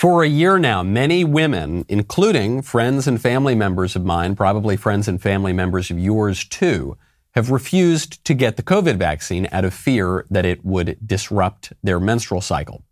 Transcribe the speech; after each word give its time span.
For 0.00 0.22
a 0.22 0.26
year 0.26 0.58
now, 0.58 0.82
many 0.82 1.24
women, 1.24 1.84
including 1.86 2.62
friends 2.62 3.06
and 3.06 3.20
family 3.20 3.54
members 3.54 3.94
of 3.94 4.02
mine, 4.02 4.34
probably 4.34 4.74
friends 4.78 5.08
and 5.08 5.20
family 5.20 5.52
members 5.52 5.90
of 5.90 5.98
yours 5.98 6.42
too, 6.42 6.96
have 7.32 7.50
refused 7.50 8.24
to 8.24 8.32
get 8.32 8.56
the 8.56 8.62
COVID 8.62 8.96
vaccine 8.96 9.46
out 9.52 9.66
of 9.66 9.74
fear 9.74 10.24
that 10.30 10.46
it 10.46 10.64
would 10.64 10.96
disrupt 11.06 11.74
their 11.82 12.00
menstrual 12.00 12.40
cycle. 12.40 12.82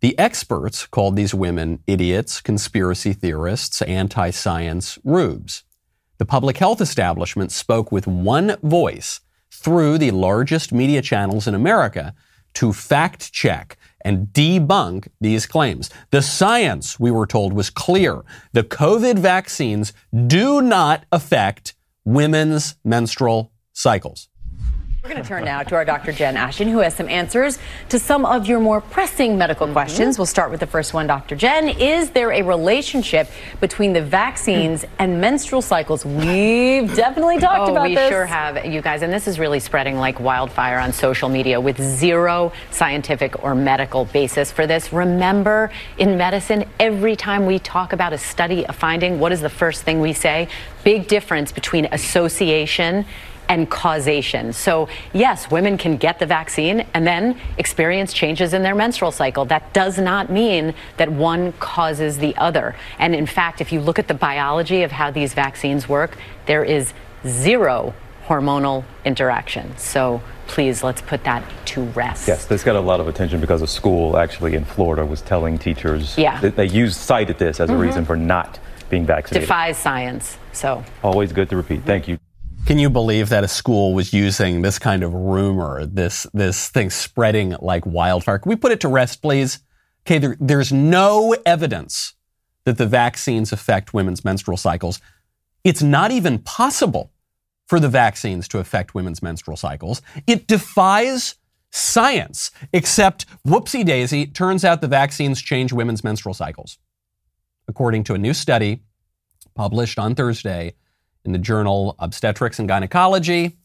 The 0.00 0.18
experts 0.18 0.86
called 0.86 1.16
these 1.16 1.32
women 1.32 1.82
idiots, 1.86 2.42
conspiracy 2.42 3.14
theorists, 3.14 3.80
anti 3.80 4.28
science 4.28 4.98
rubes. 5.02 5.62
The 6.18 6.26
public 6.26 6.58
health 6.58 6.82
establishment 6.82 7.52
spoke 7.52 7.90
with 7.90 8.06
one 8.06 8.58
voice 8.62 9.22
through 9.50 9.96
the 9.96 10.10
largest 10.10 10.74
media 10.74 11.00
channels 11.00 11.46
in 11.46 11.54
America 11.54 12.14
to 12.52 12.74
fact 12.74 13.32
check 13.32 13.78
and 14.04 14.28
debunk 14.28 15.08
these 15.20 15.46
claims. 15.46 15.90
The 16.10 16.22
science, 16.22 17.00
we 17.00 17.10
were 17.10 17.26
told, 17.26 17.52
was 17.52 17.70
clear. 17.70 18.22
The 18.52 18.62
COVID 18.62 19.18
vaccines 19.18 19.92
do 20.26 20.60
not 20.60 21.04
affect 21.10 21.74
women's 22.04 22.76
menstrual 22.84 23.50
cycles. 23.72 24.28
We're 25.04 25.10
going 25.10 25.22
to 25.22 25.28
turn 25.28 25.44
now 25.44 25.62
to 25.62 25.74
our 25.74 25.84
Dr. 25.84 26.12
Jen 26.12 26.34
Ashton, 26.34 26.66
who 26.66 26.78
has 26.78 26.94
some 26.94 27.10
answers 27.10 27.58
to 27.90 27.98
some 27.98 28.24
of 28.24 28.46
your 28.46 28.58
more 28.58 28.80
pressing 28.80 29.36
medical 29.36 29.66
mm-hmm. 29.66 29.74
questions. 29.74 30.16
We'll 30.16 30.24
start 30.24 30.50
with 30.50 30.60
the 30.60 30.66
first 30.66 30.94
one, 30.94 31.06
Dr. 31.06 31.36
Jen. 31.36 31.68
Is 31.68 32.12
there 32.12 32.32
a 32.32 32.40
relationship 32.40 33.28
between 33.60 33.92
the 33.92 34.00
vaccines 34.00 34.86
and 34.98 35.20
menstrual 35.20 35.60
cycles? 35.60 36.06
We've 36.06 36.96
definitely 36.96 37.38
talked 37.38 37.68
oh, 37.68 37.72
about 37.72 37.88
we 37.88 37.94
this. 37.94 38.08
We 38.08 38.14
sure 38.14 38.24
have, 38.24 38.64
you 38.64 38.80
guys. 38.80 39.02
And 39.02 39.12
this 39.12 39.28
is 39.28 39.38
really 39.38 39.60
spreading 39.60 39.98
like 39.98 40.20
wildfire 40.20 40.78
on 40.78 40.90
social 40.90 41.28
media 41.28 41.60
with 41.60 41.78
zero 41.78 42.50
scientific 42.70 43.44
or 43.44 43.54
medical 43.54 44.06
basis 44.06 44.50
for 44.50 44.66
this. 44.66 44.90
Remember, 44.90 45.70
in 45.98 46.16
medicine, 46.16 46.64
every 46.80 47.14
time 47.14 47.44
we 47.44 47.58
talk 47.58 47.92
about 47.92 48.14
a 48.14 48.18
study, 48.18 48.64
a 48.64 48.72
finding, 48.72 49.20
what 49.20 49.32
is 49.32 49.42
the 49.42 49.50
first 49.50 49.82
thing 49.82 50.00
we 50.00 50.14
say? 50.14 50.48
Big 50.82 51.08
difference 51.08 51.52
between 51.52 51.84
association 51.92 53.04
and 53.48 53.70
causation. 53.70 54.52
So, 54.52 54.88
yes, 55.12 55.50
women 55.50 55.78
can 55.78 55.96
get 55.96 56.18
the 56.18 56.26
vaccine 56.26 56.86
and 56.94 57.06
then 57.06 57.38
experience 57.58 58.12
changes 58.12 58.54
in 58.54 58.62
their 58.62 58.74
menstrual 58.74 59.12
cycle. 59.12 59.44
That 59.44 59.72
does 59.72 59.98
not 59.98 60.30
mean 60.30 60.74
that 60.96 61.10
one 61.10 61.52
causes 61.54 62.18
the 62.18 62.36
other. 62.36 62.74
And 62.98 63.14
in 63.14 63.26
fact, 63.26 63.60
if 63.60 63.72
you 63.72 63.80
look 63.80 63.98
at 63.98 64.08
the 64.08 64.14
biology 64.14 64.82
of 64.82 64.92
how 64.92 65.10
these 65.10 65.34
vaccines 65.34 65.88
work, 65.88 66.16
there 66.46 66.64
is 66.64 66.92
zero 67.26 67.94
hormonal 68.26 68.84
interaction. 69.04 69.76
So, 69.76 70.22
please 70.46 70.82
let's 70.82 71.00
put 71.00 71.24
that 71.24 71.44
to 71.66 71.82
rest. 71.82 72.28
Yes, 72.28 72.46
this 72.46 72.62
got 72.62 72.76
a 72.76 72.80
lot 72.80 73.00
of 73.00 73.08
attention 73.08 73.40
because 73.40 73.62
a 73.62 73.66
school 73.66 74.16
actually 74.16 74.54
in 74.54 74.64
Florida 74.64 75.04
was 75.04 75.22
telling 75.22 75.58
teachers 75.58 76.16
yeah. 76.16 76.40
that 76.40 76.56
they 76.56 76.66
used 76.66 76.96
cited 76.96 77.38
this 77.38 77.60
as 77.60 77.68
mm-hmm. 77.68 77.78
a 77.78 77.82
reason 77.82 78.04
for 78.04 78.16
not 78.16 78.58
being 78.90 79.06
vaccinated. 79.06 79.48
Defies 79.48 79.78
science. 79.78 80.38
So 80.52 80.84
always 81.02 81.32
good 81.32 81.48
to 81.50 81.56
repeat. 81.56 81.82
Thank 81.84 82.08
you. 82.08 82.18
Can 82.66 82.78
you 82.78 82.88
believe 82.88 83.28
that 83.28 83.44
a 83.44 83.48
school 83.48 83.92
was 83.92 84.14
using 84.14 84.62
this 84.62 84.78
kind 84.78 85.02
of 85.02 85.12
rumor, 85.12 85.84
this 85.84 86.26
this 86.32 86.70
thing 86.70 86.88
spreading 86.88 87.54
like 87.60 87.84
wildfire? 87.84 88.38
Can 88.38 88.48
we 88.48 88.56
put 88.56 88.72
it 88.72 88.80
to 88.80 88.88
rest, 88.88 89.20
please? 89.20 89.58
Okay, 90.06 90.18
there, 90.18 90.36
there's 90.40 90.72
no 90.72 91.36
evidence 91.44 92.14
that 92.64 92.78
the 92.78 92.86
vaccines 92.86 93.52
affect 93.52 93.92
women's 93.92 94.24
menstrual 94.24 94.56
cycles. 94.56 94.98
It's 95.62 95.82
not 95.82 96.10
even 96.10 96.38
possible 96.38 97.12
for 97.66 97.78
the 97.78 97.88
vaccines 97.90 98.48
to 98.48 98.58
affect 98.58 98.94
women's 98.94 99.22
menstrual 99.22 99.58
cycles. 99.58 100.00
It 100.26 100.46
defies 100.46 101.34
science, 101.70 102.50
except 102.72 103.26
whoopsie 103.46 103.84
daisy, 103.84 104.26
turns 104.26 104.64
out 104.64 104.80
the 104.80 104.88
vaccines 104.88 105.42
change 105.42 105.70
women's 105.72 106.02
menstrual 106.02 106.34
cycles. 106.34 106.78
According 107.68 108.04
to 108.04 108.14
a 108.14 108.18
new 108.18 108.32
study 108.32 108.84
published 109.54 109.98
on 109.98 110.14
Thursday, 110.14 110.74
in 111.24 111.32
the 111.32 111.38
journal 111.38 111.96
Obstetrics 111.98 112.58
and 112.58 112.68
Gynecology 112.68 113.56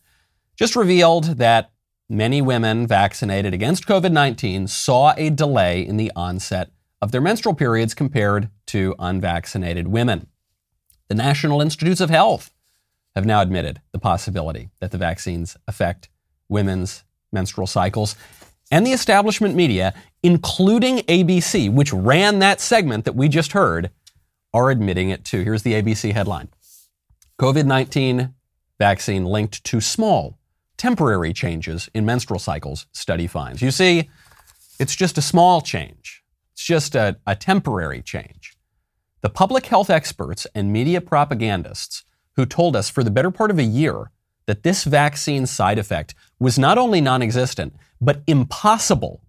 just 0.56 0.76
revealed 0.76 1.38
that 1.38 1.72
many 2.10 2.42
women 2.42 2.88
vaccinated 2.88 3.54
against 3.54 3.86
COVID 3.86 4.12
19 4.12 4.68
saw 4.68 5.14
a 5.18 5.30
delay 5.30 5.86
in 5.86 5.98
the 5.98 6.12
onset 6.16 6.72
of 7.02 7.12
their 7.12 7.22
menstrual 7.22 7.56
periods 7.56 7.94
compared 7.94 8.50
to 8.68 8.96
unvaccinated 9.00 9.88
women. 9.88 10.28
The 11.08 11.16
National 11.16 11.62
Institutes 11.62 12.02
of 12.02 12.10
Health 12.10 12.52
have 13.16 13.26
now 13.26 13.42
admitted 13.42 13.82
the 13.92 14.00
possibility 14.00 14.70
that 14.80 14.92
the 14.92 14.98
vaccines 14.98 15.58
affect 15.68 16.10
women's 16.48 17.04
menstrual 17.32 17.68
cycles. 17.68 18.16
And 18.72 18.86
the 18.86 18.92
establishment 18.92 19.56
media, 19.56 19.94
including 20.22 21.00
ABC, 21.00 21.72
which 21.72 21.92
ran 21.92 22.40
that 22.40 22.62
segment 22.62 23.06
that 23.06 23.16
we 23.16 23.28
just 23.28 23.54
heard, 23.54 23.90
are 24.54 24.70
admitting 24.70 25.10
it 25.10 25.26
too. 25.26 25.44
Here's 25.44 25.64
the 25.64 25.74
ABC 25.74 26.14
headline 26.14 26.50
COVID 27.40 27.66
19 27.66 28.34
vaccine 28.80 29.24
linked 29.24 29.64
to 29.64 29.80
small, 29.80 30.38
temporary 30.76 31.32
changes 31.32 31.90
in 31.94 32.06
menstrual 32.06 32.38
cycles, 32.38 32.86
study 32.92 33.28
finds. 33.28 33.62
You 33.62 33.72
see, 33.72 34.10
it's 34.78 34.94
just 34.94 35.18
a 35.18 35.22
small 35.22 35.62
change, 35.62 36.22
it's 36.52 36.66
just 36.66 36.96
a, 36.96 37.16
a 37.26 37.38
temporary 37.38 38.02
change. 38.02 38.58
The 39.22 39.30
public 39.30 39.68
health 39.68 39.90
experts 39.90 40.48
and 40.54 40.74
media 40.74 41.00
propagandists 41.00 42.04
who 42.36 42.46
told 42.46 42.76
us 42.76 42.90
for 42.90 43.06
the 43.06 43.12
better 43.12 43.32
part 43.32 43.52
of 43.52 43.58
a 43.58 43.64
year 43.64 44.12
that 44.46 44.64
this 44.64 44.84
vaccine 44.84 45.46
side 45.46 45.80
effect 45.80 46.16
was 46.40 46.60
not 46.60 46.78
only 46.78 47.00
non 47.00 47.22
existent, 47.22 47.74
but 48.02 48.22
impossible, 48.28 49.22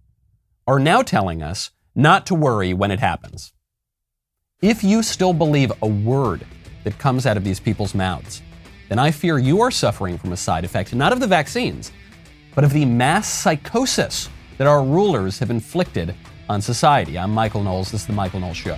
are 0.67 0.79
now 0.79 1.01
telling 1.01 1.41
us 1.41 1.71
not 1.95 2.25
to 2.25 2.35
worry 2.35 2.73
when 2.73 2.91
it 2.91 2.99
happens. 2.99 3.53
If 4.61 4.83
you 4.83 5.01
still 5.01 5.31
believe 5.31 5.71
a 5.81 5.87
word 5.87 6.45
that 6.83 6.97
comes 6.97 7.25
out 7.25 7.37
of 7.37 7.43
these 7.43 7.59
people's 7.59 7.93
mouths, 7.93 8.41
then 8.89 8.99
I 8.99 9.11
fear 9.11 9.37
you 9.37 9.61
are 9.61 9.71
suffering 9.71 10.17
from 10.17 10.33
a 10.33 10.37
side 10.37 10.65
effect 10.65 10.93
not 10.93 11.13
of 11.13 11.19
the 11.19 11.27
vaccines, 11.27 11.91
but 12.55 12.63
of 12.63 12.73
the 12.73 12.85
mass 12.85 13.29
psychosis 13.29 14.29
that 14.57 14.67
our 14.67 14.83
rulers 14.83 15.39
have 15.39 15.49
inflicted 15.49 16.13
on 16.49 16.61
society. 16.61 17.17
I'm 17.17 17.31
Michael 17.31 17.63
Knowles. 17.63 17.91
This 17.91 18.01
is 18.01 18.07
The 18.07 18.13
Michael 18.13 18.41
Knowles 18.41 18.57
Show. 18.57 18.77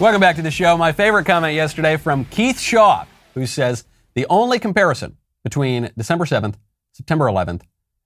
Welcome 0.00 0.20
back 0.20 0.36
to 0.36 0.42
the 0.42 0.52
show. 0.52 0.76
My 0.76 0.92
favorite 0.92 1.26
comment 1.26 1.54
yesterday 1.54 1.96
from 1.96 2.24
Keith 2.26 2.60
Shaw, 2.60 3.04
who 3.34 3.46
says 3.46 3.84
the 4.14 4.26
only 4.30 4.60
comparison 4.60 5.16
between 5.42 5.90
December 5.98 6.24
7th, 6.24 6.54
September 6.92 7.24
11th, 7.24 7.62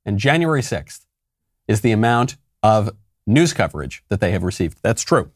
and 0.06 0.19
January 0.19 0.62
6th 0.62 1.00
is 1.69 1.81
the 1.81 1.93
amount 1.93 2.37
of 2.62 2.91
news 3.27 3.53
coverage 3.53 4.03
that 4.09 4.21
they 4.21 4.33
have 4.33 4.43
received. 4.43 4.78
That's 4.83 5.03
true. 5.03 5.31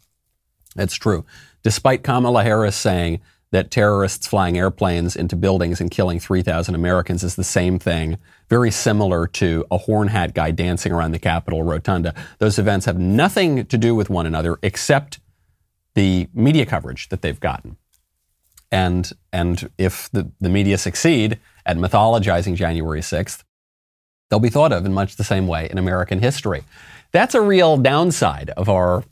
That's 0.75 0.95
true. 0.95 1.25
Despite 1.63 2.03
Kamala 2.03 2.43
Harris 2.43 2.77
saying 2.77 3.21
that 3.53 3.71
terrorists 3.71 4.27
flying 4.27 4.59
airplanes 4.59 5.17
into 5.17 5.37
buildings 5.37 5.81
and 5.81 5.91
killing 5.91 6.19
3,000 6.21 6.75
Americans 6.75 7.23
is 7.23 7.37
the 7.37 7.45
same 7.45 7.79
thing, 7.79 8.19
very 8.51 8.71
similar 8.71 9.27
to 9.27 9.65
a 9.71 9.79
horn 9.79 10.09
hat 10.09 10.35
guy 10.35 10.51
dancing 10.51 10.93
around 10.93 11.13
the 11.13 11.19
Capitol 11.19 11.63
rotunda. 11.63 12.15
Those 12.39 12.59
events 12.59 12.87
have 12.87 12.99
nothing 12.99 13.65
to 13.67 13.79
do 13.79 13.95
with 13.95 14.11
one 14.11 14.27
another 14.27 14.59
except 14.63 15.21
the 15.95 16.29
media 16.35 16.67
coverage 16.67 17.09
that 17.09 17.23
they've 17.23 17.41
gotten. 17.41 17.77
And, 18.71 19.11
and 19.33 19.71
if 19.79 20.11
the, 20.11 20.31
the 20.41 20.49
media 20.51 20.77
succeed 20.77 21.39
at 21.65 21.77
mythologizing 21.77 22.57
January 22.57 23.01
6th, 23.01 23.45
They'll 24.29 24.41
be 24.41 24.51
thought 24.51 24.73
of 24.73 24.85
in 24.85 24.93
much 24.93 25.17
the 25.17 25.25
same 25.25 25.47
way 25.47 25.69
in 25.71 25.79
American 25.79 26.21
history. 26.21 26.65
That's 27.13 27.35
a 27.35 27.41
real 27.41 27.77
downside 27.77 28.51
of 28.51 28.69
our 28.69 29.05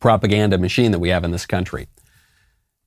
propaganda 0.00 0.58
machine 0.58 0.92
that 0.92 0.98
we 0.98 1.08
have 1.10 1.24
in 1.24 1.30
this 1.30 1.46
country. 1.46 1.88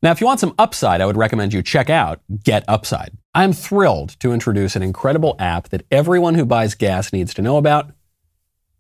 Now, 0.04 0.12
if 0.12 0.20
you 0.20 0.26
want 0.26 0.40
some 0.40 0.56
upside, 0.58 1.00
I 1.00 1.06
would 1.06 1.18
recommend 1.18 1.54
you 1.54 1.62
check 1.62 1.90
out 1.90 2.22
Get 2.44 2.64
Upside. 2.68 3.12
I'm 3.36 3.54
thrilled 3.54 4.20
to 4.20 4.34
introduce 4.34 4.76
an 4.76 4.82
incredible 4.82 5.36
app 5.38 5.70
that 5.70 5.86
everyone 5.92 6.34
who 6.34 6.46
buys 6.46 6.74
gas 6.74 7.14
needs 7.14 7.34
to 7.36 7.42
know 7.42 7.58
about 7.58 7.92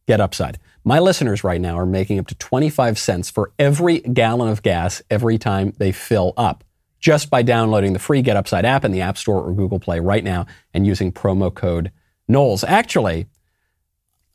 Get 0.07 0.19
Upside. 0.19 0.57
My 0.83 0.97
listeners 0.97 1.43
right 1.43 1.61
now 1.61 1.77
are 1.77 1.85
making 1.85 2.17
up 2.17 2.25
to 2.27 2.35
25 2.35 2.97
cents 2.97 3.29
for 3.29 3.51
every 3.59 3.99
gallon 3.99 4.49
of 4.49 4.63
gas 4.63 5.03
every 5.11 5.37
time 5.37 5.73
they 5.77 5.91
fill 5.91 6.33
up 6.37 6.63
just 6.99 7.29
by 7.29 7.43
downloading 7.43 7.93
the 7.93 7.99
free 7.99 8.23
Get 8.23 8.35
Upside 8.35 8.65
app 8.65 8.83
in 8.83 8.91
the 8.91 9.01
App 9.01 9.17
Store 9.17 9.43
or 9.43 9.53
Google 9.53 9.79
Play 9.79 9.99
right 9.99 10.23
now 10.23 10.47
and 10.73 10.87
using 10.87 11.11
promo 11.11 11.53
code 11.53 11.91
Knowles. 12.31 12.63
Actually, 12.63 13.27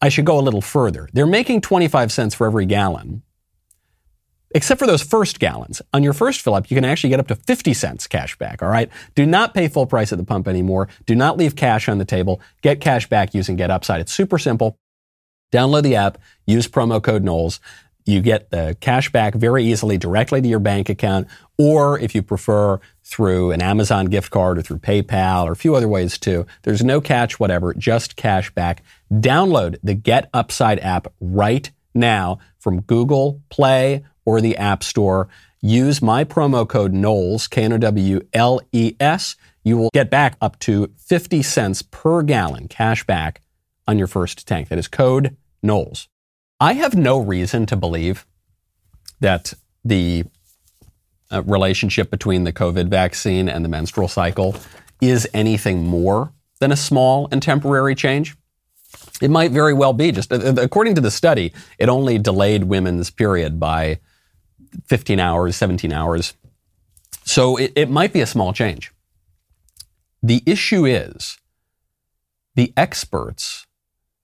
I 0.00 0.08
should 0.08 0.26
go 0.26 0.38
a 0.38 0.42
little 0.42 0.60
further. 0.60 1.08
They're 1.12 1.26
making 1.26 1.62
25 1.62 2.12
cents 2.12 2.34
for 2.34 2.46
every 2.46 2.66
gallon, 2.66 3.22
except 4.54 4.78
for 4.78 4.86
those 4.86 5.02
first 5.02 5.40
gallons. 5.40 5.82
On 5.92 6.02
your 6.02 6.12
first 6.12 6.42
fill 6.42 6.54
up, 6.54 6.70
you 6.70 6.76
can 6.76 6.84
actually 6.84 7.10
get 7.10 7.20
up 7.20 7.28
to 7.28 7.34
50 7.34 7.74
cents 7.74 8.06
cash 8.06 8.36
back, 8.38 8.62
all 8.62 8.68
right? 8.68 8.90
Do 9.14 9.26
not 9.26 9.54
pay 9.54 9.68
full 9.68 9.86
price 9.86 10.12
at 10.12 10.18
the 10.18 10.24
pump 10.24 10.46
anymore. 10.46 10.88
Do 11.06 11.14
not 11.14 11.36
leave 11.36 11.56
cash 11.56 11.88
on 11.88 11.98
the 11.98 12.04
table. 12.04 12.40
Get 12.62 12.80
cash 12.80 13.08
back 13.08 13.34
using 13.34 13.56
Get 13.56 13.70
Upside. 13.70 14.00
It's 14.00 14.12
super 14.12 14.38
simple. 14.38 14.78
Download 15.52 15.82
the 15.82 15.96
app, 15.96 16.18
use 16.46 16.68
promo 16.68 17.02
code 17.02 17.22
Knowles. 17.22 17.60
You 18.06 18.20
get 18.20 18.50
the 18.50 18.76
cash 18.80 19.10
back 19.10 19.34
very 19.34 19.64
easily 19.64 19.98
directly 19.98 20.40
to 20.40 20.48
your 20.48 20.60
bank 20.60 20.88
account, 20.88 21.26
or 21.58 21.98
if 21.98 22.14
you 22.14 22.22
prefer, 22.22 22.80
through 23.02 23.50
an 23.50 23.60
Amazon 23.60 24.06
gift 24.06 24.30
card 24.30 24.58
or 24.58 24.62
through 24.62 24.78
PayPal 24.78 25.44
or 25.44 25.52
a 25.52 25.56
few 25.56 25.74
other 25.74 25.88
ways 25.88 26.16
too. 26.16 26.46
There's 26.62 26.84
no 26.84 27.00
catch, 27.00 27.38
whatever, 27.38 27.74
just 27.74 28.16
cash 28.16 28.50
back. 28.52 28.82
Download 29.12 29.76
the 29.82 29.94
Get 29.94 30.30
Upside 30.32 30.78
app 30.80 31.12
right 31.20 31.70
now 31.94 32.38
from 32.58 32.80
Google 32.82 33.42
Play 33.48 34.04
or 34.24 34.40
the 34.40 34.56
App 34.56 34.82
Store. 34.82 35.28
Use 35.60 36.00
my 36.00 36.24
promo 36.24 36.68
code 36.68 36.92
Knowles, 36.92 37.48
K-N-O-W-L-E-S. 37.48 39.36
You 39.64 39.76
will 39.76 39.90
get 39.92 40.10
back 40.10 40.36
up 40.40 40.58
to 40.60 40.92
50 40.96 41.42
cents 41.42 41.82
per 41.82 42.22
gallon 42.22 42.68
cash 42.68 43.04
back 43.04 43.40
on 43.88 43.98
your 43.98 44.06
first 44.06 44.46
tank. 44.46 44.68
That 44.68 44.78
is 44.78 44.86
code 44.86 45.36
Knowles. 45.62 46.08
I 46.60 46.72
have 46.74 46.94
no 46.94 47.18
reason 47.18 47.66
to 47.66 47.76
believe 47.76 48.26
that 49.20 49.52
the 49.84 50.24
uh, 51.30 51.42
relationship 51.42 52.10
between 52.10 52.44
the 52.44 52.52
COVID 52.52 52.88
vaccine 52.88 53.48
and 53.48 53.64
the 53.64 53.68
menstrual 53.68 54.08
cycle 54.08 54.56
is 55.00 55.28
anything 55.34 55.86
more 55.86 56.32
than 56.60 56.72
a 56.72 56.76
small 56.76 57.28
and 57.30 57.42
temporary 57.42 57.94
change. 57.94 58.36
It 59.20 59.30
might 59.30 59.50
very 59.50 59.74
well 59.74 59.92
be. 59.92 60.12
Just 60.12 60.32
uh, 60.32 60.54
according 60.56 60.94
to 60.94 61.00
the 61.00 61.10
study, 61.10 61.52
it 61.78 61.88
only 61.88 62.18
delayed 62.18 62.64
women's 62.64 63.10
period 63.10 63.60
by 63.60 63.98
15 64.86 65.20
hours, 65.20 65.56
17 65.56 65.92
hours. 65.92 66.34
So 67.24 67.56
it, 67.56 67.72
it 67.76 67.90
might 67.90 68.12
be 68.12 68.20
a 68.20 68.26
small 68.26 68.52
change. 68.52 68.92
The 70.22 70.42
issue 70.46 70.86
is 70.86 71.38
the 72.54 72.72
experts 72.76 73.65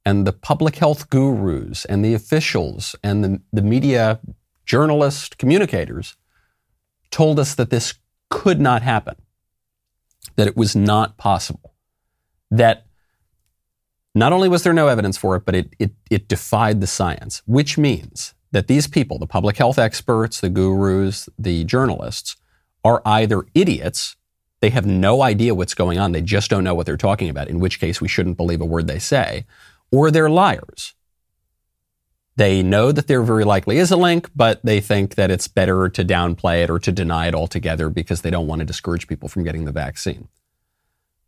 and 0.05 0.27
the 0.27 0.33
public 0.33 0.77
health 0.77 1.11
gurus 1.11 1.85
and 1.85 2.05
the 2.05 2.15
officials 2.15 2.97
and 3.03 3.25
the, 3.25 3.41
the 3.53 3.63
media 3.63 4.21
journalists, 4.67 5.31
communicators 5.37 6.17
told 7.11 7.39
us 7.39 7.55
that 7.55 7.71
this 7.71 7.95
could 8.31 8.61
not 8.61 8.83
happen, 8.83 9.15
that 10.37 10.47
it 10.47 10.57
was 10.57 10.75
not 10.75 11.17
possible, 11.19 11.75
that 12.51 12.87
not 14.15 14.33
only 14.33 14.49
was 14.49 14.63
there 14.63 14.73
no 14.73 14.89
evidence 14.89 15.17
for 15.17 15.37
it, 15.37 15.45
but 15.45 15.55
it, 15.55 15.75
it, 15.79 15.93
it 16.11 16.29
defied 16.29 16.81
the 16.81 16.87
science, 16.87 17.43
which 17.47 17.79
means 17.79 18.35
that 18.51 18.67
these 18.67 18.87
people, 18.87 19.19
the 19.19 19.27
public 19.27 19.57
health 19.57 19.79
experts, 19.79 20.41
the 20.41 20.51
gurus, 20.51 21.29
the 21.39 21.65
journalists, 21.65 22.37
are 22.85 23.01
either 23.07 23.45
idiots, 23.55 24.17
they 24.61 24.71
have 24.71 24.87
no 24.87 25.23
idea 25.23 25.55
what's 25.55 25.75
going 25.75 25.99
on, 25.99 26.13
they 26.13 26.21
just 26.21 26.51
don't 26.51 26.65
know 26.65 26.75
what 26.75 26.87
they're 26.87 26.97
talking 26.97 27.31
about, 27.31 27.49
in 27.49 27.59
which 27.59 27.81
case 27.81 28.01
we 28.01 28.09
shouldn't 28.09 28.37
believe 28.37 28.61
a 28.61 28.67
word 28.67 28.87
they 28.87 28.99
say, 28.99 29.47
or 29.93 30.11
they're 30.11 30.31
liars. 30.31 30.95
They 32.35 32.63
know 32.63 32.93
that 32.93 33.09
there 33.09 33.23
very 33.23 33.45
likely 33.45 33.77
is 33.77 33.91
a 33.91 33.97
link, 33.97 34.31
but 34.35 34.65
they 34.65 34.81
think 34.81 35.17
that 35.17 35.31
it's 35.31 35.49
better 35.49 35.89
to 35.91 36.05
downplay 36.05 36.65
it 36.65 36.71
or 36.71 36.79
to 36.79 36.91
deny 36.91 37.27
it 37.29 37.35
altogether 37.35 37.91
because 37.91 38.23
they 38.23 38.31
don't 38.31 38.47
want 38.47 38.61
to 38.61 38.65
discourage 38.65 39.07
people 39.07 39.29
from 39.29 39.45
getting 39.45 39.67
the 39.67 39.73
vaccine. 39.73 40.29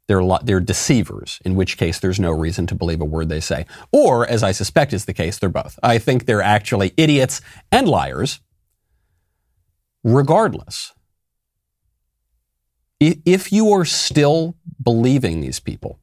They're, 0.07 0.23
they're 0.43 0.61
deceivers, 0.61 1.41
in 1.45 1.55
which 1.55 1.77
case 1.77 1.99
there's 1.99 2.21
no 2.21 2.31
reason 2.31 2.67
to 2.69 2.75
believe 2.75 3.01
a 3.01 3.07
word 3.07 3.29
they 3.29 3.41
say. 3.41 3.67
Or, 3.93 4.27
as 4.27 4.43
I 4.43 4.53
suspect 4.53 4.93
is 4.93 5.05
the 5.05 5.15
case, 5.15 5.39
they're 5.39 5.49
both. 5.49 5.79
I 5.83 5.99
think 5.99 6.25
they're 6.25 6.43
actually 6.43 6.93
idiots 6.97 7.41
and 7.71 7.87
liars. 7.87 8.41
Regardless, 10.03 10.93
if 13.01 13.53
you 13.53 13.73
are 13.73 13.87
still 13.87 14.57
believing 14.83 15.41
these 15.41 15.61
people, 15.61 15.99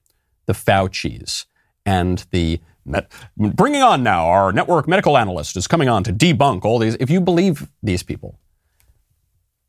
the 0.48 0.54
Faucis 0.54 1.46
and 1.86 2.26
the 2.32 2.60
Met, 2.84 3.12
bringing 3.38 3.84
on 3.84 4.02
now 4.02 4.26
our 4.26 4.52
network 4.52 4.88
medical 4.88 5.16
analyst 5.16 5.56
is 5.56 5.68
coming 5.68 5.88
on 5.88 6.04
to 6.04 6.12
debunk 6.12 6.66
all 6.66 6.80
these. 6.80 6.96
If 7.00 7.12
you 7.12 7.22
believe 7.22 7.70
these 7.84 8.02
people, 8.02 8.40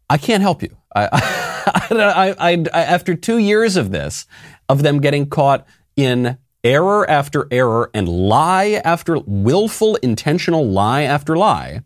I 0.09 0.17
can't 0.17 0.41
help 0.41 0.63
you. 0.63 0.77
I, 0.95 2.35
I, 2.39 2.53
I, 2.53 2.53
after 2.73 3.15
two 3.15 3.37
years 3.37 3.77
of 3.77 3.91
this, 3.93 4.27
of 4.69 4.83
them 4.83 5.01
getting 5.01 5.29
caught 5.29 5.67
in 5.95 6.39
error 6.65 7.09
after 7.09 7.49
error 7.51 7.91
and 7.93 8.09
lie 8.09 8.81
after 8.85 9.19
willful, 9.19 9.97
intentional 9.97 10.67
lie 10.67 11.03
after 11.03 11.37
lie, 11.37 11.83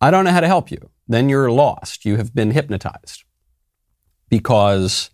I 0.00 0.10
don't 0.10 0.24
know 0.24 0.32
how 0.32 0.40
to 0.40 0.46
help 0.46 0.70
you. 0.70 0.90
Then 1.06 1.28
you're 1.28 1.50
lost. 1.50 2.04
You 2.04 2.16
have 2.16 2.34
been 2.34 2.52
hypnotized 2.52 3.24
because 4.28 5.10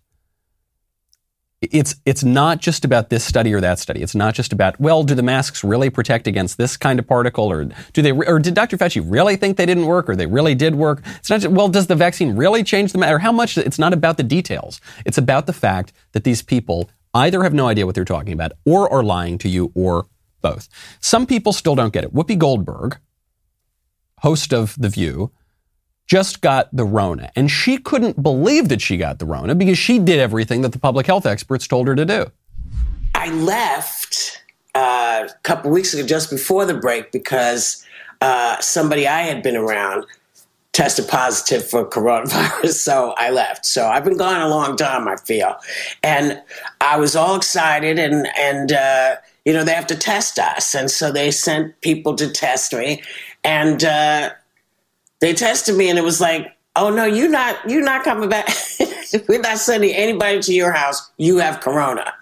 it's 1.60 1.96
it's 2.04 2.22
not 2.22 2.60
just 2.60 2.84
about 2.84 3.10
this 3.10 3.24
study 3.24 3.52
or 3.52 3.60
that 3.60 3.78
study. 3.78 4.00
It's 4.00 4.14
not 4.14 4.34
just 4.34 4.52
about 4.52 4.78
well, 4.80 5.02
do 5.02 5.14
the 5.14 5.22
masks 5.22 5.64
really 5.64 5.90
protect 5.90 6.26
against 6.26 6.56
this 6.56 6.76
kind 6.76 6.98
of 6.98 7.06
particle, 7.06 7.50
or 7.50 7.64
do 7.92 8.02
they, 8.02 8.12
or 8.12 8.38
did 8.38 8.54
Dr. 8.54 8.76
Fauci 8.76 9.04
really 9.04 9.36
think 9.36 9.56
they 9.56 9.66
didn't 9.66 9.86
work, 9.86 10.08
or 10.08 10.14
they 10.14 10.26
really 10.26 10.54
did 10.54 10.76
work? 10.76 11.02
It's 11.16 11.30
not 11.30 11.40
just, 11.40 11.52
well, 11.52 11.68
does 11.68 11.88
the 11.88 11.96
vaccine 11.96 12.36
really 12.36 12.62
change 12.62 12.92
the 12.92 12.98
matter? 12.98 13.18
How 13.18 13.32
much? 13.32 13.58
It's 13.58 13.78
not 13.78 13.92
about 13.92 14.16
the 14.18 14.22
details. 14.22 14.80
It's 15.04 15.18
about 15.18 15.46
the 15.46 15.52
fact 15.52 15.92
that 16.12 16.24
these 16.24 16.42
people 16.42 16.90
either 17.12 17.42
have 17.42 17.54
no 17.54 17.66
idea 17.66 17.86
what 17.86 17.94
they're 17.96 18.04
talking 18.04 18.32
about, 18.32 18.52
or 18.64 18.92
are 18.92 19.02
lying 19.02 19.38
to 19.38 19.48
you, 19.48 19.72
or 19.74 20.06
both. 20.40 20.68
Some 21.00 21.26
people 21.26 21.52
still 21.52 21.74
don't 21.74 21.92
get 21.92 22.04
it. 22.04 22.14
Whoopi 22.14 22.38
Goldberg, 22.38 22.98
host 24.18 24.52
of 24.52 24.76
The 24.78 24.88
View, 24.88 25.32
just 26.08 26.40
got 26.40 26.74
the 26.74 26.84
Rona. 26.84 27.30
And 27.36 27.50
she 27.50 27.78
couldn't 27.78 28.20
believe 28.22 28.68
that 28.70 28.80
she 28.80 28.96
got 28.96 29.18
the 29.18 29.26
Rona 29.26 29.54
because 29.54 29.78
she 29.78 29.98
did 29.98 30.18
everything 30.18 30.62
that 30.62 30.72
the 30.72 30.78
public 30.78 31.06
health 31.06 31.26
experts 31.26 31.68
told 31.68 31.86
her 31.86 31.94
to 31.94 32.04
do. 32.04 32.26
I 33.14 33.30
left 33.30 34.42
uh, 34.74 35.28
a 35.28 35.38
couple 35.42 35.70
weeks 35.70 35.92
ago, 35.92 36.06
just 36.06 36.30
before 36.30 36.64
the 36.64 36.74
break, 36.74 37.12
because 37.12 37.84
uh, 38.20 38.58
somebody 38.60 39.06
I 39.06 39.22
had 39.22 39.42
been 39.42 39.56
around 39.56 40.06
tested 40.72 41.08
positive 41.08 41.68
for 41.68 41.84
coronavirus, 41.84 42.72
so 42.72 43.12
I 43.16 43.30
left. 43.30 43.66
So 43.66 43.86
I've 43.86 44.04
been 44.04 44.16
gone 44.16 44.40
a 44.40 44.48
long 44.48 44.76
time, 44.76 45.08
I 45.08 45.16
feel, 45.16 45.56
and 46.02 46.40
I 46.80 46.98
was 46.98 47.16
all 47.16 47.36
excited, 47.36 47.98
and 47.98 48.28
and 48.38 48.72
uh, 48.72 49.16
you 49.44 49.52
know 49.52 49.64
they 49.64 49.74
have 49.74 49.88
to 49.88 49.96
test 49.96 50.38
us, 50.38 50.74
and 50.74 50.90
so 50.90 51.10
they 51.10 51.32
sent 51.32 51.80
people 51.80 52.14
to 52.16 52.30
test 52.30 52.72
me, 52.72 53.02
and 53.42 53.82
uh, 53.82 54.30
they 55.20 55.34
tested 55.34 55.76
me 55.76 55.88
and 55.88 55.98
it 55.98 56.04
was 56.04 56.20
like, 56.20 56.56
oh 56.76 56.90
no, 56.90 57.04
you're 57.04 57.30
not 57.30 57.68
you're 57.68 57.82
not 57.82 58.04
coming 58.04 58.28
back. 58.28 58.48
We're 59.28 59.40
not 59.40 59.58
sending 59.58 59.94
anybody 59.94 60.40
to 60.40 60.52
your 60.52 60.72
house. 60.72 61.10
You 61.16 61.38
have 61.38 61.60
corona. 61.60 62.12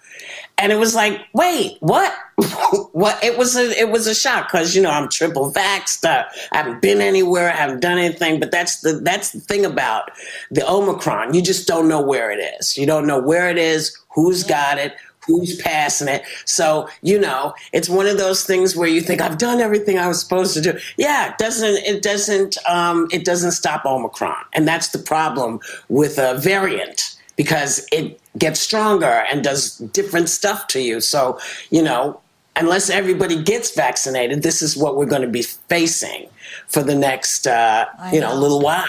And 0.59 0.73
it 0.73 0.77
was 0.77 0.95
like, 0.95 1.21
wait, 1.35 1.77
what? 1.81 2.15
what? 2.93 3.23
It 3.23 3.37
was 3.37 3.57
a 3.57 3.79
it 3.79 3.91
was 3.91 4.07
a 4.07 4.15
shock 4.15 4.51
because 4.51 4.75
you 4.75 4.81
know 4.81 4.91
I'm 4.91 5.09
triple 5.09 5.53
vaxxed. 5.53 6.05
Uh, 6.05 6.25
I 6.53 6.57
haven't 6.57 6.81
been 6.81 7.03
anywhere. 7.03 7.51
I 7.51 7.57
haven't 7.57 7.81
done 7.81 7.99
anything. 7.99 8.41
But 8.41 8.53
that's 8.53 8.81
the 8.81 8.95
that's 8.95 9.33
the 9.33 9.41
thing 9.41 9.67
about 9.67 10.11
the 10.51 10.67
Omicron. 10.67 11.35
You 11.35 11.43
just 11.43 11.69
don't 11.69 11.89
know 11.89 12.01
where 12.01 12.31
it 12.31 12.39
is. 12.59 12.79
You 12.79 12.87
don't 12.87 13.07
know 13.07 13.21
where 13.21 13.51
it 13.51 13.59
is, 13.59 13.97
who's 14.15 14.45
got 14.45 14.79
it, 14.79 14.95
who's 15.27 15.57
passing 15.61 16.09
it. 16.09 16.23
So, 16.45 16.89
you 17.03 17.19
know, 17.19 17.55
it's 17.73 17.89
one 17.89 18.07
of 18.07 18.19
those 18.19 18.45
things 18.45 18.77
where 18.77 18.89
you 18.89 19.01
think 19.01 19.21
I've 19.21 19.39
done 19.39 19.61
everything 19.61 19.99
I 19.99 20.09
was 20.09 20.21
supposed 20.21 20.55
to 20.55 20.61
do. 20.61 20.79
Yeah, 20.97 21.31
it 21.31 21.39
doesn't 21.39 21.77
it 21.85 22.03
doesn't 22.03 22.57
um, 22.69 23.09
it 23.13 23.25
doesn't 23.25 23.53
stop 23.53 23.85
Omicron. 23.85 24.45
And 24.53 24.67
that's 24.67 24.89
the 24.89 24.99
problem 24.99 25.61
with 25.89 26.19
a 26.19 26.35
variant 26.39 27.17
because 27.37 27.87
it 27.93 28.21
gets 28.39 28.61
stronger 28.61 29.25
and 29.31 29.45
does 29.45 29.79
different 29.79 30.29
stuff 30.29 30.67
to 30.69 30.81
you. 30.81 31.01
So, 31.01 31.39
you 31.71 31.83
know, 31.83 32.21
unless 32.57 32.91
everybody 32.91 33.43
gets 33.43 33.75
vaccinated, 33.75 34.43
this 34.43 34.63
is 34.63 34.77
what 34.77 34.97
we're 34.97 35.07
going 35.07 35.23
to 35.23 35.29
be 35.29 35.43
facing 35.43 36.29
for 36.69 36.83
the 36.83 36.95
next 36.95 37.47
uh, 37.47 37.87
you 38.13 38.21
know, 38.21 38.31
know, 38.31 38.41
little 38.41 38.61
while. 38.61 38.85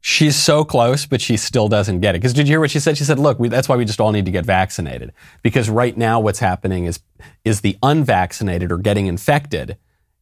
She's 0.00 0.36
so 0.36 0.64
close, 0.64 1.06
but 1.06 1.20
she 1.20 1.36
still 1.36 1.68
doesn't 1.68 2.00
get 2.00 2.14
it. 2.14 2.18
Because 2.20 2.32
did 2.32 2.46
you 2.46 2.52
hear 2.52 2.60
what 2.60 2.70
she 2.70 2.78
said? 2.78 2.96
She 2.96 3.04
said, 3.04 3.18
"Look, 3.18 3.38
we, 3.38 3.48
that's 3.48 3.68
why 3.68 3.76
we 3.76 3.84
just 3.84 4.00
all 4.00 4.12
need 4.12 4.26
to 4.26 4.30
get 4.30 4.46
vaccinated. 4.46 5.12
Because 5.42 5.68
right 5.68 5.96
now, 5.96 6.20
what's 6.20 6.38
happening 6.38 6.84
is 6.84 7.00
is 7.44 7.62
the 7.62 7.76
unvaccinated 7.82 8.70
are 8.70 8.78
getting 8.78 9.06
infected, 9.06 9.76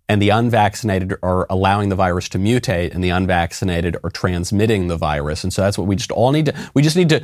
and 0.08 0.20
the 0.22 0.30
unvaccinated 0.30 1.14
are 1.22 1.46
allowing 1.50 1.90
the 1.90 1.94
virus 1.94 2.28
to 2.30 2.38
mutate, 2.38 2.94
and 2.94 3.04
the 3.04 3.10
unvaccinated 3.10 3.98
are 4.02 4.10
transmitting 4.10 4.86
the 4.86 4.96
virus. 4.96 5.44
And 5.44 5.52
so 5.52 5.62
that's 5.62 5.76
what 5.76 5.86
we 5.86 5.96
just 5.96 6.10
all 6.10 6.32
need 6.32 6.46
to. 6.46 6.70
We 6.72 6.80
just 6.80 6.96
need 6.96 7.10
to 7.10 7.22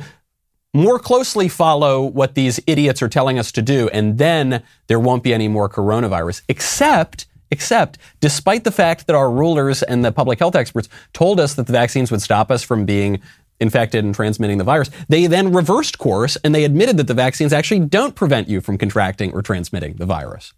more 0.75 0.99
closely 0.99 1.47
follow 1.47 2.03
what 2.03 2.35
these 2.35 2.59
idiots 2.67 3.01
are 3.01 3.09
telling 3.09 3.39
us 3.39 3.51
to 3.53 3.63
do, 3.63 3.89
and 3.89 4.19
then 4.19 4.61
there 4.87 4.99
won't 4.99 5.23
be 5.23 5.33
any 5.33 5.47
more 5.47 5.67
coronavirus. 5.69 6.43
Except." 6.47 7.25
Except, 7.53 7.99
despite 8.19 8.63
the 8.63 8.71
fact 8.71 9.05
that 9.05 9.15
our 9.15 9.29
rulers 9.29 9.83
and 9.83 10.03
the 10.03 10.11
public 10.11 10.39
health 10.39 10.55
experts 10.55 10.89
told 11.13 11.39
us 11.39 11.53
that 11.53 11.67
the 11.67 11.71
vaccines 11.71 12.09
would 12.09 12.19
stop 12.19 12.49
us 12.49 12.63
from 12.63 12.83
being 12.83 13.21
infected 13.59 14.03
and 14.03 14.15
transmitting 14.15 14.57
the 14.57 14.63
virus, 14.63 14.89
they 15.07 15.27
then 15.27 15.53
reversed 15.53 15.99
course 15.99 16.35
and 16.43 16.55
they 16.55 16.63
admitted 16.63 16.97
that 16.97 17.05
the 17.05 17.13
vaccines 17.13 17.53
actually 17.53 17.81
don't 17.81 18.15
prevent 18.15 18.49
you 18.49 18.59
from 18.59 18.75
contracting 18.75 19.31
or 19.33 19.43
transmitting 19.43 19.93
the 19.97 20.05
virus. 20.07 20.51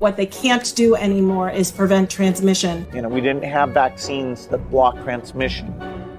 What 0.00 0.16
they 0.16 0.26
can't 0.26 0.74
do 0.74 0.96
anymore 0.96 1.50
is 1.50 1.70
prevent 1.70 2.10
transmission. 2.10 2.88
You 2.92 3.02
know, 3.02 3.08
we 3.08 3.20
didn't 3.20 3.44
have 3.44 3.70
vaccines 3.70 4.48
that 4.48 4.68
block 4.70 5.00
transmission. 5.04 5.72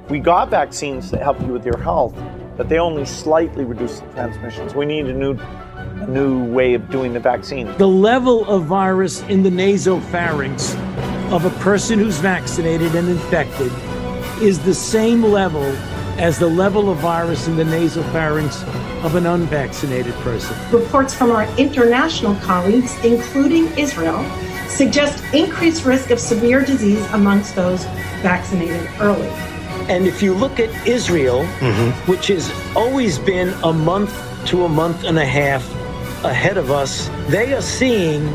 We 0.07 0.19
got 0.19 0.49
vaccines 0.49 1.11
that 1.11 1.21
help 1.21 1.41
you 1.41 1.47
with 1.47 1.65
your 1.65 1.77
health, 1.77 2.15
but 2.55 2.69
they 2.69 2.79
only 2.79 3.03
slightly 3.03 3.65
reduce 3.65 3.99
the 3.99 4.07
transmissions. 4.13 4.73
We 4.73 4.85
need 4.85 5.07
a 5.07 5.13
new 5.13 5.33
a 5.33 5.68
new 6.07 6.43
way 6.45 6.73
of 6.73 6.89
doing 6.89 7.13
the 7.13 7.19
vaccine. 7.19 7.75
The 7.77 7.87
level 7.87 8.45
of 8.47 8.65
virus 8.65 9.21
in 9.23 9.43
the 9.43 9.49
nasopharynx 9.49 10.75
of 11.31 11.45
a 11.45 11.49
person 11.61 11.99
who's 11.99 12.17
vaccinated 12.17 12.95
and 12.95 13.09
infected 13.09 13.71
is 14.41 14.59
the 14.59 14.73
same 14.73 15.23
level 15.23 15.65
as 16.17 16.37
the 16.37 16.47
level 16.47 16.89
of 16.89 16.97
virus 16.97 17.47
in 17.47 17.55
the 17.55 17.63
nasopharynx 17.63 18.63
of 19.03 19.15
an 19.15 19.25
unvaccinated 19.25 20.13
person. 20.15 20.55
Reports 20.71 21.13
from 21.13 21.31
our 21.31 21.45
international 21.57 22.35
colleagues, 22.35 22.93
including 23.05 23.67
Israel, 23.77 24.23
suggest 24.67 25.23
increased 25.33 25.85
risk 25.85 26.09
of 26.11 26.19
severe 26.19 26.63
disease 26.63 27.05
amongst 27.11 27.55
those 27.55 27.85
vaccinated 28.21 28.89
early. 28.99 29.29
And 29.89 30.05
if 30.05 30.21
you 30.21 30.33
look 30.33 30.59
at 30.59 30.69
Israel, 30.87 31.43
mm-hmm. 31.59 32.11
which 32.11 32.27
has 32.27 32.51
always 32.75 33.17
been 33.17 33.49
a 33.63 33.73
month 33.73 34.13
to 34.47 34.65
a 34.65 34.69
month 34.69 35.03
and 35.03 35.17
a 35.17 35.25
half 35.25 35.67
ahead 36.23 36.57
of 36.57 36.71
us, 36.71 37.09
they 37.27 37.53
are 37.53 37.61
seeing 37.61 38.27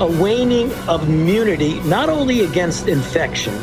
a 0.00 0.06
waning 0.06 0.72
of 0.88 1.08
immunity, 1.08 1.80
not 1.80 2.08
only 2.08 2.40
against 2.40 2.88
infection, 2.88 3.58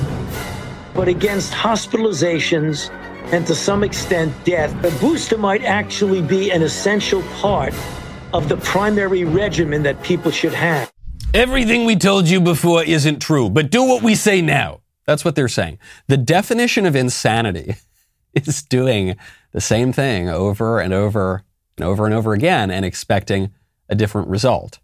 but 0.93 1.07
against 1.07 1.53
hospitalizations 1.53 2.91
and 3.31 3.45
to 3.47 3.55
some 3.55 3.83
extent 3.83 4.33
death. 4.45 4.71
A 4.83 4.99
booster 4.99 5.37
might 5.37 5.63
actually 5.63 6.21
be 6.21 6.51
an 6.51 6.61
essential 6.61 7.21
part 7.41 7.73
of 8.33 8.49
the 8.49 8.57
primary 8.57 9.23
regimen 9.23 9.83
that 9.83 10.01
people 10.03 10.31
should 10.31 10.53
have. 10.53 10.91
Everything 11.33 11.85
we 11.85 11.95
told 11.95 12.27
you 12.27 12.39
before 12.39 12.83
isn't 12.83 13.19
true, 13.19 13.49
but 13.49 13.69
do 13.69 13.83
what 13.83 14.03
we 14.03 14.15
say 14.15 14.41
now. 14.41 14.81
That's 15.05 15.25
what 15.25 15.35
they're 15.35 15.47
saying. 15.47 15.79
The 16.07 16.17
definition 16.17 16.85
of 16.85 16.95
insanity 16.95 17.75
is 18.33 18.63
doing 18.63 19.15
the 19.51 19.61
same 19.61 19.93
thing 19.93 20.29
over 20.29 20.79
and 20.79 20.93
over 20.93 21.43
over 21.85 22.05
and 22.05 22.13
over 22.13 22.33
again 22.33 22.71
and 22.71 22.85
expecting 22.85 23.51
a 23.89 23.95
different 23.95 24.27
result. 24.27 24.79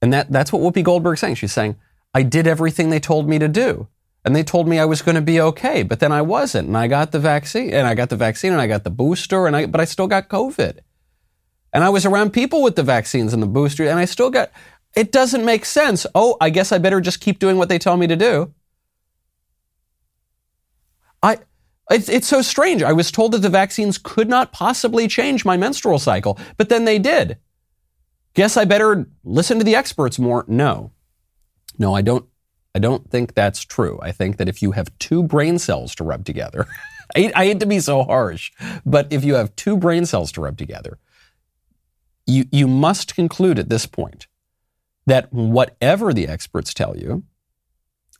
And 0.00 0.12
that, 0.12 0.30
that's 0.30 0.52
what 0.52 0.62
Whoopi 0.62 0.82
Goldberg's 0.82 1.20
saying. 1.20 1.34
She's 1.36 1.52
saying, 1.52 1.76
I 2.14 2.22
did 2.22 2.46
everything 2.46 2.90
they 2.90 3.00
told 3.00 3.28
me 3.28 3.38
to 3.38 3.48
do. 3.48 3.88
And 4.24 4.34
they 4.34 4.42
told 4.42 4.68
me 4.68 4.78
I 4.78 4.84
was 4.84 5.02
going 5.02 5.14
to 5.14 5.22
be 5.22 5.40
okay, 5.40 5.82
but 5.82 6.00
then 6.00 6.12
I 6.12 6.22
wasn't. 6.22 6.68
And 6.68 6.76
I 6.76 6.86
got 6.86 7.12
the 7.12 7.18
vaccine, 7.18 7.72
and 7.72 7.86
I 7.86 7.94
got 7.94 8.10
the 8.10 8.16
vaccine, 8.16 8.52
and 8.52 8.60
I 8.60 8.66
got 8.66 8.84
the 8.84 8.90
booster, 8.90 9.46
and 9.46 9.56
I, 9.56 9.66
but 9.66 9.80
I 9.80 9.84
still 9.84 10.06
got 10.06 10.28
COVID. 10.28 10.80
And 11.72 11.84
I 11.84 11.88
was 11.88 12.04
around 12.04 12.32
people 12.32 12.62
with 12.62 12.76
the 12.76 12.82
vaccines 12.82 13.32
and 13.32 13.42
the 13.42 13.46
booster, 13.46 13.84
and 13.88 13.98
I 13.98 14.04
still 14.04 14.30
got, 14.30 14.50
it 14.94 15.12
doesn't 15.12 15.44
make 15.44 15.64
sense. 15.64 16.06
Oh, 16.14 16.36
I 16.40 16.50
guess 16.50 16.72
I 16.72 16.78
better 16.78 17.00
just 17.00 17.20
keep 17.20 17.38
doing 17.38 17.56
what 17.56 17.68
they 17.68 17.78
tell 17.78 17.96
me 17.96 18.06
to 18.06 18.16
do. 18.16 18.52
I, 21.22 21.38
it's, 21.90 22.08
it's 22.08 22.28
so 22.28 22.42
strange. 22.42 22.82
I 22.82 22.92
was 22.92 23.10
told 23.10 23.32
that 23.32 23.38
the 23.38 23.48
vaccines 23.48 23.98
could 23.98 24.28
not 24.28 24.52
possibly 24.52 25.08
change 25.08 25.44
my 25.44 25.56
menstrual 25.56 25.98
cycle, 25.98 26.38
but 26.56 26.68
then 26.68 26.84
they 26.84 26.98
did. 26.98 27.38
Guess 28.34 28.56
I 28.56 28.64
better 28.64 29.08
listen 29.24 29.58
to 29.58 29.64
the 29.64 29.74
experts 29.74 30.18
more. 30.18 30.44
No. 30.46 30.92
No, 31.78 31.94
I 31.94 32.02
don't 32.02 32.26
I 32.74 32.78
don't 32.78 33.10
think 33.10 33.34
that's 33.34 33.62
true. 33.62 33.98
I 34.02 34.12
think 34.12 34.36
that 34.36 34.48
if 34.48 34.62
you 34.62 34.72
have 34.72 34.96
two 34.98 35.22
brain 35.22 35.58
cells 35.58 35.94
to 35.96 36.04
rub 36.04 36.24
together, 36.24 36.66
I, 37.16 37.32
I 37.34 37.46
hate 37.46 37.60
to 37.60 37.66
be 37.66 37.80
so 37.80 38.04
harsh, 38.04 38.52
but 38.84 39.12
if 39.12 39.24
you 39.24 39.34
have 39.34 39.56
two 39.56 39.76
brain 39.76 40.06
cells 40.06 40.30
to 40.32 40.42
rub 40.42 40.58
together, 40.58 40.98
you, 42.26 42.44
you 42.52 42.68
must 42.68 43.14
conclude 43.14 43.58
at 43.58 43.70
this 43.70 43.86
point 43.86 44.26
that 45.06 45.32
whatever 45.32 46.12
the 46.12 46.28
experts 46.28 46.74
tell 46.74 46.96
you 46.96 47.24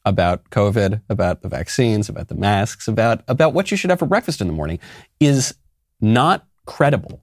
about 0.08 0.50
COVID, 0.50 1.02
about 1.08 1.42
the 1.42 1.48
vaccines, 1.48 2.08
about 2.08 2.28
the 2.28 2.34
masks, 2.34 2.88
about, 2.88 3.22
about 3.28 3.52
what 3.52 3.70
you 3.70 3.76
should 3.76 3.90
have 3.90 3.98
for 3.98 4.06
breakfast 4.06 4.40
in 4.40 4.46
the 4.46 4.52
morning 4.52 4.78
is 5.20 5.54
not 6.00 6.46
credible. 6.66 7.22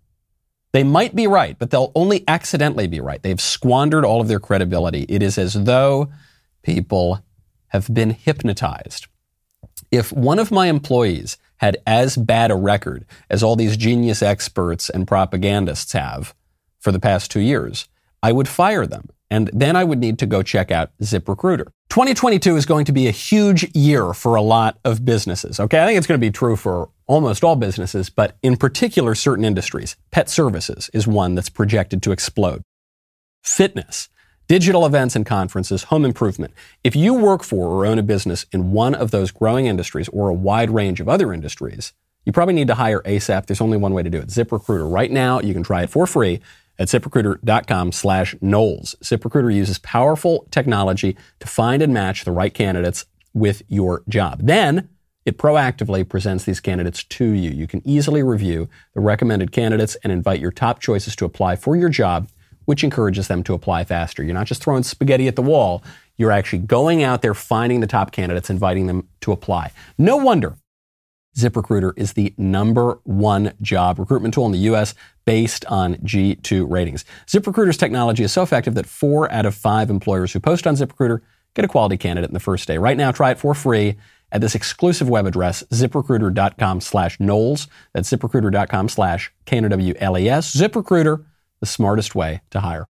They 0.72 0.84
might 0.84 1.16
be 1.16 1.26
right, 1.26 1.58
but 1.58 1.72
they'll 1.72 1.92
only 1.96 2.24
accidentally 2.28 2.88
be 2.88 3.00
right. 3.00 3.22
They've 3.24 3.40
squandered 3.40 4.06
all 4.06 4.22
of 4.22 4.28
their 4.28 4.40
credibility. 4.40 5.06
It 5.08 5.24
is 5.24 5.38
as 5.38 5.54
though 5.54 6.12
people 6.64 7.24
have 7.68 7.94
been 7.94 8.12
hypnotized. 8.12 9.08
If 9.92 10.12
one 10.12 10.40
of 10.40 10.52
my 10.52 10.68
employees 10.68 11.38
had 11.58 11.78
as 11.88 12.18
bad 12.18 12.52
a 12.52 12.56
record 12.56 13.06
as 13.30 13.42
all 13.42 13.56
these 13.56 13.78
genius 13.78 14.22
experts 14.22 14.90
and 14.90 15.08
propagandists 15.08 15.94
have 15.94 16.36
for 16.80 16.92
the 16.92 17.00
past 17.00 17.32
two 17.32 17.40
years, 17.40 17.88
I 18.22 18.32
would 18.32 18.48
fire 18.48 18.86
them. 18.86 19.10
And 19.30 19.50
then 19.54 19.76
I 19.76 19.84
would 19.84 20.00
need 20.00 20.20
to 20.20 20.26
go 20.26 20.44
check 20.44 20.72
out 20.72 20.92
ZipRecruiter. 21.02 21.68
2022 21.90 22.56
is 22.56 22.66
going 22.66 22.86
to 22.86 22.92
be 22.92 23.08
a 23.08 23.12
huge 23.12 23.76
year 23.76 24.14
for 24.14 24.36
a 24.36 24.42
lot 24.42 24.80
of 24.84 25.04
businesses. 25.04 25.60
Okay. 25.60 25.82
I 25.82 25.86
think 25.86 25.98
it's 25.98 26.08
going 26.08 26.20
to 26.20 26.26
be 26.26 26.32
true 26.32 26.56
for 26.56 26.90
almost 27.08 27.44
all 27.44 27.56
businesses, 27.56 28.10
but 28.10 28.38
in 28.44 28.58
particular, 28.58 29.16
certain 29.16 29.46
industries. 29.46 29.96
Pet 30.12 30.30
services 30.30 30.90
is 30.94 31.08
one 31.08 31.36
that's 31.36 31.50
projected 31.50 32.04
to 32.04 32.12
explode. 32.12 32.62
Fitness 33.44 34.10
digital 34.48 34.86
events 34.86 35.16
and 35.16 35.26
conferences, 35.26 35.84
home 35.84 36.06
improvement. 36.06 36.54
If 36.84 36.96
you 36.96 37.14
work 37.14 37.44
for 37.44 37.68
or 37.68 37.86
own 37.86 37.98
a 37.98 38.04
business 38.04 38.46
in 38.52 38.72
one 38.72 38.94
of 38.94 39.12
those 39.12 39.32
growing 39.32 39.66
industries 39.66 40.08
or 40.10 40.30
a 40.30 40.34
wide 40.34 40.70
range 40.70 41.00
of 41.00 41.10
other 41.10 41.34
industries, 41.34 41.94
you 42.26 42.32
probably 42.32 42.54
need 42.54 42.68
to 42.68 42.76
hire 42.76 43.02
ASAP. 43.02 43.46
There's 43.46 43.62
only 43.62 43.78
one 43.78 43.94
way 43.94 44.04
to 44.04 44.10
do 44.10 44.20
it. 44.20 44.28
ZipRecruiter. 44.28 44.92
Right 44.92 45.12
now, 45.12 45.40
you 45.40 45.54
can 45.54 45.64
try 45.64 45.84
it 45.84 45.90
for 45.90 46.08
free 46.08 46.42
at 46.78 46.88
ziprecruiter.com 46.88 47.92
slash 47.92 48.36
Knowles. 48.42 48.96
ZipRecruiter 49.02 49.54
uses 49.54 49.80
powerful 49.80 50.48
technology 50.52 51.16
to 51.40 51.48
find 51.48 51.82
and 51.82 51.94
match 51.94 52.26
the 52.26 52.32
right 52.32 52.54
candidates 52.54 53.06
with 53.34 53.62
your 53.68 54.04
job. 54.08 54.42
Then 54.44 54.90
it 55.26 55.38
proactively 55.38 56.08
presents 56.08 56.44
these 56.44 56.60
candidates 56.60 57.04
to 57.04 57.26
you. 57.26 57.50
You 57.50 57.68
can 57.68 57.82
easily 57.86 58.22
review 58.22 58.70
the 58.94 59.02
recommended 59.02 59.52
candidates 59.52 59.96
and 60.04 60.14
invite 60.14 60.40
your 60.40 60.52
top 60.52 60.80
choices 60.80 61.16
to 61.18 61.26
apply 61.26 61.56
for 61.56 61.76
your 61.76 61.90
job 61.90 62.30
which 62.66 62.84
encourages 62.84 63.28
them 63.28 63.44
to 63.44 63.54
apply 63.54 63.84
faster. 63.84 64.24
You're 64.24 64.34
not 64.34 64.48
just 64.48 64.64
throwing 64.64 64.84
spaghetti 64.84 65.28
at 65.28 65.36
the 65.36 65.42
wall, 65.42 65.84
you're 66.18 66.32
actually 66.32 66.60
going 66.60 67.04
out 67.04 67.22
there, 67.22 67.34
finding 67.34 67.80
the 67.80 67.88
top 67.88 68.12
candidates, 68.12 68.50
inviting 68.50 68.88
them 68.88 69.08
to 69.22 69.32
apply. 69.32 69.72
No 69.98 70.18
wonder 70.18 70.56
ZipRecruiter 71.38 71.94
is 71.98 72.14
the 72.14 72.34
number 72.38 73.00
one 73.04 73.54
job 73.62 74.00
recruitment 74.00 74.34
tool 74.34 74.46
in 74.46 74.52
the 74.52 74.70
US 74.70 74.94
based 75.26 75.66
on 75.66 75.96
G2 75.96 76.70
ratings. 76.70 77.06
ZipRecruiter's 77.28 77.78
technology 77.78 78.24
is 78.24 78.32
so 78.32 78.44
effective 78.44 78.76
that 78.76 78.86
four 78.86 79.32
out 79.32 79.46
of 79.46 79.56
five 79.56 79.90
employers 79.90 80.34
who 80.34 80.40
post 80.40 80.66
on 80.66 80.76
ZipRecruiter 80.76 81.22
get 81.54 81.66
a 81.66 81.68
quality 81.68 81.98
candidate 81.98 82.30
in 82.30 82.34
the 82.34 82.40
first 82.40 82.68
day. 82.68 82.78
Right 82.78 82.98
now, 82.98 83.12
try 83.12 83.32
it 83.32 83.40
for 83.40 83.54
free 83.54 83.96
at 84.32 84.42
this 84.42 84.56
exclusive 84.56 85.08
web 85.08 85.26
address, 85.26 85.64
ziprecruiter.com 85.72 86.82
slash 86.82 87.20
Knowles. 87.20 87.68
That's 87.94 88.10
ziprecruiter.com 88.10 88.90
slash 88.90 89.32
K-N-O-W-L-E-S. 89.46 90.56
ZipRecruiter 90.56 91.26
the 91.60 91.66
smartest 91.66 92.16
way 92.16 92.42
to 92.52 92.60
hire. 92.60 92.86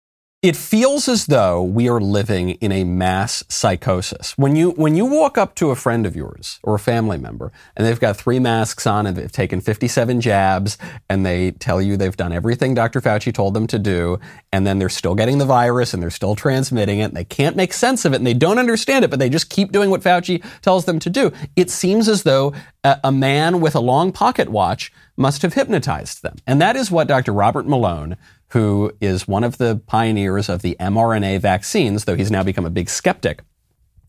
It 0.42 0.56
feels 0.56 1.06
as 1.06 1.26
though 1.26 1.62
we 1.62 1.86
are 1.90 2.00
living 2.00 2.52
in 2.62 2.72
a 2.72 2.82
mass 2.82 3.44
psychosis. 3.48 4.38
When 4.38 4.56
you, 4.56 4.70
when 4.70 4.94
you 4.94 5.04
walk 5.04 5.36
up 5.36 5.54
to 5.56 5.68
a 5.68 5.76
friend 5.76 6.06
of 6.06 6.16
yours 6.16 6.60
or 6.62 6.74
a 6.74 6.78
family 6.78 7.18
member 7.18 7.52
and 7.76 7.86
they've 7.86 8.00
got 8.00 8.16
three 8.16 8.38
masks 8.38 8.86
on 8.86 9.04
and 9.04 9.14
they've 9.14 9.30
taken 9.30 9.60
57 9.60 10.22
jabs 10.22 10.78
and 11.10 11.26
they 11.26 11.50
tell 11.50 11.82
you 11.82 11.98
they've 11.98 12.16
done 12.16 12.32
everything 12.32 12.72
Dr. 12.72 13.02
Fauci 13.02 13.34
told 13.34 13.52
them 13.52 13.66
to 13.66 13.78
do 13.78 14.18
and 14.50 14.66
then 14.66 14.78
they're 14.78 14.88
still 14.88 15.14
getting 15.14 15.36
the 15.36 15.44
virus 15.44 15.92
and 15.92 16.02
they're 16.02 16.08
still 16.08 16.34
transmitting 16.34 17.00
it 17.00 17.10
and 17.10 17.16
they 17.18 17.24
can't 17.24 17.54
make 17.54 17.74
sense 17.74 18.06
of 18.06 18.14
it 18.14 18.16
and 18.16 18.26
they 18.26 18.32
don't 18.32 18.58
understand 18.58 19.04
it, 19.04 19.10
but 19.10 19.18
they 19.18 19.28
just 19.28 19.50
keep 19.50 19.72
doing 19.72 19.90
what 19.90 20.00
Fauci 20.00 20.42
tells 20.62 20.86
them 20.86 20.98
to 21.00 21.10
do. 21.10 21.30
It 21.54 21.68
seems 21.68 22.08
as 22.08 22.22
though 22.22 22.54
a, 22.82 22.98
a 23.04 23.12
man 23.12 23.60
with 23.60 23.74
a 23.74 23.80
long 23.80 24.10
pocket 24.10 24.48
watch 24.48 24.90
must 25.18 25.42
have 25.42 25.52
hypnotized 25.52 26.22
them. 26.22 26.36
And 26.46 26.62
that 26.62 26.76
is 26.76 26.90
what 26.90 27.08
Dr. 27.08 27.34
Robert 27.34 27.68
Malone, 27.68 28.16
who 28.50 28.92
is 29.00 29.28
one 29.28 29.44
of 29.44 29.58
the 29.58 29.80
pioneers 29.86 30.48
of 30.48 30.62
the 30.62 30.76
mRNA 30.80 31.40
vaccines, 31.40 32.04
though 32.04 32.16
he's 32.16 32.30
now 32.30 32.42
become 32.42 32.66
a 32.66 32.70
big 32.70 32.88
skeptic 32.88 33.42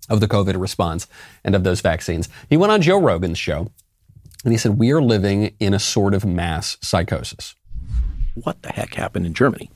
of 0.09 0.19
the 0.19 0.27
COVID 0.27 0.59
response 0.59 1.07
and 1.43 1.55
of 1.55 1.63
those 1.63 1.81
vaccines. 1.81 2.27
He 2.49 2.57
went 2.57 2.71
on 2.71 2.81
Joe 2.81 2.99
Rogan's 2.99 3.37
show 3.37 3.71
and 4.43 4.51
he 4.51 4.57
said, 4.57 4.77
We 4.77 4.91
are 4.91 5.01
living 5.01 5.55
in 5.59 5.73
a 5.73 5.79
sort 5.79 6.13
of 6.13 6.25
mass 6.25 6.77
psychosis. 6.81 7.55
What 8.33 8.61
the 8.61 8.69
heck 8.69 8.95
happened 8.95 9.25
in 9.25 9.33
Germany 9.33 9.69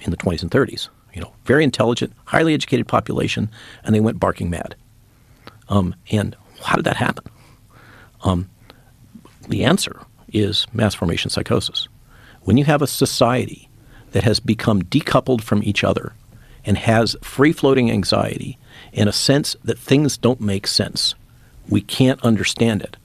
in 0.00 0.10
the 0.10 0.16
20s 0.16 0.42
and 0.42 0.50
30s? 0.50 0.88
You 1.12 1.22
know, 1.22 1.32
very 1.44 1.64
intelligent, 1.64 2.12
highly 2.26 2.54
educated 2.54 2.86
population, 2.86 3.50
and 3.84 3.94
they 3.94 4.00
went 4.00 4.20
barking 4.20 4.50
mad. 4.50 4.74
Um, 5.68 5.94
and 6.10 6.36
how 6.62 6.76
did 6.76 6.84
that 6.84 6.96
happen? 6.96 7.24
Um, 8.22 8.50
the 9.48 9.64
answer 9.64 10.00
is 10.32 10.66
mass 10.72 10.94
formation 10.94 11.30
psychosis. 11.30 11.88
When 12.42 12.56
you 12.56 12.64
have 12.64 12.82
a 12.82 12.86
society 12.86 13.65
that 14.12 14.24
has 14.24 14.40
become 14.40 14.82
decoupled 14.82 15.42
from 15.42 15.62
each 15.62 15.84
other 15.84 16.12
and 16.64 16.78
has 16.78 17.16
free 17.22 17.52
floating 17.52 17.90
anxiety 17.90 18.58
and 18.92 19.08
a 19.08 19.12
sense 19.12 19.56
that 19.64 19.78
things 19.78 20.16
don't 20.16 20.40
make 20.40 20.66
sense, 20.66 21.14
we 21.68 21.80
can't 21.80 22.22
understand 22.22 22.82
it. 22.82 22.96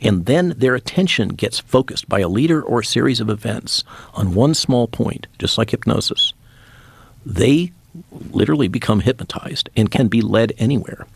And 0.00 0.26
then 0.26 0.54
their 0.56 0.74
attention 0.74 1.30
gets 1.30 1.58
focused 1.58 2.08
by 2.08 2.20
a 2.20 2.28
leader 2.28 2.62
or 2.62 2.80
a 2.80 2.84
series 2.84 3.20
of 3.20 3.28
events 3.28 3.82
on 4.14 4.34
one 4.34 4.54
small 4.54 4.86
point, 4.86 5.26
just 5.38 5.58
like 5.58 5.70
hypnosis. 5.70 6.32
They 7.26 7.72
literally 8.30 8.68
become 8.68 9.00
hypnotized 9.00 9.68
and 9.76 9.90
can 9.90 10.06
be 10.06 10.20
led 10.20 10.52
anywhere. 10.58 11.06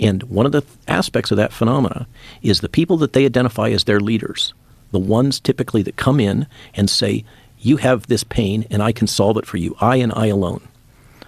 And 0.00 0.24
one 0.24 0.44
of 0.44 0.52
the 0.52 0.64
aspects 0.88 1.30
of 1.30 1.36
that 1.36 1.52
phenomena 1.52 2.06
is 2.42 2.60
the 2.60 2.68
people 2.68 2.96
that 2.98 3.12
they 3.12 3.24
identify 3.24 3.70
as 3.70 3.84
their 3.84 4.00
leaders 4.00 4.52
the 4.90 4.98
ones 4.98 5.40
typically 5.40 5.82
that 5.82 5.96
come 5.96 6.20
in 6.20 6.46
and 6.74 6.88
say, 6.88 7.24
You 7.58 7.78
have 7.78 8.06
this 8.06 8.24
pain 8.24 8.66
and 8.70 8.82
I 8.82 8.92
can 8.92 9.06
solve 9.06 9.36
it 9.36 9.46
for 9.46 9.56
you. 9.56 9.76
I 9.80 9.96
and 9.96 10.12
I 10.14 10.26
alone. 10.26 10.66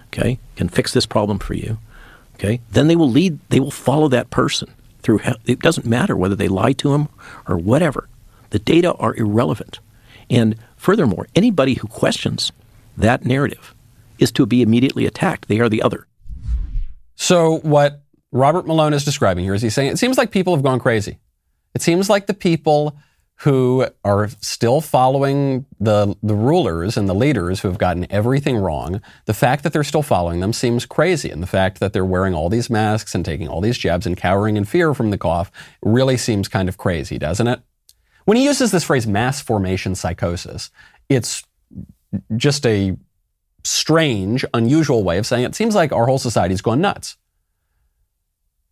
Okay? 0.07 0.39
Can 0.55 0.69
fix 0.69 0.93
this 0.93 1.05
problem 1.05 1.39
for 1.39 1.53
you. 1.53 1.77
Okay, 2.39 2.61
then 2.71 2.87
they 2.87 2.95
will 2.95 3.09
lead. 3.09 3.37
They 3.49 3.59
will 3.59 3.69
follow 3.69 4.07
that 4.07 4.29
person 4.29 4.73
through. 5.01 5.19
It 5.45 5.59
doesn't 5.59 5.85
matter 5.85 6.15
whether 6.15 6.35
they 6.35 6.47
lie 6.47 6.71
to 6.73 6.93
him 6.93 7.09
or 7.49 7.57
whatever. 7.57 8.07
The 8.51 8.59
data 8.59 8.93
are 8.93 9.13
irrelevant, 9.15 9.79
and 10.29 10.55
furthermore, 10.77 11.27
anybody 11.35 11.73
who 11.73 11.87
questions 11.89 12.53
that 12.95 13.25
narrative 13.25 13.75
is 14.19 14.31
to 14.31 14.45
be 14.45 14.61
immediately 14.61 15.05
attacked. 15.05 15.49
They 15.49 15.59
are 15.59 15.67
the 15.67 15.81
other. 15.81 16.07
So 17.15 17.59
what 17.59 18.03
Robert 18.31 18.65
Malone 18.65 18.93
is 18.93 19.03
describing 19.03 19.43
here 19.43 19.53
is 19.53 19.61
he's 19.61 19.73
saying 19.73 19.91
it 19.91 19.99
seems 19.99 20.17
like 20.17 20.31
people 20.31 20.55
have 20.55 20.63
gone 20.63 20.79
crazy. 20.79 21.19
It 21.75 21.81
seems 21.81 22.09
like 22.09 22.27
the 22.27 22.33
people 22.33 22.97
who 23.43 23.87
are 24.03 24.27
still 24.41 24.81
following 24.81 25.65
the, 25.79 26.13
the 26.21 26.35
rulers 26.35 26.97
and 26.97 27.07
the 27.07 27.15
leaders 27.15 27.61
who 27.61 27.69
have 27.69 27.77
gotten 27.77 28.05
everything 28.11 28.57
wrong, 28.57 29.01
the 29.25 29.33
fact 29.33 29.63
that 29.63 29.71
they're 29.71 29.83
still 29.83 30.01
following 30.01 30.41
them 30.41 30.51
seems 30.51 30.85
crazy. 30.85 31.29
And 31.29 31.41
the 31.41 31.47
fact 31.47 31.79
that 31.79 31.93
they're 31.93 32.03
wearing 32.03 32.33
all 32.33 32.49
these 32.49 32.69
masks 32.69 33.15
and 33.15 33.23
taking 33.23 33.47
all 33.47 33.61
these 33.61 33.77
jabs 33.77 34.05
and 34.05 34.17
cowering 34.17 34.57
in 34.57 34.65
fear 34.65 34.93
from 34.93 35.09
the 35.09 35.17
cough 35.17 35.51
really 35.81 36.17
seems 36.17 36.49
kind 36.49 36.67
of 36.67 36.77
crazy, 36.77 37.17
doesn't 37.17 37.47
it? 37.47 37.61
When 38.25 38.35
he 38.35 38.43
uses 38.43 38.71
this 38.71 38.83
phrase 38.83 39.07
mass 39.07 39.41
formation 39.41 39.95
psychosis, 39.95 40.69
it's 41.07 41.43
just 42.35 42.65
a 42.65 42.97
strange, 43.63 44.43
unusual 44.53 45.03
way 45.05 45.17
of 45.17 45.25
saying 45.25 45.45
it. 45.45 45.55
seems 45.55 45.75
like 45.75 45.93
our 45.93 46.07
whole 46.07 46.19
society's 46.19 46.61
gone 46.61 46.81
nuts. 46.81 47.15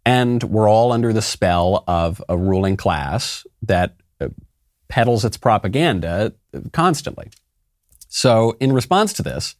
And 0.06 0.44
we're 0.44 0.70
all 0.70 0.92
under 0.92 1.14
the 1.14 1.22
spell 1.22 1.86
of 1.88 2.22
a 2.28 2.38
ruling 2.38 2.76
class 2.76 3.48
that 3.62 3.96
peddles 4.88 5.26
its 5.26 5.38
propaganda 5.38 6.34
constantly. 6.72 7.30
So, 8.08 8.56
in 8.60 8.74
response 8.74 9.14
to 9.14 9.24
this, 9.24 9.56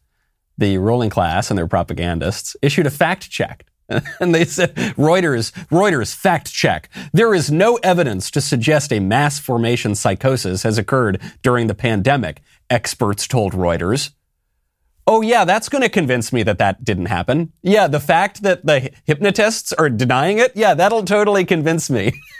the 0.56 0.78
ruling 0.78 1.10
class 1.10 1.50
and 1.50 1.58
their 1.58 1.68
propagandists 1.68 2.56
issued 2.62 2.86
a 2.86 2.90
fact 2.90 3.30
check. 3.30 3.64
and 4.20 4.34
they 4.34 4.44
said, 4.44 4.74
Reuters, 4.96 5.52
Reuters 5.68 6.14
fact 6.14 6.52
check. 6.52 6.90
There 7.12 7.34
is 7.34 7.50
no 7.50 7.76
evidence 7.76 8.30
to 8.32 8.40
suggest 8.40 8.92
a 8.92 9.00
mass 9.00 9.38
formation 9.38 9.94
psychosis 9.94 10.62
has 10.62 10.76
occurred 10.76 11.20
during 11.42 11.68
the 11.68 11.74
pandemic, 11.74 12.42
experts 12.68 13.26
told 13.26 13.54
Reuters. 13.54 14.10
Oh, 15.06 15.22
yeah, 15.22 15.46
that's 15.46 15.70
going 15.70 15.80
to 15.80 15.88
convince 15.88 16.34
me 16.34 16.42
that 16.42 16.58
that 16.58 16.84
didn't 16.84 17.06
happen. 17.06 17.50
Yeah, 17.62 17.86
the 17.86 18.00
fact 18.00 18.42
that 18.42 18.66
the 18.66 18.90
hypnotists 19.06 19.72
are 19.72 19.88
denying 19.88 20.38
it, 20.38 20.52
yeah, 20.54 20.74
that'll 20.74 21.04
totally 21.04 21.46
convince 21.46 21.88
me. 21.88 22.12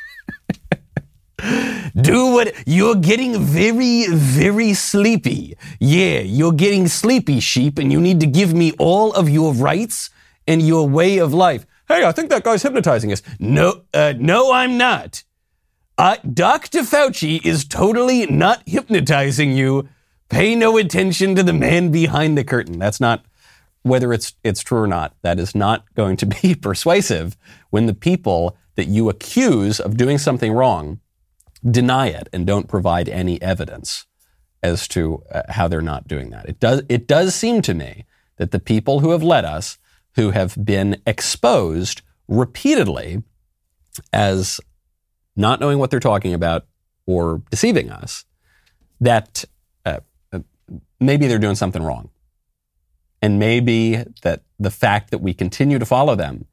Do 1.94 2.32
what 2.32 2.54
you're 2.66 2.96
getting 2.96 3.40
very, 3.40 4.06
very 4.08 4.74
sleepy. 4.74 5.56
Yeah, 5.80 6.20
you're 6.20 6.52
getting 6.52 6.88
sleepy, 6.88 7.40
sheep, 7.40 7.78
and 7.78 7.92
you 7.92 8.00
need 8.00 8.20
to 8.20 8.26
give 8.26 8.54
me 8.54 8.72
all 8.78 9.12
of 9.12 9.28
your 9.28 9.52
rights 9.52 10.10
and 10.46 10.62
your 10.62 10.88
way 10.88 11.18
of 11.18 11.32
life. 11.32 11.66
Hey, 11.86 12.04
I 12.04 12.12
think 12.12 12.30
that 12.30 12.44
guy's 12.44 12.62
hypnotizing 12.62 13.12
us. 13.12 13.22
No, 13.38 13.82
uh, 13.94 14.14
no, 14.18 14.52
I'm 14.52 14.76
not. 14.76 15.24
Uh, 15.96 16.16
Dr. 16.32 16.80
Fauci 16.80 17.44
is 17.44 17.64
totally 17.64 18.26
not 18.26 18.62
hypnotizing 18.66 19.52
you. 19.52 19.88
Pay 20.28 20.54
no 20.54 20.76
attention 20.76 21.34
to 21.34 21.42
the 21.42 21.52
man 21.52 21.90
behind 21.90 22.36
the 22.36 22.44
curtain. 22.44 22.78
That's 22.78 23.00
not 23.00 23.24
whether 23.82 24.12
it's 24.12 24.34
it's 24.44 24.62
true 24.62 24.80
or 24.80 24.86
not. 24.86 25.14
That 25.22 25.38
is 25.38 25.54
not 25.54 25.92
going 25.94 26.16
to 26.18 26.26
be 26.26 26.54
persuasive 26.60 27.36
when 27.70 27.86
the 27.86 27.94
people 27.94 28.56
that 28.76 28.88
you 28.88 29.08
accuse 29.08 29.80
of 29.80 29.96
doing 29.96 30.18
something 30.18 30.52
wrong 30.52 31.00
deny 31.68 32.08
it 32.08 32.28
and 32.32 32.46
don't 32.46 32.68
provide 32.68 33.08
any 33.08 33.40
evidence 33.42 34.06
as 34.62 34.88
to 34.88 35.22
uh, 35.30 35.42
how 35.48 35.68
they're 35.68 35.80
not 35.80 36.08
doing 36.08 36.30
that. 36.30 36.48
It 36.48 36.60
does, 36.60 36.82
it 36.88 37.06
does 37.06 37.34
seem 37.34 37.62
to 37.62 37.74
me 37.74 38.04
that 38.36 38.50
the 38.50 38.58
people 38.60 39.00
who 39.00 39.10
have 39.10 39.22
led 39.22 39.44
us, 39.44 39.78
who 40.14 40.30
have 40.30 40.56
been 40.64 41.00
exposed 41.06 42.02
repeatedly 42.26 43.22
as 44.12 44.60
not 45.36 45.60
knowing 45.60 45.78
what 45.78 45.90
they're 45.90 46.00
talking 46.00 46.34
about 46.34 46.66
or 47.06 47.42
deceiving 47.50 47.90
us, 47.90 48.24
that 49.00 49.44
uh, 49.86 50.00
uh 50.32 50.40
maybe 51.00 51.26
they're 51.26 51.38
doing 51.38 51.54
something 51.54 51.82
wrong. 51.82 52.10
And 53.22 53.38
maybe 53.38 54.04
that 54.22 54.42
the 54.58 54.70
fact 54.70 55.10
that 55.10 55.18
we 55.18 55.34
continue 55.34 55.78
to 55.78 55.86
follow 55.86 56.14
them 56.14 56.46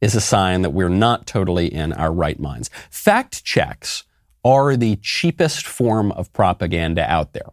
is 0.00 0.14
a 0.14 0.20
sign 0.20 0.62
that 0.62 0.70
we're 0.70 0.88
not 0.88 1.26
totally 1.26 1.72
in 1.72 1.92
our 1.92 2.12
right 2.12 2.38
minds. 2.38 2.70
Fact 2.90 3.44
checks 3.44 4.04
are 4.44 4.76
the 4.76 4.96
cheapest 4.96 5.66
form 5.66 6.12
of 6.12 6.32
propaganda 6.32 7.08
out 7.10 7.32
there. 7.32 7.50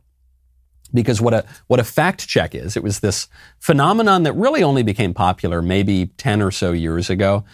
Because 0.94 1.22
what 1.22 1.34
a, 1.34 1.46
what 1.68 1.80
a 1.80 1.86
fact 1.86 2.28
check 2.28 2.54
is, 2.54 2.76
it 2.76 2.84
was 2.84 3.00
this 3.00 3.30
phenomenon 3.60 4.24
that 4.24 4.34
really 4.34 4.62
only 4.62 4.84
became 4.84 5.14
popular 5.14 5.62
maybe 5.62 6.08
10 6.18 6.42
or 6.42 6.52
so 6.52 6.74
years 6.74 7.10
ago. 7.10 7.46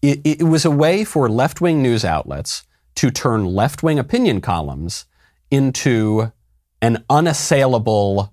It, 0.00 0.20
it 0.24 0.42
was 0.44 0.64
a 0.64 0.70
way 0.70 1.04
for 1.04 1.28
left 1.28 1.60
wing 1.60 1.82
news 1.82 2.04
outlets 2.04 2.62
to 2.96 3.10
turn 3.10 3.46
left 3.46 3.82
wing 3.82 3.98
opinion 3.98 4.40
columns 4.40 5.06
into 5.50 6.32
an 6.80 7.04
unassailable 7.10 8.32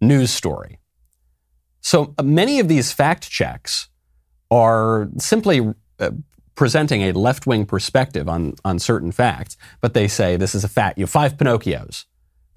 news 0.00 0.30
story. 0.30 0.78
So 1.80 2.14
uh, 2.16 2.22
many 2.22 2.60
of 2.60 2.68
these 2.68 2.92
fact 2.92 3.28
checks 3.30 3.88
are 4.50 5.08
simply 5.18 5.74
uh, 5.98 6.10
presenting 6.58 7.02
a 7.02 7.12
left 7.12 7.46
wing 7.46 7.64
perspective 7.64 8.28
on, 8.28 8.52
on 8.64 8.80
certain 8.80 9.12
facts, 9.12 9.56
but 9.80 9.94
they 9.94 10.08
say 10.08 10.36
this 10.36 10.56
is 10.56 10.64
a 10.64 10.68
fact. 10.68 10.98
You 10.98 11.04
have 11.04 11.10
five 11.10 11.36
Pinocchios. 11.36 12.04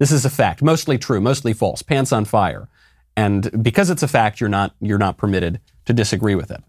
This 0.00 0.10
is 0.10 0.24
a 0.24 0.30
fact, 0.30 0.60
mostly 0.60 0.98
true, 0.98 1.20
mostly 1.20 1.52
false, 1.52 1.82
pants 1.82 2.12
on 2.12 2.24
fire. 2.24 2.68
And 3.16 3.62
because 3.62 3.90
it's 3.90 4.02
a 4.02 4.08
fact, 4.08 4.40
you're 4.40 4.50
not, 4.50 4.74
you're 4.80 4.98
not 4.98 5.18
permitted 5.18 5.60
to 5.84 5.92
disagree 5.92 6.34
with 6.34 6.50
it. 6.50 6.64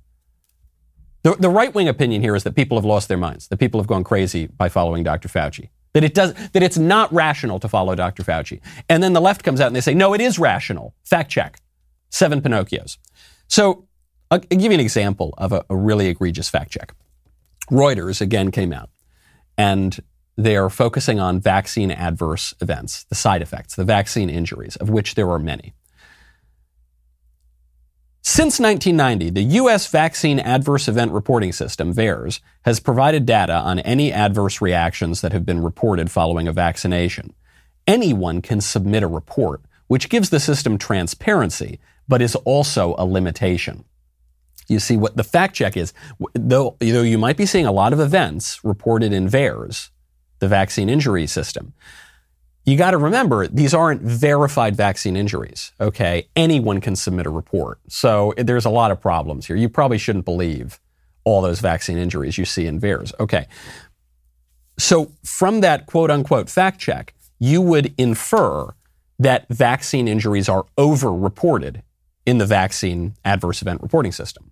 The, 1.24 1.34
the 1.34 1.50
right 1.50 1.74
wing 1.74 1.88
opinion 1.88 2.22
here 2.22 2.36
is 2.36 2.44
that 2.44 2.54
people 2.54 2.78
have 2.78 2.86
lost 2.86 3.08
their 3.08 3.18
minds, 3.18 3.48
that 3.48 3.58
people 3.58 3.80
have 3.80 3.88
gone 3.88 4.04
crazy 4.04 4.46
by 4.46 4.70
following 4.70 5.04
Dr. 5.04 5.28
Fauci. 5.28 5.70
That 5.94 6.04
it 6.04 6.14
does, 6.14 6.36
that 6.36 6.62
it's 6.62 6.78
not 6.78 7.12
rational 7.12 7.60
to 7.62 7.68
follow 7.68 7.96
Dr. 7.96 8.22
Fauci. 8.22 8.62
And 8.88 9.02
then 9.02 9.14
the 9.14 9.22
left 9.22 9.42
comes 9.42 9.60
out 9.60 9.68
and 9.68 9.76
they 9.76 9.82
say, 9.82 9.96
no, 9.96 10.14
it 10.14 10.22
is 10.22 10.38
rational. 10.38 10.94
Fact 11.04 11.32
check. 11.32 11.60
Seven 12.12 12.42
Pinocchios. 12.42 12.98
So 13.48 13.88
I'll, 14.30 14.40
I'll 14.52 14.58
give 14.60 14.72
you 14.72 14.74
an 14.74 14.80
example 14.80 15.34
of 15.40 15.52
a, 15.52 15.66
a 15.72 15.76
really 15.76 16.10
egregious 16.10 16.48
fact 16.48 16.70
check. 16.70 16.94
Reuters 17.72 18.22
again 18.22 18.52
came 18.52 18.74
out 18.74 18.90
and 19.58 20.00
they 20.36 20.56
are 20.58 20.70
focusing 20.70 21.20
on 21.20 21.40
vaccine 21.40 21.92
adverse 21.92 22.54
events, 22.60 23.04
the 23.06 23.16
side 23.16 23.42
effects, 23.42 23.76
the 23.76 23.84
vaccine 23.84 24.30
injuries, 24.30 24.76
of 24.78 24.90
which 24.90 25.16
there 25.16 25.30
are 25.30 25.40
many. 25.40 25.74
Since 28.26 28.60
1990, 28.60 29.32
the 29.32 29.56
U.S. 29.58 29.88
Vaccine 29.88 30.40
Adverse 30.40 30.88
Event 30.88 31.12
Reporting 31.12 31.52
System, 31.52 31.94
VAERS, 31.94 32.40
has 32.64 32.80
provided 32.80 33.26
data 33.26 33.54
on 33.54 33.80
any 33.80 34.14
adverse 34.14 34.62
reactions 34.62 35.20
that 35.22 35.34
have 35.34 35.46
been 35.46 35.62
reported 35.62 36.10
following 36.10 36.48
a 36.48 36.54
vaccination. 36.54 37.34
Anyone 37.86 38.42
can 38.42 38.62
submit 38.62 39.04
a 39.04 39.08
report, 39.08 39.62
which 39.88 40.08
gives 40.08 40.30
the 40.30 40.40
system 40.40 40.78
transparency, 40.78 41.80
but 42.08 42.22
is 42.22 42.36
also 42.38 42.96
a 42.98 43.06
limitation. 43.06 43.84
You 44.68 44.80
see, 44.80 44.98
what 44.98 45.18
the 45.18 45.24
fact 45.24 45.56
check 45.56 45.76
is, 45.76 45.94
though, 46.34 46.76
though 46.80 47.02
you 47.02 47.18
might 47.18 47.38
be 47.38 47.46
seeing 47.46 47.66
a 47.66 47.72
lot 47.72 47.94
of 47.94 48.00
events 48.00 48.64
reported 48.64 49.14
in 49.14 49.28
VAERS, 49.28 49.90
the 50.40 50.48
vaccine 50.48 50.90
injury 50.90 51.28
system, 51.28 51.74
you 52.66 52.78
got 52.78 52.92
to 52.92 52.98
remember 52.98 53.48
these 53.48 53.74
aren't 53.74 54.02
verified 54.02 54.76
vaccine 54.76 55.18
injuries. 55.18 55.74
Okay, 55.82 56.28
anyone 56.36 56.80
can 56.80 56.96
submit 56.96 57.26
a 57.26 57.30
report, 57.30 57.80
so 57.88 58.32
eh, 58.32 58.44
there's 58.44 58.66
a 58.66 58.70
lot 58.70 58.92
of 58.92 59.02
problems 59.02 59.48
here. 59.48 59.56
You 59.56 59.70
probably 59.70 59.98
shouldn't 59.98 60.26
believe 60.26 60.80
all 61.26 61.42
those 61.42 61.60
vaccine 61.60 61.98
injuries 61.98 62.38
you 62.38 62.46
see 62.46 62.66
in 62.66 62.80
VAERS. 62.80 63.14
Okay, 63.20 63.48
so 64.78 65.12
from 65.24 65.62
that 65.62 65.86
quote 65.88 66.10
unquote 66.10 66.50
fact 66.50 66.80
check, 66.80 67.14
you 67.40 67.62
would 67.62 67.94
infer 67.98 68.74
that 69.20 69.48
vaccine 69.50 70.08
injuries 70.08 70.50
are 70.50 70.66
over-reported 70.78 71.84
in 72.26 72.38
the 72.38 72.46
vaccine 72.46 73.16
adverse 73.26 73.62
event 73.62 73.82
reporting 73.82 74.12
system 74.12 74.52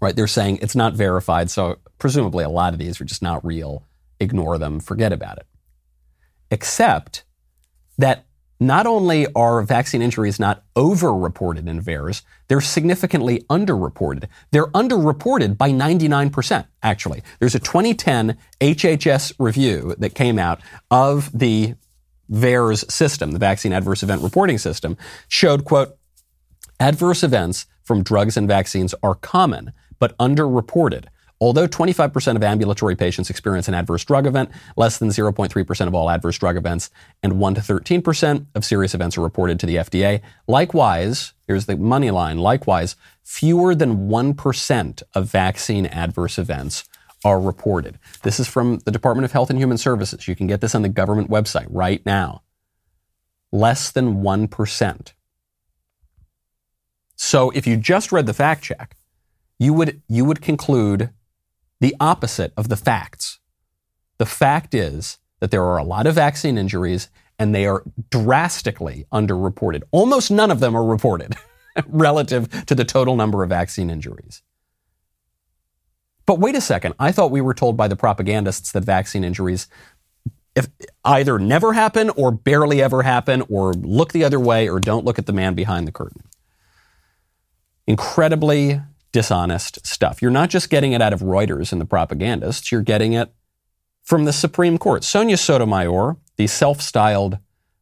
right? 0.00 0.14
They're 0.14 0.26
saying 0.26 0.58
it's 0.62 0.76
not 0.76 0.94
verified, 0.94 1.50
so 1.50 1.78
presumably 1.98 2.44
a 2.44 2.48
lot 2.48 2.72
of 2.72 2.78
these 2.78 3.00
are 3.00 3.04
just 3.04 3.22
not 3.22 3.44
real. 3.44 3.84
Ignore 4.20 4.58
them, 4.58 4.80
forget 4.80 5.12
about 5.12 5.38
it. 5.38 5.46
Except 6.50 7.24
that 7.98 8.24
not 8.60 8.86
only 8.86 9.26
are 9.34 9.62
vaccine 9.62 10.02
injuries 10.02 10.40
not 10.40 10.64
over-reported 10.74 11.68
in 11.68 11.80
VAERS, 11.80 12.22
they're 12.48 12.60
significantly 12.60 13.44
underreported. 13.48 14.24
They're 14.50 14.66
underreported 14.68 15.56
by 15.56 15.70
99%, 15.70 16.66
actually. 16.82 17.22
There's 17.38 17.54
a 17.54 17.60
2010 17.60 18.36
HHS 18.60 19.34
review 19.38 19.94
that 19.98 20.14
came 20.14 20.40
out 20.40 20.60
of 20.90 21.30
the 21.36 21.74
VAERS 22.30 22.90
system, 22.90 23.30
the 23.30 23.38
Vaccine 23.38 23.72
Adverse 23.72 24.02
Event 24.02 24.22
Reporting 24.22 24.58
System, 24.58 24.96
showed, 25.28 25.64
quote, 25.64 25.97
adverse 26.80 27.22
events 27.22 27.66
from 27.82 28.02
drugs 28.02 28.36
and 28.36 28.46
vaccines 28.46 28.94
are 29.02 29.14
common, 29.14 29.72
but 29.98 30.16
underreported. 30.18 31.06
Although 31.40 31.68
25% 31.68 32.34
of 32.34 32.42
ambulatory 32.42 32.96
patients 32.96 33.30
experience 33.30 33.68
an 33.68 33.74
adverse 33.74 34.04
drug 34.04 34.26
event, 34.26 34.50
less 34.76 34.98
than 34.98 35.10
0.3% 35.10 35.86
of 35.86 35.94
all 35.94 36.10
adverse 36.10 36.36
drug 36.36 36.56
events 36.56 36.90
and 37.22 37.38
1 37.38 37.54
to 37.54 37.60
13% 37.60 38.46
of 38.56 38.64
serious 38.64 38.94
events 38.94 39.16
are 39.16 39.22
reported 39.22 39.60
to 39.60 39.66
the 39.66 39.76
FDA. 39.76 40.20
Likewise, 40.48 41.34
here's 41.46 41.66
the 41.66 41.76
money 41.76 42.10
line. 42.10 42.38
Likewise, 42.38 42.96
fewer 43.22 43.74
than 43.74 44.08
1% 44.08 45.02
of 45.14 45.30
vaccine 45.30 45.86
adverse 45.86 46.38
events 46.38 46.88
are 47.24 47.40
reported. 47.40 47.98
This 48.22 48.40
is 48.40 48.48
from 48.48 48.78
the 48.78 48.90
Department 48.90 49.24
of 49.24 49.32
Health 49.32 49.50
and 49.50 49.58
Human 49.58 49.78
Services. 49.78 50.26
You 50.26 50.34
can 50.34 50.48
get 50.48 50.60
this 50.60 50.74
on 50.74 50.82
the 50.82 50.88
government 50.88 51.30
website 51.30 51.66
right 51.70 52.04
now. 52.04 52.42
Less 53.52 53.90
than 53.92 54.22
1%. 54.22 55.12
So 57.18 57.50
if 57.50 57.66
you 57.66 57.76
just 57.76 58.12
read 58.12 58.26
the 58.26 58.32
fact 58.32 58.62
check, 58.62 58.96
you 59.58 59.74
would, 59.74 60.00
you 60.08 60.24
would 60.24 60.40
conclude 60.40 61.10
the 61.80 61.94
opposite 61.98 62.52
of 62.56 62.68
the 62.68 62.76
facts. 62.76 63.40
The 64.18 64.26
fact 64.26 64.72
is 64.72 65.18
that 65.40 65.50
there 65.50 65.64
are 65.64 65.78
a 65.78 65.84
lot 65.84 66.06
of 66.06 66.14
vaccine 66.14 66.56
injuries 66.56 67.10
and 67.38 67.54
they 67.54 67.66
are 67.66 67.82
drastically 68.10 69.06
underreported. 69.12 69.82
Almost 69.90 70.30
none 70.30 70.50
of 70.50 70.60
them 70.60 70.76
are 70.76 70.84
reported 70.84 71.34
relative 71.88 72.66
to 72.66 72.74
the 72.74 72.84
total 72.84 73.16
number 73.16 73.42
of 73.42 73.48
vaccine 73.48 73.90
injuries. 73.90 74.42
But 76.24 76.38
wait 76.38 76.54
a 76.54 76.60
second. 76.60 76.94
I 77.00 77.10
thought 77.10 77.32
we 77.32 77.40
were 77.40 77.54
told 77.54 77.76
by 77.76 77.88
the 77.88 77.96
propagandists 77.96 78.70
that 78.72 78.84
vaccine 78.84 79.24
injuries 79.24 79.66
if 80.54 80.68
either 81.04 81.38
never 81.38 81.72
happen 81.72 82.10
or 82.10 82.30
barely 82.30 82.80
ever 82.80 83.02
happen 83.02 83.42
or 83.48 83.74
look 83.74 84.12
the 84.12 84.24
other 84.24 84.40
way 84.40 84.68
or 84.68 84.78
don't 84.78 85.04
look 85.04 85.18
at 85.18 85.26
the 85.26 85.32
man 85.32 85.54
behind 85.54 85.86
the 85.86 85.92
curtain. 85.92 86.22
Incredibly 87.88 88.82
dishonest 89.12 89.86
stuff. 89.86 90.20
You're 90.20 90.30
not 90.30 90.50
just 90.50 90.68
getting 90.68 90.92
it 90.92 91.00
out 91.00 91.14
of 91.14 91.20
Reuters 91.20 91.72
and 91.72 91.80
the 91.80 91.86
propagandists, 91.86 92.70
you're 92.70 92.82
getting 92.82 93.14
it 93.14 93.32
from 94.02 94.26
the 94.26 94.32
Supreme 94.32 94.76
Court. 94.76 95.04
Sonia 95.04 95.38
Sotomayor, 95.38 96.18
the 96.36 96.46
self 96.46 96.82
styled 96.82 97.38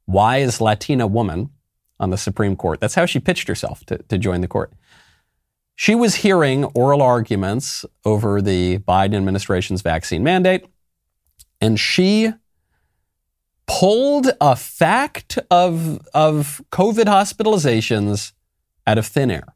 wise 0.06 0.60
Latina 0.60 1.08
woman 1.08 1.50
on 1.98 2.10
the 2.10 2.16
Supreme 2.16 2.54
Court, 2.54 2.78
that's 2.78 2.94
how 2.94 3.04
she 3.04 3.18
pitched 3.18 3.48
herself 3.48 3.84
to, 3.86 3.98
to 3.98 4.16
join 4.16 4.42
the 4.42 4.48
court. 4.48 4.72
She 5.74 5.96
was 5.96 6.14
hearing 6.14 6.66
oral 6.66 7.02
arguments 7.02 7.84
over 8.04 8.40
the 8.40 8.78
Biden 8.78 9.16
administration's 9.16 9.82
vaccine 9.82 10.22
mandate, 10.22 10.66
and 11.60 11.80
she 11.80 12.32
pulled 13.66 14.30
a 14.40 14.54
fact 14.54 15.40
of, 15.50 15.98
of 16.14 16.62
COVID 16.70 17.06
hospitalizations 17.06 18.30
out 18.86 18.98
of 18.98 19.06
thin 19.06 19.32
air. 19.32 19.55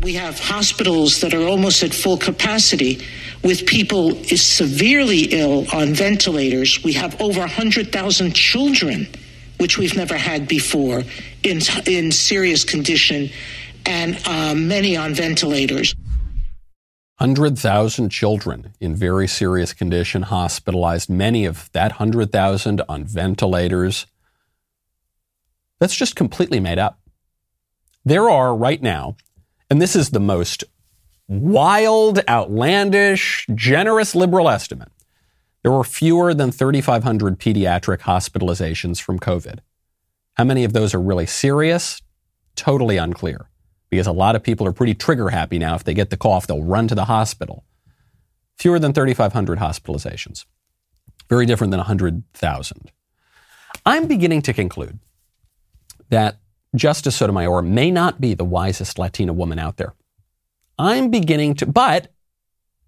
We 0.00 0.14
have 0.14 0.38
hospitals 0.38 1.20
that 1.20 1.34
are 1.34 1.46
almost 1.46 1.82
at 1.82 1.94
full 1.94 2.18
capacity 2.18 3.04
with 3.42 3.66
people 3.66 4.14
severely 4.24 5.24
ill 5.30 5.66
on 5.72 5.94
ventilators. 5.94 6.82
We 6.82 6.92
have 6.94 7.20
over 7.20 7.40
100,000 7.40 8.34
children, 8.34 9.06
which 9.58 9.78
we've 9.78 9.96
never 9.96 10.16
had 10.16 10.48
before, 10.48 11.04
in, 11.42 11.60
in 11.86 12.12
serious 12.12 12.64
condition 12.64 13.30
and 13.86 14.18
uh, 14.26 14.54
many 14.54 14.96
on 14.96 15.14
ventilators. 15.14 15.94
100,000 17.18 18.10
children 18.10 18.74
in 18.80 18.96
very 18.96 19.28
serious 19.28 19.72
condition 19.72 20.22
hospitalized, 20.22 21.08
many 21.08 21.44
of 21.44 21.70
that 21.72 21.92
100,000 21.92 22.82
on 22.88 23.04
ventilators. 23.04 24.06
That's 25.78 25.94
just 25.94 26.16
completely 26.16 26.58
made 26.58 26.78
up. 26.78 26.98
There 28.04 28.28
are 28.28 28.54
right 28.54 28.82
now, 28.82 29.16
and 29.70 29.80
this 29.80 29.96
is 29.96 30.10
the 30.10 30.20
most 30.20 30.64
wild, 31.28 32.20
outlandish, 32.28 33.46
generous 33.54 34.14
liberal 34.14 34.48
estimate. 34.48 34.90
There 35.62 35.72
were 35.72 35.84
fewer 35.84 36.34
than 36.34 36.52
3,500 36.52 37.38
pediatric 37.38 38.00
hospitalizations 38.00 39.00
from 39.00 39.18
COVID. 39.18 39.60
How 40.34 40.44
many 40.44 40.64
of 40.64 40.72
those 40.72 40.92
are 40.92 41.00
really 41.00 41.26
serious? 41.26 42.02
Totally 42.56 42.98
unclear 42.98 43.48
because 43.88 44.06
a 44.06 44.12
lot 44.12 44.36
of 44.36 44.42
people 44.42 44.66
are 44.66 44.72
pretty 44.72 44.94
trigger 44.94 45.30
happy 45.30 45.58
now. 45.58 45.74
If 45.74 45.84
they 45.84 45.94
get 45.94 46.10
the 46.10 46.16
cough, 46.16 46.46
they'll 46.46 46.62
run 46.62 46.88
to 46.88 46.94
the 46.94 47.06
hospital. 47.06 47.64
Fewer 48.56 48.78
than 48.78 48.92
3,500 48.92 49.58
hospitalizations. 49.58 50.44
Very 51.28 51.46
different 51.46 51.70
than 51.70 51.78
100,000. 51.78 52.92
I'm 53.86 54.06
beginning 54.06 54.42
to 54.42 54.52
conclude 54.52 54.98
that 56.10 56.38
Justice 56.74 57.16
Sotomayor 57.16 57.62
may 57.62 57.90
not 57.90 58.20
be 58.20 58.34
the 58.34 58.44
wisest 58.44 58.98
Latina 58.98 59.32
woman 59.32 59.58
out 59.58 59.76
there. 59.76 59.94
I'm 60.78 61.10
beginning 61.10 61.54
to, 61.56 61.66
but 61.66 62.12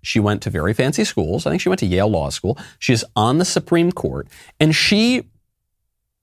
she 0.02 0.20
went 0.20 0.42
to 0.42 0.50
very 0.50 0.74
fancy 0.74 1.04
schools. 1.04 1.46
I 1.46 1.50
think 1.50 1.62
she 1.62 1.68
went 1.68 1.78
to 1.80 1.86
Yale 1.86 2.08
Law 2.08 2.30
School. 2.30 2.58
She's 2.78 3.04
on 3.14 3.38
the 3.38 3.44
Supreme 3.44 3.92
Court, 3.92 4.28
and 4.58 4.74
she 4.74 5.28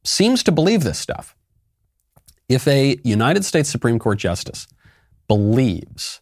seems 0.03 0.43
to 0.43 0.51
believe 0.51 0.83
this 0.83 0.99
stuff. 0.99 1.35
If 2.49 2.67
a 2.67 2.97
United 3.03 3.45
States 3.45 3.69
Supreme 3.69 3.99
Court 3.99 4.19
justice 4.19 4.67
believes 5.27 6.21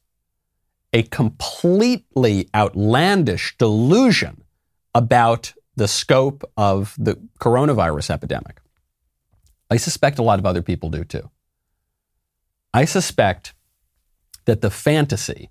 a 0.93 1.04
completely 1.04 2.49
outlandish 2.54 3.58
delusion 3.58 4.43
about 4.93 5.54
the 5.75 5.88
scope 5.88 6.43
of 6.58 6.95
the 6.99 7.15
coronavirus 7.39 8.12
epidemic, 8.12 8.61
I 9.71 9.77
suspect 9.77 10.19
a 10.19 10.23
lot 10.23 10.38
of 10.38 10.45
other 10.45 10.62
people 10.62 10.89
do 10.89 11.05
too. 11.05 11.31
I 12.73 12.84
suspect 12.84 13.53
that 14.43 14.60
the 14.60 14.69
fantasy 14.69 15.49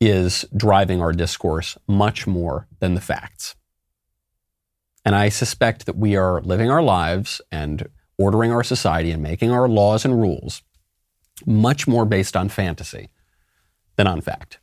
is 0.00 0.44
driving 0.56 1.02
our 1.02 1.12
discourse 1.12 1.76
much 1.88 2.28
more 2.28 2.68
than 2.78 2.94
the 2.94 3.00
facts. 3.00 3.56
And 5.04 5.16
I 5.16 5.30
suspect 5.30 5.86
that 5.86 5.96
we 5.96 6.14
are 6.14 6.40
living 6.42 6.70
our 6.70 6.82
lives 6.82 7.40
and 7.50 7.88
ordering 8.18 8.52
our 8.52 8.62
society 8.62 9.10
and 9.10 9.22
making 9.22 9.50
our 9.50 9.68
laws 9.68 10.04
and 10.04 10.20
rules 10.20 10.62
much 11.44 11.88
more 11.88 12.04
based 12.04 12.36
on 12.36 12.48
fantasy 12.48 13.08
than 13.96 14.06
on 14.06 14.20
fact. 14.20 14.60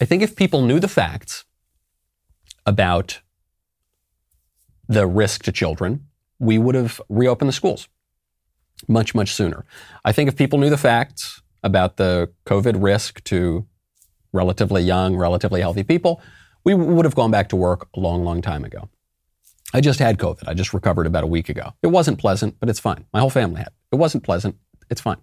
I 0.00 0.04
think 0.04 0.22
if 0.22 0.34
people 0.34 0.62
knew 0.62 0.80
the 0.80 0.88
facts 0.88 1.44
about 2.66 3.20
the 4.88 5.06
risk 5.06 5.44
to 5.44 5.52
children, 5.52 6.07
we 6.38 6.58
would 6.58 6.74
have 6.74 7.00
reopened 7.08 7.48
the 7.48 7.52
schools 7.52 7.88
much, 8.86 9.14
much 9.14 9.34
sooner. 9.34 9.64
I 10.04 10.12
think 10.12 10.28
if 10.28 10.36
people 10.36 10.58
knew 10.58 10.70
the 10.70 10.76
facts 10.76 11.42
about 11.62 11.96
the 11.96 12.30
COVID 12.46 12.82
risk 12.82 13.24
to 13.24 13.66
relatively 14.32 14.82
young, 14.82 15.16
relatively 15.16 15.60
healthy 15.60 15.82
people, 15.82 16.20
we 16.64 16.74
would 16.74 17.04
have 17.04 17.14
gone 17.14 17.30
back 17.30 17.48
to 17.48 17.56
work 17.56 17.88
a 17.96 18.00
long, 18.00 18.24
long 18.24 18.42
time 18.42 18.64
ago. 18.64 18.88
I 19.74 19.80
just 19.80 19.98
had 19.98 20.18
COVID. 20.18 20.46
I 20.46 20.54
just 20.54 20.72
recovered 20.72 21.06
about 21.06 21.24
a 21.24 21.26
week 21.26 21.48
ago. 21.48 21.74
It 21.82 21.88
wasn't 21.88 22.18
pleasant, 22.18 22.58
but 22.60 22.68
it's 22.68 22.80
fine. 22.80 23.06
My 23.12 23.20
whole 23.20 23.30
family 23.30 23.58
had. 23.58 23.72
It 23.92 23.96
wasn't 23.96 24.24
pleasant. 24.24 24.56
It's 24.90 25.00
fine. 25.00 25.18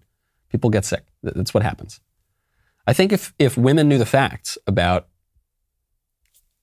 People 0.49 0.69
get 0.69 0.85
sick. 0.85 1.05
That's 1.23 1.53
what 1.53 1.63
happens. 1.63 1.99
I 2.87 2.93
think 2.93 3.11
if, 3.11 3.33
if 3.39 3.57
women 3.57 3.89
knew 3.89 3.97
the 3.97 4.05
facts 4.05 4.57
about 4.67 5.07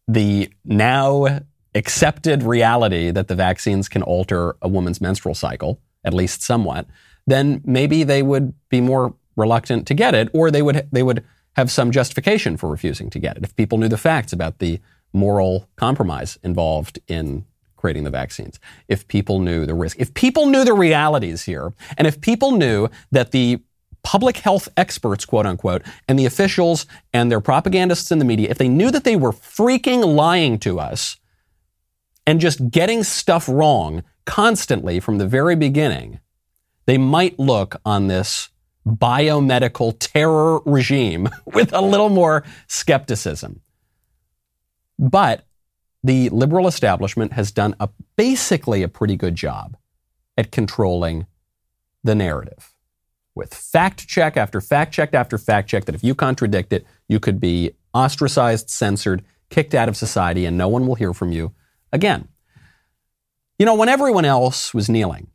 the 0.07 0.53
now 0.65 1.41
accepted 1.75 2.43
reality 2.43 3.11
that 3.11 3.29
the 3.29 3.35
vaccines 3.35 3.89
can 3.89 4.03
alter 4.03 4.57
a 4.63 4.69
woman's 4.69 5.01
menstrual 5.01 5.35
cycle, 5.35 5.81
at 6.05 6.15
least 6.15 6.43
somewhat, 6.43 6.87
then 7.27 7.63
maybe 7.65 8.05
they 8.05 8.23
would 8.23 8.53
be 8.69 8.81
more 8.81 9.15
reluctant 9.37 9.87
to 9.87 9.95
get 9.95 10.15
it, 10.15 10.29
or 10.33 10.51
they 10.51 10.63
would 10.63 10.89
they 10.93 11.03
would 11.03 11.25
have 11.57 11.71
some 11.71 11.91
justification 11.91 12.57
for 12.57 12.71
refusing 12.71 13.11
to 13.11 13.19
get 13.19 13.37
it 13.37 13.45
if 13.45 13.55
people 13.57 13.79
knew 13.79 13.89
the 13.89 13.99
facts 13.99 14.33
about 14.33 14.59
the 14.59 14.81
moral 15.13 15.69
compromise 15.77 16.39
involved 16.43 16.99
in 17.09 17.45
creating 17.77 18.05
the 18.05 18.11
vaccines. 18.11 18.59
If 18.89 19.09
people 19.09 19.41
knew 19.41 19.67
the 19.67 19.75
risk, 19.75 19.99
if 19.99 20.15
people 20.15 20.47
knew 20.47 20.65
the 20.65 20.73
realities 20.73 21.43
here, 21.43 21.73
and 21.99 22.07
if 22.07 22.21
people 22.21 22.53
knew 22.53 22.89
that 23.11 23.33
the 23.33 23.61
public 24.03 24.39
health 24.39 24.69
experts, 24.77 25.25
quote 25.25 25.47
unquote, 25.47 25.83
and 26.09 26.19
the 26.19 26.27
officials 26.27 26.87
and 27.13 27.31
their 27.31 27.41
propagandists 27.41 28.11
in 28.11 28.19
the 28.19 28.25
media, 28.25 28.49
if 28.51 28.59
they 28.59 28.69
knew 28.69 28.91
that 28.91 29.05
they 29.05 29.17
were 29.17 29.33
freaking 29.33 30.15
lying 30.15 30.59
to 30.61 30.81
us 30.81 31.17
and 32.27 32.41
just 32.41 32.71
getting 32.71 33.03
stuff 33.03 33.49
wrong 33.49 34.03
constantly 34.25 35.01
from 35.01 35.19
the 35.19 35.27
very 35.27 35.57
beginning, 35.57 36.21
they 36.87 36.99
might 36.99 37.39
look 37.39 37.81
on 37.85 38.09
this 38.09 38.51
biomedical 38.87 39.95
terror 39.99 40.61
regime 40.65 41.29
with 41.47 41.73
a 41.73 41.81
little 41.81 42.09
more 42.09 42.45
skepticism. 42.67 43.61
But 44.99 45.45
the 46.05 46.29
liberal 46.31 46.67
establishment 46.67 47.33
has 47.33 47.53
done 47.53 47.75
a, 47.81 47.89
basically 48.17 48.83
a 48.83 48.89
pretty 48.89 49.17
good 49.17 49.35
job 49.35 49.77
at 50.37 50.51
controlling 50.51 51.27
the 52.03 52.15
narrative 52.15 52.73
with 53.35 53.55
fact 53.55 54.07
check 54.07 54.37
after 54.37 54.61
fact 54.61 54.93
check 54.93 55.15
after 55.15 55.39
fact 55.39 55.69
check 55.69 55.85
that 55.87 55.95
if 55.95 56.05
you 56.05 56.15
contradict 56.15 56.73
it, 56.73 56.87
you 57.09 57.19
could 57.19 57.41
be 57.41 57.73
ostracized, 57.95 58.71
censored, 58.71 59.25
kicked 59.51 59.75
out 59.75 59.89
of 59.89 59.97
society, 59.97 60.45
and 60.45 60.57
no 60.57 60.69
one 60.69 60.87
will 60.87 60.95
hear 60.95 61.13
from 61.13 61.33
you 61.33 61.53
again. 61.93 62.29
You 63.59 63.67
know, 63.67 63.75
when 63.75 63.89
everyone 63.89 64.25
else 64.25 64.75
was 64.75 64.89
kneeling, 64.89 65.29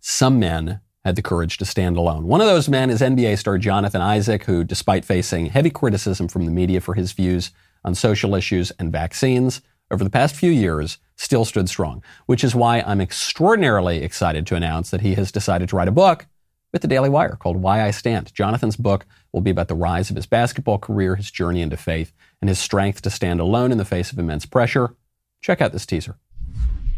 some 0.00 0.38
men 0.38 0.80
had 1.04 1.16
the 1.16 1.22
courage 1.22 1.58
to 1.58 1.64
stand 1.64 1.96
alone. 1.96 2.26
One 2.26 2.40
of 2.40 2.46
those 2.46 2.68
men 2.68 2.88
is 2.88 3.00
NBA 3.00 3.38
star 3.38 3.58
Jonathan 3.58 4.00
Isaac, 4.00 4.44
who, 4.44 4.64
despite 4.64 5.04
facing 5.04 5.46
heavy 5.46 5.70
criticism 5.70 6.28
from 6.28 6.46
the 6.46 6.52
media 6.52 6.80
for 6.80 6.94
his 6.94 7.12
views 7.12 7.50
on 7.84 7.94
social 7.94 8.34
issues 8.34 8.70
and 8.78 8.92
vaccines 8.92 9.60
over 9.90 10.04
the 10.04 10.10
past 10.10 10.34
few 10.34 10.50
years, 10.50 10.98
still 11.16 11.44
stood 11.44 11.68
strong, 11.68 12.02
which 12.26 12.44
is 12.44 12.54
why 12.54 12.80
I'm 12.80 13.00
extraordinarily 13.00 14.02
excited 14.02 14.46
to 14.46 14.54
announce 14.54 14.90
that 14.90 15.02
he 15.02 15.14
has 15.14 15.32
decided 15.32 15.68
to 15.68 15.76
write 15.76 15.88
a 15.88 15.92
book 15.92 16.26
with 16.72 16.82
the 16.82 16.88
Daily 16.88 17.10
Wire 17.10 17.36
called 17.36 17.58
Why 17.58 17.84
I 17.84 17.90
Stand. 17.90 18.32
Jonathan's 18.32 18.76
book 18.76 19.04
will 19.32 19.42
be 19.42 19.50
about 19.50 19.68
the 19.68 19.74
rise 19.74 20.08
of 20.08 20.16
his 20.16 20.26
basketball 20.26 20.78
career, 20.78 21.16
his 21.16 21.30
journey 21.30 21.60
into 21.60 21.76
faith, 21.76 22.12
and 22.40 22.48
his 22.48 22.58
strength 22.58 23.02
to 23.02 23.10
stand 23.10 23.40
alone 23.40 23.72
in 23.72 23.78
the 23.78 23.84
face 23.84 24.12
of 24.12 24.18
immense 24.18 24.46
pressure. 24.46 24.94
Check 25.42 25.60
out 25.60 25.72
this 25.72 25.84
teaser. 25.84 26.16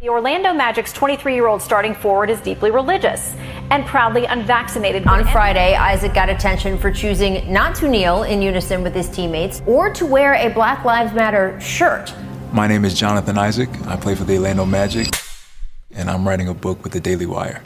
The 0.03 0.11
Orlando 0.11 0.53
Magic's 0.53 0.93
23 0.93 1.35
year 1.35 1.47
old 1.47 1.63
starting 1.63 1.95
forward 1.95 2.29
is 2.29 2.39
deeply 2.43 2.71
religious 2.71 3.35
and 3.71 3.87
proudly 3.87 4.27
unvaccinated. 4.27 5.07
On 5.07 5.25
Friday, 5.29 5.75
Isaac 5.75 6.13
got 6.13 6.29
attention 6.29 6.77
for 6.77 6.93
choosing 6.93 7.51
not 7.51 7.75
to 7.77 7.89
kneel 7.89 8.25
in 8.25 8.43
unison 8.43 8.83
with 8.83 8.95
his 8.95 9.09
teammates 9.09 9.63
or 9.67 9.91
to 9.95 10.05
wear 10.05 10.35
a 10.35 10.53
Black 10.53 10.85
Lives 10.85 11.15
Matter 11.15 11.59
shirt. 11.59 12.15
My 12.53 12.67
name 12.67 12.85
is 12.85 12.93
Jonathan 12.93 13.39
Isaac. 13.39 13.71
I 13.87 13.97
play 13.97 14.15
for 14.15 14.25
the 14.25 14.37
Orlando 14.37 14.67
Magic, 14.67 15.09
and 15.93 16.11
I'm 16.11 16.29
writing 16.29 16.49
a 16.49 16.55
book 16.55 16.85
with 16.85 16.93
the 16.93 17.01
Daily 17.01 17.27
Wire. 17.27 17.63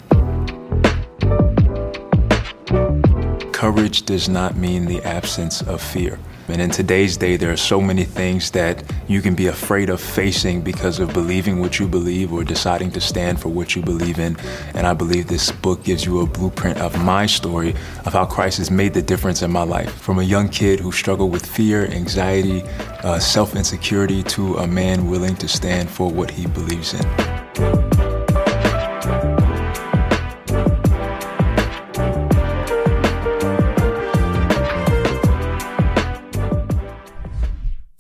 Courage 3.58 4.02
does 4.04 4.28
not 4.28 4.56
mean 4.56 4.84
the 4.84 5.02
absence 5.02 5.62
of 5.62 5.82
fear. 5.82 6.16
And 6.46 6.62
in 6.62 6.70
today's 6.70 7.16
day, 7.16 7.36
there 7.36 7.50
are 7.50 7.56
so 7.56 7.80
many 7.80 8.04
things 8.04 8.52
that 8.52 8.84
you 9.08 9.20
can 9.20 9.34
be 9.34 9.48
afraid 9.48 9.90
of 9.90 10.00
facing 10.00 10.60
because 10.60 11.00
of 11.00 11.12
believing 11.12 11.58
what 11.58 11.80
you 11.80 11.88
believe 11.88 12.32
or 12.32 12.44
deciding 12.44 12.92
to 12.92 13.00
stand 13.00 13.40
for 13.40 13.48
what 13.48 13.74
you 13.74 13.82
believe 13.82 14.20
in. 14.20 14.36
And 14.74 14.86
I 14.86 14.94
believe 14.94 15.26
this 15.26 15.50
book 15.50 15.82
gives 15.82 16.06
you 16.06 16.20
a 16.20 16.26
blueprint 16.26 16.78
of 16.78 17.02
my 17.02 17.26
story 17.26 17.70
of 18.04 18.12
how 18.12 18.26
Christ 18.26 18.58
has 18.58 18.70
made 18.70 18.94
the 18.94 19.02
difference 19.02 19.42
in 19.42 19.50
my 19.50 19.64
life. 19.64 19.92
From 19.92 20.20
a 20.20 20.22
young 20.22 20.48
kid 20.48 20.78
who 20.78 20.92
struggled 20.92 21.32
with 21.32 21.44
fear, 21.44 21.86
anxiety, 21.86 22.62
uh, 23.02 23.18
self 23.18 23.56
insecurity, 23.56 24.22
to 24.22 24.58
a 24.58 24.68
man 24.68 25.10
willing 25.10 25.34
to 25.34 25.48
stand 25.48 25.90
for 25.90 26.08
what 26.08 26.30
he 26.30 26.46
believes 26.46 26.94
in. 26.94 28.07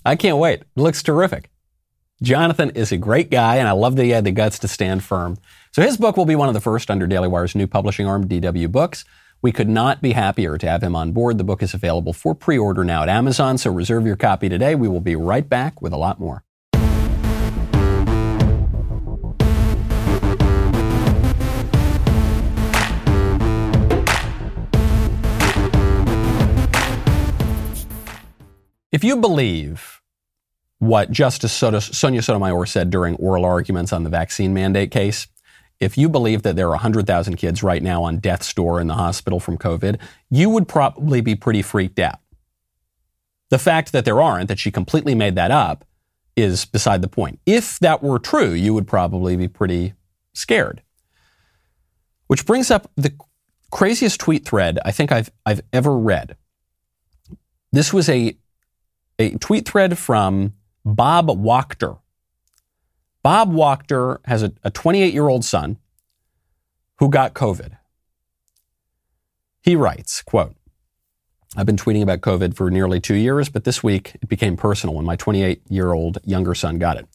I 0.08 0.16
can't 0.16 0.38
wait. 0.38 0.62
It 0.62 0.66
looks 0.74 1.02
terrific. 1.02 1.50
Jonathan 2.22 2.70
is 2.70 2.92
a 2.92 2.96
great 2.96 3.30
guy, 3.30 3.56
and 3.56 3.68
I 3.68 3.72
love 3.72 3.96
that 3.96 4.04
he 4.04 4.08
had 4.08 4.24
the 4.24 4.30
guts 4.30 4.58
to 4.60 4.66
stand 4.66 5.04
firm. 5.04 5.36
So 5.70 5.82
his 5.82 5.98
book 5.98 6.16
will 6.16 6.24
be 6.24 6.34
one 6.34 6.48
of 6.48 6.54
the 6.54 6.62
first 6.62 6.90
under 6.90 7.06
Daily 7.06 7.28
Wire's 7.28 7.54
new 7.54 7.66
publishing 7.66 8.06
arm, 8.06 8.26
DW 8.26 8.72
Books. 8.72 9.04
We 9.42 9.52
could 9.52 9.68
not 9.68 10.00
be 10.00 10.12
happier 10.12 10.56
to 10.56 10.66
have 10.66 10.82
him 10.82 10.96
on 10.96 11.12
board. 11.12 11.36
The 11.36 11.44
book 11.44 11.62
is 11.62 11.74
available 11.74 12.14
for 12.14 12.34
pre-order 12.34 12.84
now 12.84 13.02
at 13.02 13.10
Amazon, 13.10 13.58
so 13.58 13.70
reserve 13.70 14.06
your 14.06 14.16
copy 14.16 14.48
today. 14.48 14.74
We 14.74 14.88
will 14.88 15.00
be 15.00 15.14
right 15.14 15.46
back 15.46 15.82
with 15.82 15.92
a 15.92 15.98
lot 15.98 16.18
more. 16.18 16.42
If 28.90 29.04
you 29.04 29.18
believe 29.18 29.97
what 30.78 31.10
Justice 31.10 31.52
Sonia 31.52 32.22
Sotomayor 32.22 32.66
said 32.66 32.90
during 32.90 33.16
oral 33.16 33.44
arguments 33.44 33.92
on 33.92 34.04
the 34.04 34.10
vaccine 34.10 34.54
mandate 34.54 34.90
case. 34.90 35.26
If 35.80 35.96
you 35.96 36.08
believe 36.08 36.42
that 36.42 36.56
there 36.56 36.66
are 36.66 36.70
100,000 36.70 37.36
kids 37.36 37.62
right 37.62 37.82
now 37.82 38.02
on 38.02 38.18
death's 38.18 38.52
door 38.52 38.80
in 38.80 38.88
the 38.88 38.94
hospital 38.94 39.38
from 39.38 39.58
COVID, 39.58 39.98
you 40.28 40.50
would 40.50 40.66
probably 40.66 41.20
be 41.20 41.34
pretty 41.34 41.62
freaked 41.62 41.98
out. 41.98 42.18
The 43.50 43.58
fact 43.58 43.92
that 43.92 44.04
there 44.04 44.20
aren't, 44.20 44.48
that 44.48 44.58
she 44.58 44.70
completely 44.70 45.14
made 45.14 45.34
that 45.36 45.50
up, 45.50 45.84
is 46.36 46.64
beside 46.64 47.02
the 47.02 47.08
point. 47.08 47.40
If 47.46 47.78
that 47.80 48.02
were 48.02 48.18
true, 48.18 48.50
you 48.50 48.74
would 48.74 48.86
probably 48.86 49.36
be 49.36 49.48
pretty 49.48 49.94
scared. 50.32 50.82
Which 52.26 52.46
brings 52.46 52.70
up 52.70 52.90
the 52.96 53.14
craziest 53.70 54.20
tweet 54.20 54.44
thread 54.44 54.78
I 54.84 54.92
think 54.92 55.10
I've, 55.10 55.30
I've 55.44 55.62
ever 55.72 55.96
read. 55.96 56.36
This 57.72 57.92
was 57.92 58.08
a, 58.08 58.36
a 59.18 59.30
tweet 59.38 59.68
thread 59.68 59.98
from 59.98 60.54
Bob 60.94 61.28
Wachter. 61.28 61.98
Bob 63.22 63.52
Wachter 63.52 64.18
has 64.24 64.42
a 64.42 64.70
28 64.70 65.12
year 65.12 65.28
old 65.28 65.44
son 65.44 65.76
who 66.98 67.10
got 67.10 67.34
COVID. 67.34 67.76
He 69.60 69.76
writes, 69.76 70.22
quote, 70.22 70.54
I've 71.56 71.66
been 71.66 71.76
tweeting 71.76 72.02
about 72.02 72.20
COVID 72.20 72.54
for 72.54 72.70
nearly 72.70 73.00
two 73.00 73.14
years, 73.14 73.48
but 73.48 73.64
this 73.64 73.82
week 73.82 74.16
it 74.22 74.28
became 74.28 74.56
personal 74.56 74.94
when 74.94 75.04
my 75.04 75.16
28 75.16 75.62
year 75.68 75.92
old 75.92 76.18
younger 76.24 76.54
son 76.54 76.78
got 76.78 76.96
it. 76.96 77.06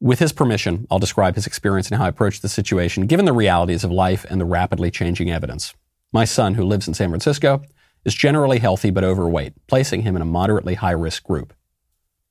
With 0.00 0.18
his 0.18 0.32
permission, 0.32 0.86
I'll 0.90 0.98
describe 0.98 1.36
his 1.36 1.46
experience 1.46 1.88
and 1.88 1.98
how 1.98 2.04
I 2.04 2.08
approached 2.08 2.42
the 2.42 2.48
situation, 2.48 3.06
given 3.06 3.24
the 3.24 3.32
realities 3.32 3.84
of 3.84 3.90
life 3.90 4.26
and 4.28 4.40
the 4.40 4.44
rapidly 4.44 4.90
changing 4.90 5.30
evidence. 5.30 5.74
My 6.12 6.26
son, 6.26 6.54
who 6.54 6.64
lives 6.64 6.86
in 6.86 6.94
San 6.94 7.08
Francisco, 7.08 7.62
is 8.04 8.14
generally 8.14 8.58
healthy 8.58 8.90
but 8.90 9.04
overweight, 9.04 9.54
placing 9.68 10.02
him 10.02 10.16
in 10.16 10.22
a 10.22 10.26
moderately 10.26 10.74
high 10.74 10.90
risk 10.90 11.24
group. 11.24 11.54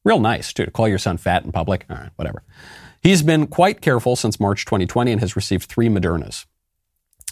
Real 0.03 0.19
nice, 0.19 0.51
too, 0.53 0.65
to 0.65 0.71
call 0.71 0.87
your 0.87 0.97
son 0.97 1.17
fat 1.17 1.45
in 1.45 1.51
public. 1.51 1.85
All 1.89 1.97
right, 1.97 2.11
whatever. 2.15 2.43
He's 3.01 3.21
been 3.21 3.47
quite 3.47 3.81
careful 3.81 4.15
since 4.15 4.39
March 4.39 4.65
2020 4.65 5.11
and 5.11 5.21
has 5.21 5.35
received 5.35 5.65
three 5.69 5.89
Modernas. 5.89 6.45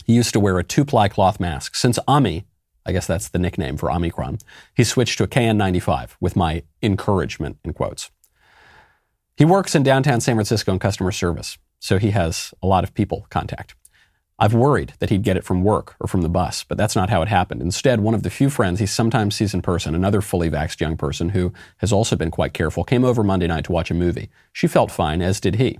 He 0.05 0.13
used 0.13 0.33
to 0.33 0.39
wear 0.39 0.57
a 0.59 0.63
two 0.63 0.85
ply 0.85 1.07
cloth 1.07 1.39
mask. 1.39 1.75
Since 1.75 1.99
Ami, 2.07 2.45
I 2.85 2.91
guess 2.91 3.07
that's 3.07 3.29
the 3.29 3.39
nickname 3.39 3.77
for 3.77 3.91
Omicron, 3.91 4.39
he 4.75 4.83
switched 4.83 5.17
to 5.17 5.23
a 5.23 5.27
KN95 5.27 6.11
with 6.19 6.35
my 6.35 6.63
encouragement, 6.81 7.57
in 7.63 7.73
quotes. 7.73 8.09
He 9.37 9.45
works 9.45 9.75
in 9.75 9.83
downtown 9.83 10.21
San 10.21 10.35
Francisco 10.35 10.71
in 10.71 10.79
customer 10.79 11.11
service, 11.11 11.57
so 11.79 11.97
he 11.97 12.11
has 12.11 12.53
a 12.61 12.67
lot 12.67 12.83
of 12.83 12.93
people 12.93 13.27
contact. 13.29 13.75
I've 14.41 14.55
worried 14.55 14.95
that 14.97 15.11
he'd 15.11 15.21
get 15.21 15.37
it 15.37 15.43
from 15.43 15.63
work 15.63 15.95
or 15.99 16.07
from 16.07 16.23
the 16.23 16.27
bus, 16.29 16.63
but 16.63 16.75
that's 16.75 16.95
not 16.95 17.11
how 17.11 17.21
it 17.21 17.27
happened. 17.27 17.61
Instead, 17.61 17.99
one 17.99 18.15
of 18.15 18.23
the 18.23 18.31
few 18.31 18.49
friends 18.49 18.79
he 18.79 18.87
sometimes 18.87 19.35
sees 19.35 19.53
in 19.53 19.61
person, 19.61 19.93
another 19.93 20.19
fully 20.19 20.49
vaxxed 20.49 20.81
young 20.81 20.97
person 20.97 21.29
who 21.29 21.53
has 21.77 21.93
also 21.93 22.15
been 22.15 22.31
quite 22.31 22.51
careful, 22.51 22.83
came 22.83 23.05
over 23.05 23.23
Monday 23.23 23.45
night 23.45 23.65
to 23.65 23.71
watch 23.71 23.91
a 23.91 23.93
movie. 23.93 24.31
She 24.51 24.65
felt 24.65 24.89
fine, 24.89 25.21
as 25.21 25.39
did 25.39 25.57
he. 25.57 25.77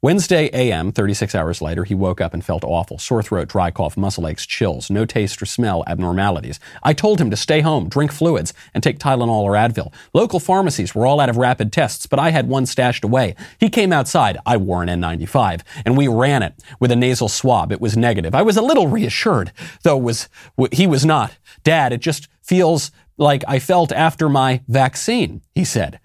Wednesday 0.00 0.48
AM, 0.52 0.92
36 0.92 1.34
hours 1.34 1.60
later, 1.60 1.82
he 1.82 1.92
woke 1.92 2.20
up 2.20 2.32
and 2.32 2.44
felt 2.44 2.62
awful. 2.62 2.98
Sore 2.98 3.20
throat, 3.20 3.48
dry 3.48 3.72
cough, 3.72 3.96
muscle 3.96 4.28
aches, 4.28 4.46
chills, 4.46 4.90
no 4.90 5.04
taste 5.04 5.42
or 5.42 5.46
smell 5.46 5.82
abnormalities. 5.88 6.60
I 6.84 6.92
told 6.92 7.20
him 7.20 7.30
to 7.30 7.36
stay 7.36 7.62
home, 7.62 7.88
drink 7.88 8.12
fluids, 8.12 8.54
and 8.72 8.80
take 8.80 9.00
Tylenol 9.00 9.42
or 9.42 9.54
Advil. 9.54 9.92
Local 10.14 10.38
pharmacies 10.38 10.94
were 10.94 11.04
all 11.04 11.18
out 11.18 11.28
of 11.28 11.36
rapid 11.36 11.72
tests, 11.72 12.06
but 12.06 12.20
I 12.20 12.30
had 12.30 12.46
one 12.46 12.64
stashed 12.64 13.02
away. 13.02 13.34
He 13.58 13.68
came 13.68 13.92
outside. 13.92 14.38
I 14.46 14.56
wore 14.56 14.84
an 14.84 14.88
N95, 14.88 15.62
and 15.84 15.96
we 15.96 16.06
ran 16.06 16.44
it 16.44 16.54
with 16.78 16.92
a 16.92 16.96
nasal 16.96 17.28
swab. 17.28 17.72
It 17.72 17.80
was 17.80 17.96
negative. 17.96 18.36
I 18.36 18.42
was 18.42 18.56
a 18.56 18.62
little 18.62 18.86
reassured, 18.86 19.50
though 19.82 19.98
was, 19.98 20.28
he 20.70 20.86
was 20.86 21.04
not. 21.04 21.36
Dad, 21.64 21.92
it 21.92 22.00
just 22.00 22.28
feels 22.40 22.92
like 23.16 23.42
I 23.48 23.58
felt 23.58 23.90
after 23.90 24.28
my 24.28 24.62
vaccine, 24.68 25.42
he 25.56 25.64
said. 25.64 25.98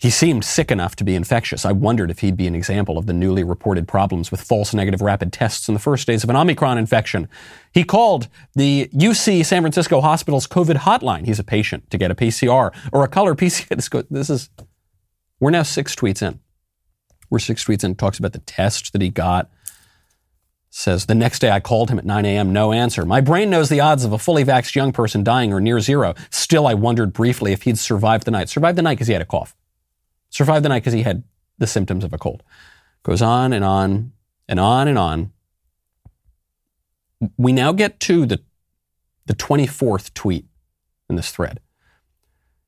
He 0.00 0.08
seemed 0.08 0.46
sick 0.46 0.70
enough 0.70 0.96
to 0.96 1.04
be 1.04 1.14
infectious. 1.14 1.66
I 1.66 1.72
wondered 1.72 2.10
if 2.10 2.20
he'd 2.20 2.36
be 2.36 2.46
an 2.46 2.54
example 2.54 2.96
of 2.96 3.04
the 3.04 3.12
newly 3.12 3.44
reported 3.44 3.86
problems 3.86 4.30
with 4.30 4.40
false 4.40 4.72
negative 4.72 5.02
rapid 5.02 5.30
tests 5.30 5.68
in 5.68 5.74
the 5.74 5.80
first 5.80 6.06
days 6.06 6.24
of 6.24 6.30
an 6.30 6.36
Omicron 6.36 6.78
infection. 6.78 7.28
He 7.72 7.84
called 7.84 8.26
the 8.54 8.88
UC 8.94 9.44
San 9.44 9.60
Francisco 9.60 10.00
Hospital's 10.00 10.46
COVID 10.46 10.76
hotline. 10.76 11.26
He's 11.26 11.38
a 11.38 11.44
patient 11.44 11.90
to 11.90 11.98
get 11.98 12.10
a 12.10 12.14
PCR 12.14 12.74
or 12.92 13.04
a 13.04 13.08
color 13.08 13.34
PCR. 13.34 14.06
This 14.10 14.30
is, 14.30 14.48
we're 15.38 15.50
now 15.50 15.64
six 15.64 15.94
tweets 15.94 16.26
in. 16.26 16.40
We're 17.28 17.38
six 17.38 17.62
tweets 17.64 17.84
in. 17.84 17.94
Talks 17.94 18.18
about 18.18 18.32
the 18.32 18.38
test 18.38 18.94
that 18.94 19.02
he 19.02 19.10
got. 19.10 19.50
Says 20.70 21.06
the 21.06 21.14
next 21.14 21.40
day 21.40 21.50
I 21.50 21.60
called 21.60 21.90
him 21.90 21.98
at 21.98 22.06
9 22.06 22.24
a.m. 22.24 22.54
No 22.54 22.72
answer. 22.72 23.04
My 23.04 23.20
brain 23.20 23.50
knows 23.50 23.68
the 23.68 23.80
odds 23.80 24.04
of 24.04 24.12
a 24.12 24.18
fully 24.18 24.46
vaxxed 24.46 24.74
young 24.74 24.92
person 24.92 25.22
dying 25.22 25.52
are 25.52 25.60
near 25.60 25.80
zero. 25.80 26.14
Still, 26.30 26.66
I 26.66 26.72
wondered 26.72 27.12
briefly 27.12 27.52
if 27.52 27.62
he'd 27.62 27.78
survived 27.78 28.24
the 28.24 28.30
night. 28.30 28.48
Survived 28.48 28.78
the 28.78 28.82
night 28.82 28.94
because 28.94 29.08
he 29.08 29.12
had 29.12 29.22
a 29.22 29.26
cough. 29.26 29.54
Survived 30.30 30.64
the 30.64 30.68
night 30.68 30.80
because 30.80 30.92
he 30.92 31.02
had 31.02 31.24
the 31.58 31.66
symptoms 31.66 32.04
of 32.04 32.12
a 32.12 32.18
cold. 32.18 32.42
Goes 33.02 33.22
on 33.22 33.52
and 33.52 33.64
on 33.64 34.12
and 34.48 34.58
on 34.58 34.88
and 34.88 34.98
on. 34.98 35.32
We 37.36 37.52
now 37.52 37.72
get 37.72 38.00
to 38.00 38.24
the, 38.24 38.40
the 39.26 39.34
24th 39.34 40.14
tweet 40.14 40.46
in 41.08 41.16
this 41.16 41.30
thread. 41.30 41.60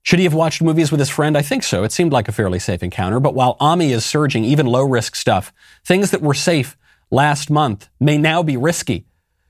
Should 0.03 0.19
he 0.19 0.25
have 0.25 0.35
watched 0.35 0.61
movies 0.61 0.91
with 0.91 0.99
his 0.99 1.09
friend? 1.09 1.39
I 1.39 1.43
think 1.43 1.63
so. 1.63 1.85
It 1.85 1.93
seemed 1.93 2.13
like 2.13 2.29
a 2.29 2.33
fairly 2.33 2.59
safe 2.59 2.83
encounter. 2.83 3.21
But 3.21 3.35
while 3.35 3.57
Ami 3.61 3.93
is 3.93 4.05
surging 4.05 4.45
even 4.45 4.67
low 4.67 4.83
risk 4.83 5.15
stuff, 5.15 5.53
things 5.85 6.11
that 6.11 6.21
were 6.21 6.35
safe 6.35 6.77
last 7.11 7.51
month 7.51 7.89
may 8.01 8.19
now 8.19 8.43
be 8.43 8.57
risky. 8.57 9.07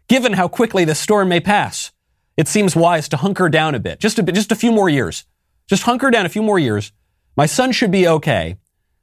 Given 0.08 0.34
how 0.34 0.48
quickly 0.48 0.84
this 0.84 0.98
storm 0.98 1.30
may 1.30 1.40
pass, 1.40 1.90
it 2.36 2.48
seems 2.48 2.76
wise 2.76 3.08
to 3.08 3.16
hunker 3.16 3.48
down 3.48 3.74
a 3.74 3.80
bit, 3.80 3.98
just 3.98 4.18
a 4.18 4.22
bit, 4.22 4.34
just 4.34 4.52
a 4.52 4.56
few 4.56 4.72
more 4.72 4.90
years. 4.90 5.24
Just 5.66 5.84
hunker 5.84 6.10
down 6.10 6.26
a 6.26 6.30
few 6.30 6.42
more 6.42 6.58
years 6.58 6.92
my 7.36 7.46
son 7.46 7.72
should 7.72 7.90
be 7.90 8.06
okay, 8.06 8.56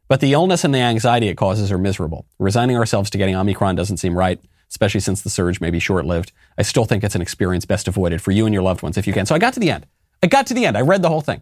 but 0.08 0.20
the 0.20 0.34
illness 0.34 0.64
and 0.64 0.74
the 0.74 0.80
anxiety 0.80 1.28
it 1.28 1.38
causes 1.38 1.72
are 1.72 1.78
miserable. 1.78 2.26
Resigning 2.38 2.78
ourselves 2.78 3.10
to 3.12 3.18
getting 3.18 3.36
Omicron 3.36 3.76
doesn't 3.76 3.98
seem 3.98 4.18
right, 4.18 4.40
especially 4.70 5.00
since 5.00 5.22
the 5.22 5.30
surge 5.30 5.62
may 5.62 5.72
be 5.72 5.80
short 5.80 6.06
lived. 6.06 6.32
I 6.58 6.64
still 6.64 6.86
think 6.86 7.04
it's 7.04 7.16
an 7.16 7.22
experience 7.22 7.66
best 7.66 7.88
avoided 7.88 8.22
for 8.22 8.32
you 8.32 8.46
and 8.46 8.54
your 8.54 8.64
loved 8.64 8.84
ones 8.84 8.98
if 8.98 9.08
you 9.08 9.14
can. 9.14 9.26
So 9.26 9.36
I 9.36 9.40
got 9.40 9.54
to 9.54 9.60
the 9.60 9.72
end. 9.72 9.86
I 10.22 10.28
got 10.28 10.48
to 10.48 10.54
the 10.54 10.66
end. 10.66 10.78
I 10.78 10.82
read 10.82 11.02
the 11.02 11.10
whole 11.10 11.22
thing. 11.22 11.42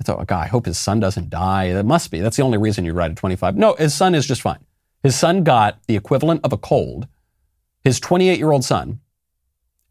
I 0.00 0.04
thought, 0.04 0.20
oh, 0.20 0.24
God, 0.24 0.44
I 0.44 0.46
hope 0.46 0.66
his 0.66 0.78
son 0.78 1.00
doesn't 1.00 1.30
die. 1.30 1.72
That 1.72 1.86
must 1.86 2.10
be. 2.10 2.20
That's 2.20 2.36
the 2.36 2.42
only 2.42 2.58
reason 2.58 2.84
you'd 2.84 2.94
write 2.94 3.10
at 3.10 3.16
25. 3.16 3.56
No, 3.56 3.74
his 3.74 3.94
son 3.94 4.14
is 4.14 4.26
just 4.26 4.42
fine. 4.42 4.64
His 5.02 5.16
son 5.16 5.42
got 5.42 5.82
the 5.86 5.96
equivalent 5.96 6.42
of 6.44 6.52
a 6.52 6.58
cold. 6.58 7.08
His 7.82 8.00
28 8.00 8.38
year 8.38 8.50
old 8.50 8.64
son 8.64 9.00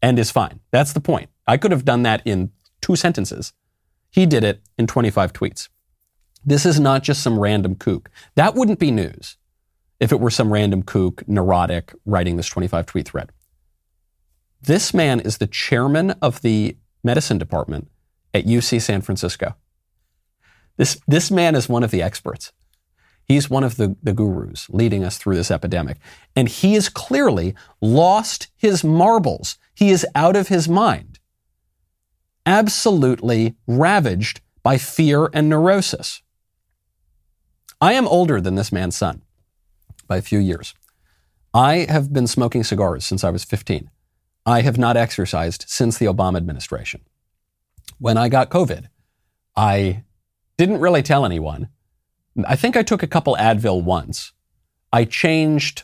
and 0.02 0.18
is 0.18 0.30
fine. 0.30 0.60
That's 0.70 0.92
the 0.92 1.00
point. 1.00 1.30
I 1.46 1.56
could 1.56 1.72
have 1.72 1.84
done 1.84 2.02
that 2.02 2.22
in 2.24 2.52
two 2.80 2.96
sentences. 2.96 3.52
He 4.10 4.26
did 4.26 4.44
it 4.44 4.60
in 4.78 4.86
25 4.86 5.32
tweets. 5.32 5.68
This 6.46 6.64
is 6.64 6.78
not 6.78 7.02
just 7.02 7.22
some 7.22 7.40
random 7.40 7.74
kook. 7.74 8.08
That 8.36 8.54
wouldn't 8.54 8.78
be 8.78 8.92
news 8.92 9.36
if 9.98 10.12
it 10.12 10.20
were 10.20 10.30
some 10.30 10.52
random 10.52 10.84
kook, 10.84 11.26
neurotic, 11.28 11.92
writing 12.04 12.36
this 12.36 12.46
25 12.46 12.86
tweet 12.86 13.08
thread. 13.08 13.32
This 14.62 14.94
man 14.94 15.18
is 15.18 15.38
the 15.38 15.48
chairman 15.48 16.12
of 16.22 16.42
the 16.42 16.76
medicine 17.02 17.38
department 17.38 17.88
at 18.32 18.46
UC 18.46 18.80
San 18.80 19.02
Francisco. 19.02 19.56
This, 20.76 21.00
this 21.08 21.30
man 21.30 21.56
is 21.56 21.68
one 21.68 21.82
of 21.82 21.90
the 21.90 22.02
experts. 22.02 22.52
He's 23.24 23.50
one 23.50 23.64
of 23.64 23.76
the, 23.76 23.96
the 24.02 24.12
gurus 24.12 24.68
leading 24.70 25.02
us 25.02 25.18
through 25.18 25.34
this 25.34 25.50
epidemic. 25.50 25.98
And 26.36 26.48
he 26.48 26.74
has 26.74 26.88
clearly 26.88 27.54
lost 27.80 28.48
his 28.56 28.84
marbles. 28.84 29.58
He 29.74 29.90
is 29.90 30.06
out 30.14 30.36
of 30.36 30.46
his 30.46 30.68
mind. 30.68 31.18
Absolutely 32.44 33.56
ravaged 33.66 34.42
by 34.62 34.78
fear 34.78 35.28
and 35.32 35.48
neurosis. 35.48 36.22
I 37.80 37.92
am 37.92 38.08
older 38.08 38.40
than 38.40 38.54
this 38.54 38.72
man's 38.72 38.96
son 38.96 39.22
by 40.06 40.16
a 40.16 40.22
few 40.22 40.38
years. 40.38 40.74
I 41.52 41.86
have 41.88 42.12
been 42.12 42.26
smoking 42.26 42.64
cigars 42.64 43.04
since 43.04 43.22
I 43.22 43.30
was 43.30 43.44
15. 43.44 43.90
I 44.46 44.60
have 44.62 44.78
not 44.78 44.96
exercised 44.96 45.64
since 45.68 45.98
the 45.98 46.06
Obama 46.06 46.36
administration. 46.36 47.02
When 47.98 48.16
I 48.16 48.28
got 48.28 48.50
COVID, 48.50 48.88
I 49.56 50.04
didn't 50.56 50.80
really 50.80 51.02
tell 51.02 51.24
anyone. 51.24 51.68
I 52.46 52.56
think 52.56 52.76
I 52.76 52.82
took 52.82 53.02
a 53.02 53.08
couple 53.08 53.36
Advil 53.36 53.82
once. 53.82 54.32
I 54.92 55.04
changed 55.04 55.82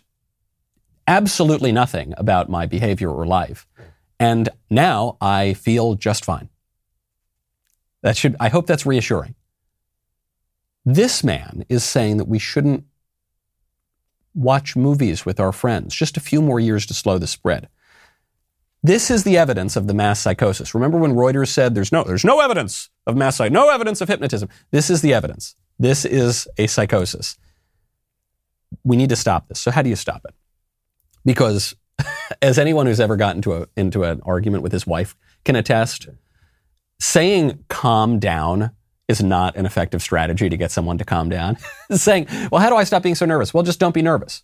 absolutely 1.07 1.73
nothing 1.73 2.15
about 2.17 2.49
my 2.49 2.67
behavior 2.67 3.11
or 3.11 3.27
life. 3.27 3.67
And 4.21 4.49
now 4.71 5.17
I 5.21 5.55
feel 5.55 5.95
just 5.95 6.25
fine. 6.25 6.49
That 8.03 8.17
should, 8.17 8.37
I 8.41 8.49
hope 8.49 8.67
that's 8.67 8.87
reassuring. 8.87 9.35
This 10.85 11.23
man 11.23 11.65
is 11.69 11.85
saying 11.85 12.17
that 12.17 12.29
we 12.29 12.39
shouldn't 12.39 12.85
watch 14.35 14.77
movies 14.77 15.25
with 15.25 15.39
our 15.39 15.53
friends, 15.53 15.95
just 15.95 16.17
a 16.17 16.21
few 16.21 16.43
more 16.43 16.59
years 16.59 16.87
to 16.87 16.95
slow 16.95 17.19
the 17.19 17.27
spread. 17.27 17.69
This 18.83 19.11
is 19.11 19.23
the 19.23 19.37
evidence 19.37 19.77
of 19.77 19.87
the 19.87 19.95
mass 19.95 20.19
psychosis. 20.19 20.75
Remember 20.75 20.99
when 20.99 21.13
Reuters 21.13 21.49
said 21.49 21.75
there's 21.75 21.93
no, 21.93 22.03
there's 22.03 22.25
no 22.25 22.41
evidence 22.41 22.91
of 23.07 23.17
mass 23.17 23.37
psychosis, 23.37 23.55
no 23.55 23.71
evidence 23.71 24.01
of 24.01 24.09
hypnotism. 24.09 24.49
This 24.73 24.91
is 24.91 25.03
the 25.03 25.15
evidence. 25.15 25.55
This 25.79 26.05
is 26.05 26.49
a 26.59 26.67
psychosis. 26.67 27.37
We 28.83 28.97
need 28.97 29.11
to 29.11 29.17
stop 29.17 29.49
this. 29.49 29.61
So 29.61 29.71
how 29.71 29.83
do 29.83 29.89
you 29.89 29.97
stop 29.97 30.23
it? 30.27 30.35
Because 31.25 31.77
as 32.43 32.59
anyone 32.59 32.87
who's 32.87 32.99
ever 32.99 33.17
gotten 33.17 33.39
into, 33.39 33.55
a, 33.55 33.67
into 33.77 34.03
an 34.03 34.21
argument 34.25 34.65
with 34.65 34.73
his 34.73 34.87
wife 34.87 35.15
can 35.45 35.55
attest, 35.55 36.09
saying 36.99 37.65
calm 37.69 38.19
down 38.19 38.73
is 39.13 39.23
not 39.23 39.57
an 39.57 39.67
effective 39.67 40.03
strategy 40.03 40.49
to 40.49 40.57
get 40.57 40.71
someone 40.71 40.99
to 40.99 41.05
calm 41.05 41.29
down. 41.29 41.57
saying, 41.91 42.27
well, 42.51 42.61
how 42.61 42.69
do 42.69 42.77
I 42.77 42.85
stop 42.85 43.03
being 43.03 43.15
so 43.15 43.27
nervous? 43.27 43.55
Well, 43.55 43.63
just 43.63 43.79
don't 43.79 43.95
be 43.95 44.03
nervous. 44.03 44.43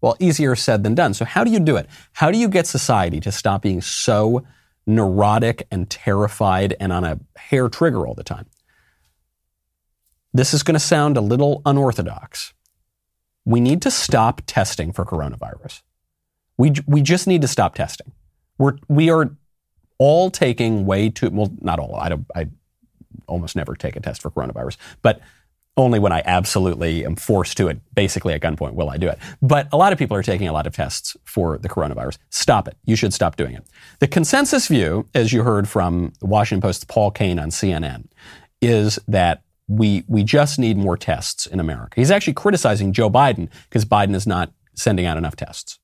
Well, 0.00 0.16
easier 0.20 0.54
said 0.54 0.82
than 0.84 0.94
done. 0.94 1.14
So 1.14 1.24
how 1.24 1.44
do 1.44 1.50
you 1.50 1.58
do 1.58 1.76
it? 1.76 1.88
How 2.12 2.30
do 2.30 2.38
you 2.38 2.48
get 2.48 2.66
society 2.66 3.20
to 3.20 3.32
stop 3.32 3.62
being 3.62 3.80
so 3.80 4.44
neurotic 4.86 5.66
and 5.70 5.88
terrified 5.88 6.76
and 6.78 6.92
on 6.92 7.04
a 7.04 7.18
hair 7.36 7.68
trigger 7.68 8.06
all 8.06 8.14
the 8.14 8.24
time? 8.24 8.46
This 10.32 10.52
is 10.52 10.62
going 10.62 10.74
to 10.74 10.80
sound 10.80 11.16
a 11.16 11.20
little 11.20 11.62
unorthodox. 11.64 12.52
We 13.44 13.60
need 13.60 13.82
to 13.82 13.90
stop 13.90 14.42
testing 14.46 14.92
for 14.92 15.04
coronavirus. 15.04 15.82
We, 16.58 16.74
we 16.86 17.02
just 17.02 17.26
need 17.26 17.40
to 17.42 17.48
stop 17.48 17.74
testing. 17.74 18.12
We're, 18.58 18.76
we 18.88 19.10
are 19.10 19.30
all 19.98 20.30
taking 20.30 20.86
way 20.86 21.08
too, 21.10 21.30
well, 21.30 21.50
not 21.60 21.78
all, 21.78 21.96
I, 21.96 22.16
I 22.34 22.48
almost 23.26 23.56
never 23.56 23.74
take 23.74 23.96
a 23.96 24.00
test 24.00 24.22
for 24.22 24.30
coronavirus, 24.30 24.76
but 25.02 25.20
only 25.78 25.98
when 25.98 26.12
I 26.12 26.22
absolutely 26.26 27.04
am 27.06 27.16
forced 27.16 27.56
to 27.58 27.68
it, 27.68 27.78
basically 27.94 28.34
at 28.34 28.40
gunpoint, 28.40 28.74
will 28.74 28.90
I 28.90 28.96
do 28.96 29.08
it. 29.08 29.18
But 29.40 29.68
a 29.72 29.76
lot 29.76 29.92
of 29.92 29.98
people 29.98 30.16
are 30.16 30.22
taking 30.22 30.48
a 30.48 30.52
lot 30.52 30.66
of 30.66 30.74
tests 30.74 31.16
for 31.24 31.56
the 31.56 31.68
coronavirus. 31.68 32.18
Stop 32.30 32.66
it. 32.68 32.76
You 32.84 32.96
should 32.96 33.14
stop 33.14 33.36
doing 33.36 33.54
it. 33.54 33.64
The 34.00 34.08
consensus 34.08 34.66
view, 34.66 35.06
as 35.14 35.32
you 35.32 35.44
heard 35.44 35.68
from 35.68 36.12
the 36.18 36.26
Washington 36.26 36.60
Post's 36.60 36.84
Paul 36.84 37.12
Kane 37.12 37.38
on 37.38 37.50
CNN, 37.50 38.08
is 38.60 38.98
that 39.06 39.42
we, 39.68 40.04
we 40.08 40.24
just 40.24 40.58
need 40.58 40.76
more 40.76 40.96
tests 40.96 41.46
in 41.46 41.60
America. 41.60 41.94
He's 41.96 42.10
actually 42.10 42.34
criticizing 42.34 42.92
Joe 42.92 43.08
Biden 43.08 43.48
because 43.68 43.84
Biden 43.84 44.14
is 44.14 44.26
not 44.26 44.52
sending 44.74 45.06
out 45.06 45.16
enough 45.16 45.36
tests. 45.36 45.78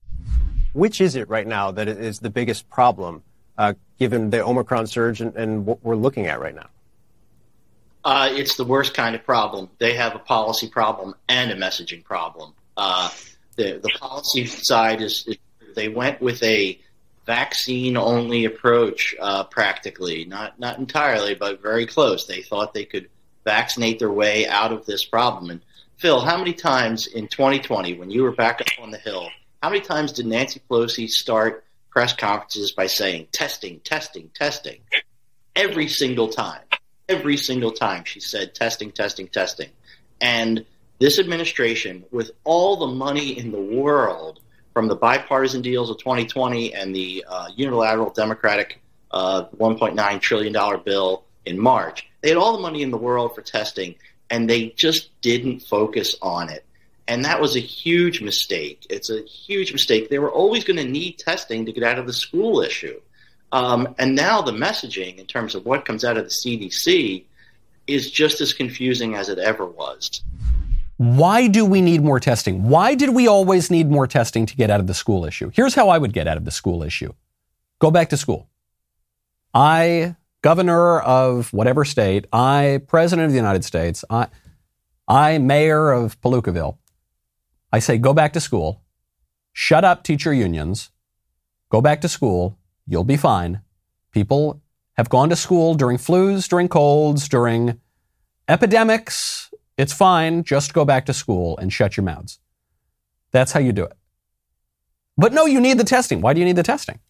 Which 0.73 1.01
is 1.01 1.15
it 1.15 1.29
right 1.29 1.47
now 1.47 1.71
that 1.71 1.87
is 1.87 2.19
the 2.19 2.31
biggest 2.31 2.69
problem, 2.69 3.23
uh, 3.57 3.75
given 3.99 4.31
the 4.31 4.45
Omicron 4.45 4.89
surge 4.89 5.21
and, 5.21 5.37
and 5.37 5.67
what 5.67 5.85
we're 5.85 5.95
looking 5.95 6.27
at 6.27 6.41
right 6.41 6.55
now? 6.55 6.67
Uh, 8.05 8.29
it's 8.33 8.57
the 8.57 8.65
worst 8.65 8.93
kind 8.93 9.17
of 9.17 9.25
problem. 9.25 9.71
They 9.79 9.95
have 9.95 10.15
a 10.15 10.19
policy 10.19 10.69
problem 10.69 11.15
and 11.29 11.51
a 11.51 11.57
messaging 11.57 12.05
problem. 12.05 12.53
Uh, 12.77 13.09
the 13.57 13.81
the 13.83 13.89
policy 13.99 14.47
side 14.47 15.01
is, 15.01 15.25
is, 15.27 15.39
they 15.75 15.89
went 15.89 16.21
with 16.21 16.43
a 16.43 16.79
vaccine 17.25 17.97
only 17.97 18.45
approach, 18.45 19.15
uh, 19.19 19.45
practically 19.45 20.27
not 20.27 20.61
not 20.61 20.79
entirely, 20.79 21.35
but 21.35 21.63
very 21.63 21.87
close. 21.87 22.27
They 22.27 22.43
thought 22.43 22.75
they 22.75 22.85
could 22.85 23.09
vaccinate 23.45 23.99
their 23.99 24.13
way 24.13 24.47
out 24.47 24.73
of 24.73 24.85
this 24.85 25.05
problem. 25.05 25.51
And 25.51 25.61
Phil, 25.97 26.21
how 26.21 26.37
many 26.37 26.53
times 26.53 27.07
in 27.07 27.29
2020, 27.29 27.95
when 27.95 28.11
you 28.11 28.23
were 28.23 28.33
back 28.33 28.61
up 28.61 28.67
on 28.83 28.91
the 28.91 28.99
Hill, 28.99 29.29
how 29.63 29.71
many 29.71 29.81
times 29.81 30.13
did 30.13 30.27
Nancy 30.27 30.61
Pelosi 30.69 31.09
start 31.09 31.65
press 31.91 32.13
conferences 32.13 32.73
by 32.73 32.87
saying 32.87 33.29
testing, 33.33 33.81
testing, 33.81 34.31
testing? 34.35 34.81
Every 35.57 35.89
single 35.89 36.29
time 36.29 36.63
every 37.09 37.37
single 37.37 37.73
time 37.73 38.05
she 38.05 38.21
said 38.21 38.55
testing, 38.55 38.91
testing, 38.91 39.29
testing. 39.29 39.71
And 40.21 40.65
this 40.99 41.19
administration, 41.19 42.05
with 42.11 42.31
all 42.45 42.77
the 42.77 42.87
money 42.87 43.39
in 43.39 43.53
the 43.53 43.61
world 43.61 44.41
from 44.73 44.89
the 44.89 44.97
bipartisan 44.97 45.63
deals 45.63 45.91
of 45.91 45.99
2020 45.99 46.75
and 46.75 46.95
the 46.95 47.25
uh, 47.29 47.49
unilateral 47.57 48.11
Democratic 48.11 48.81
uh, 49.11 49.45
$1.9 49.57 50.21
trillion 50.21 50.83
bill 50.85 51.25
in 51.45 51.59
March, 51.59 52.09
they 52.21 52.29
had 52.29 52.39
all 52.39 52.57
the 52.57 52.63
money 52.63 52.83
in 52.83 52.91
the 52.91 52.97
world 52.97 53.35
for 53.35 53.43
testing, 53.43 53.95
and 54.31 54.49
they 54.49 54.71
just 54.71 55.11
didn't 55.21 55.61
focus 55.61 56.17
on 56.23 56.49
it. 56.49 56.65
And 57.07 57.25
that 57.27 57.41
was 57.41 57.55
a 57.55 57.61
huge 57.61 58.23
mistake. 58.23 58.87
It's 58.89 59.11
a 59.11 59.23
huge 59.23 59.73
mistake. 59.73 60.09
They 60.09 60.19
were 60.19 60.33
always 60.33 60.65
going 60.65 60.79
to 60.79 60.85
need 60.85 61.19
testing 61.19 61.67
to 61.67 61.73
get 61.73 61.83
out 61.83 61.99
of 61.99 62.07
the 62.07 62.15
school 62.15 62.63
issue. 62.63 62.99
Um, 63.55 63.95
and 64.01 64.17
now 64.17 64.43
the 64.43 64.51
messaging 64.51 65.17
in 65.17 65.27
terms 65.27 65.55
of 65.55 65.65
what 65.65 65.85
comes 65.85 66.05
out 66.05 66.17
of 66.17 66.25
the 66.25 66.31
CDC 66.31 67.23
is 67.87 68.11
just 68.11 68.41
as 68.41 68.53
confusing 68.53 69.15
as 69.15 69.29
it 69.29 69.39
ever 69.39 69.65
was. 69.65 70.23
Why 70.97 71.47
do 71.47 71.65
we 71.65 71.81
need 71.81 72.03
more 72.03 72.19
testing? 72.19 72.65
Why 72.65 72.97
did 72.97 73.11
we 73.11 73.29
always 73.29 73.71
need 73.71 73.89
more 73.89 74.09
testing 74.09 74.45
to 74.47 74.57
get 74.57 74.71
out 74.71 74.81
of 74.81 74.89
the 74.89 74.95
school 74.95 75.25
issue? 75.25 75.53
Here's 75.55 75.73
how 75.73 75.89
I 75.89 75.99
would 75.99 76.13
get 76.13 76.27
out 76.27 76.37
of 76.37 76.45
the 76.45 76.51
school 76.51 76.83
issue 76.83 77.13
go 77.79 77.93
back 77.93 78.09
to 78.09 78.17
school. 78.17 78.49
I, 79.55 80.17
governor 80.43 80.99
of 80.99 81.53
whatever 81.53 81.85
state, 81.85 82.27
I, 82.33 82.81
president 82.89 83.27
of 83.27 83.31
the 83.31 83.37
United 83.37 83.65
States, 83.65 84.05
I, 84.11 84.27
I, 85.07 85.39
mayor 85.39 85.93
of 85.93 86.21
Palookaville, 86.21 86.79
I 87.73 87.79
say 87.79 87.99
go 87.99 88.15
back 88.15 88.33
to 88.33 88.41
school, 88.41 88.83
shut 89.53 89.85
up 89.85 90.03
teacher 90.03 90.35
unions, 90.35 90.91
go 91.71 91.81
back 91.81 92.01
to 92.01 92.09
school, 92.09 92.59
You'll 92.87 93.05
be 93.05 93.17
fine. 93.17 93.61
People 94.13 94.63
have 94.95 95.09
gone 95.09 95.29
to 95.31 95.37
school 95.37 95.75
during 95.75 95.97
flus, 95.97 96.49
during 96.49 96.69
colds, 96.69 97.29
during 97.29 97.81
epidemics. 98.49 99.51
It's 99.77 99.93
fine. 99.93 100.45
Just 100.45 100.75
go 100.75 100.85
back 100.85 101.07
to 101.07 101.15
school 101.15 101.59
and 101.59 101.73
shut 101.73 101.97
your 101.97 102.05
mouths. 102.05 102.39
That's 103.33 103.53
how 103.53 103.61
you 103.61 103.73
do 103.73 103.85
it. 103.85 103.97
But 105.17 105.33
no, 105.33 105.47
you 105.47 105.61
need 105.61 105.79
the 105.79 105.85
testing. 105.85 106.21
Why 106.21 106.33
do 106.33 106.41
you 106.41 106.47
need 106.47 106.57
the 106.57 106.63
testing? 106.63 107.01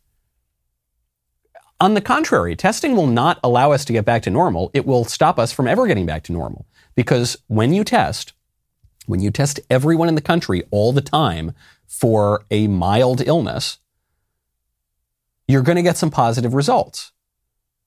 On 1.80 1.94
the 1.94 2.00
contrary, 2.00 2.54
testing 2.54 2.94
will 2.96 3.06
not 3.06 3.40
allow 3.42 3.72
us 3.72 3.84
to 3.84 3.92
get 3.92 4.04
back 4.04 4.22
to 4.22 4.30
normal. 4.30 4.70
It 4.72 4.86
will 4.86 5.04
stop 5.04 5.38
us 5.38 5.52
from 5.52 5.66
ever 5.66 5.86
getting 5.86 6.06
back 6.06 6.22
to 6.24 6.32
normal. 6.32 6.66
Because 6.94 7.36
when 7.48 7.72
you 7.72 7.84
test, 7.84 8.32
when 9.06 9.20
you 9.20 9.30
test 9.30 9.60
everyone 9.68 10.08
in 10.08 10.14
the 10.14 10.20
country 10.20 10.62
all 10.70 10.92
the 10.92 11.02
time 11.02 11.52
for 11.86 12.44
a 12.50 12.68
mild 12.68 13.20
illness, 13.26 13.78
you're 15.46 15.62
going 15.62 15.76
to 15.76 15.82
get 15.82 15.96
some 15.96 16.10
positive 16.10 16.54
results. 16.54 17.12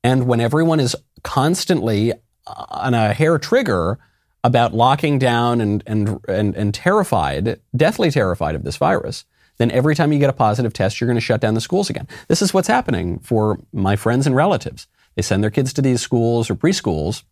And 0.03 0.27
when 0.27 0.39
everyone 0.39 0.79
is 0.79 0.95
constantly 1.23 2.13
uh, 2.13 2.65
on 2.69 2.93
a 2.93 3.13
hair 3.13 3.37
trigger 3.37 3.99
about 4.43 4.73
locking 4.73 5.19
down 5.19 5.59
and, 5.59 5.83
and, 5.85 6.19
and, 6.27 6.55
and 6.55 6.73
terrified, 6.73 7.59
deathly 7.75 8.11
terrified 8.11 8.55
of 8.55 8.63
this 8.63 8.77
virus, 8.77 9.25
then 9.57 9.71
every 9.71 9.95
time 9.95 10.13
you 10.13 10.19
get 10.19 10.29
a 10.29 10.33
positive 10.33 10.71
test, 10.71 11.01
you're 11.01 11.07
going 11.07 11.15
to 11.15 11.21
shut 11.21 11.41
down 11.41 11.55
the 11.55 11.61
schools 11.61 11.89
again. 11.89 12.07
This 12.27 12.41
is 12.41 12.53
what's 12.53 12.67
happening 12.67 13.19
for 13.19 13.59
my 13.73 13.95
friends 13.95 14.27
and 14.27 14.35
relatives. 14.35 14.87
They 15.15 15.23
send 15.23 15.43
their 15.43 15.49
kids 15.51 15.73
to 15.73 15.81
these 15.81 15.99
schools 15.99 16.49
or 16.49 16.55
preschools, 16.55 17.23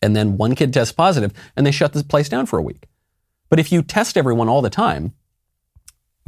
and 0.00 0.14
then 0.14 0.36
one 0.36 0.54
kid 0.54 0.72
tests 0.72 0.92
positive, 0.92 1.32
and 1.56 1.66
they 1.66 1.72
shut 1.72 1.92
the 1.92 2.04
place 2.04 2.28
down 2.28 2.46
for 2.46 2.58
a 2.58 2.62
week. 2.62 2.86
But 3.48 3.58
if 3.58 3.72
you 3.72 3.82
test 3.82 4.16
everyone 4.16 4.48
all 4.48 4.62
the 4.62 4.70
time, 4.70 5.12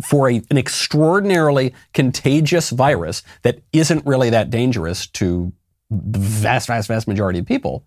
for 0.00 0.30
a, 0.30 0.42
an 0.50 0.58
extraordinarily 0.58 1.74
contagious 1.92 2.70
virus 2.70 3.22
that 3.42 3.60
isn't 3.72 4.06
really 4.06 4.30
that 4.30 4.50
dangerous 4.50 5.06
to 5.06 5.52
the 5.90 6.18
vast, 6.18 6.68
vast, 6.68 6.88
vast 6.88 7.06
majority 7.06 7.38
of 7.38 7.46
people, 7.46 7.84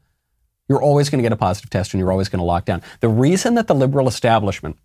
you're 0.70 0.82
always 0.82 1.10
going 1.10 1.20
to 1.20 1.24
get 1.24 1.32
a 1.32 1.38
positive 1.38 1.70
test 1.70 1.94
and 1.94 2.00
you're 2.00 2.12
always 2.12 2.30
going 2.30 2.40
to 2.40 2.46
lock 2.46 2.66
down. 2.66 2.82
The 3.00 3.10
reason 3.10 3.56
that 3.56 3.68
the 3.68 3.76
liberal 3.76 4.08
establishment 4.08 4.78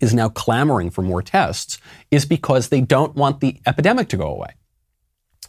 is 0.00 0.14
now 0.14 0.28
clamoring 0.28 0.90
for 0.90 1.02
more 1.02 1.22
tests 1.22 1.78
is 2.10 2.26
because 2.26 2.68
they 2.68 2.80
don't 2.80 3.14
want 3.14 3.40
the 3.40 3.60
epidemic 3.66 4.08
to 4.08 4.16
go 4.16 4.26
away. 4.26 4.54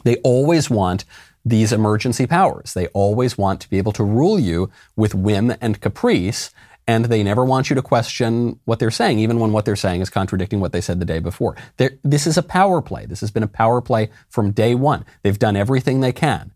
They 0.04 0.16
always 0.16 0.70
want 0.70 1.04
these 1.44 1.72
emergency 1.72 2.26
powers. 2.26 2.74
They 2.74 2.88
always 2.88 3.38
want 3.38 3.60
to 3.60 3.70
be 3.70 3.78
able 3.78 3.92
to 3.92 4.04
rule 4.04 4.38
you 4.38 4.70
with 4.96 5.14
whim 5.14 5.54
and 5.60 5.80
caprice, 5.80 6.50
and 6.86 7.06
they 7.06 7.22
never 7.22 7.44
want 7.44 7.68
you 7.68 7.74
to 7.74 7.82
question 7.82 8.60
what 8.64 8.78
they're 8.78 8.90
saying, 8.90 9.18
even 9.18 9.40
when 9.40 9.52
what 9.52 9.64
they're 9.64 9.76
saying 9.76 10.00
is 10.00 10.10
contradicting 10.10 10.60
what 10.60 10.72
they 10.72 10.80
said 10.80 11.00
the 11.00 11.04
day 11.04 11.18
before. 11.18 11.56
They're, 11.76 11.98
this 12.04 12.26
is 12.26 12.38
a 12.38 12.42
power 12.42 12.80
play. 12.80 13.06
This 13.06 13.20
has 13.20 13.30
been 13.30 13.42
a 13.42 13.48
power 13.48 13.80
play 13.80 14.10
from 14.28 14.52
day 14.52 14.74
one. 14.74 15.04
They've 15.22 15.38
done 15.38 15.56
everything 15.56 16.00
they 16.00 16.12
can 16.12 16.52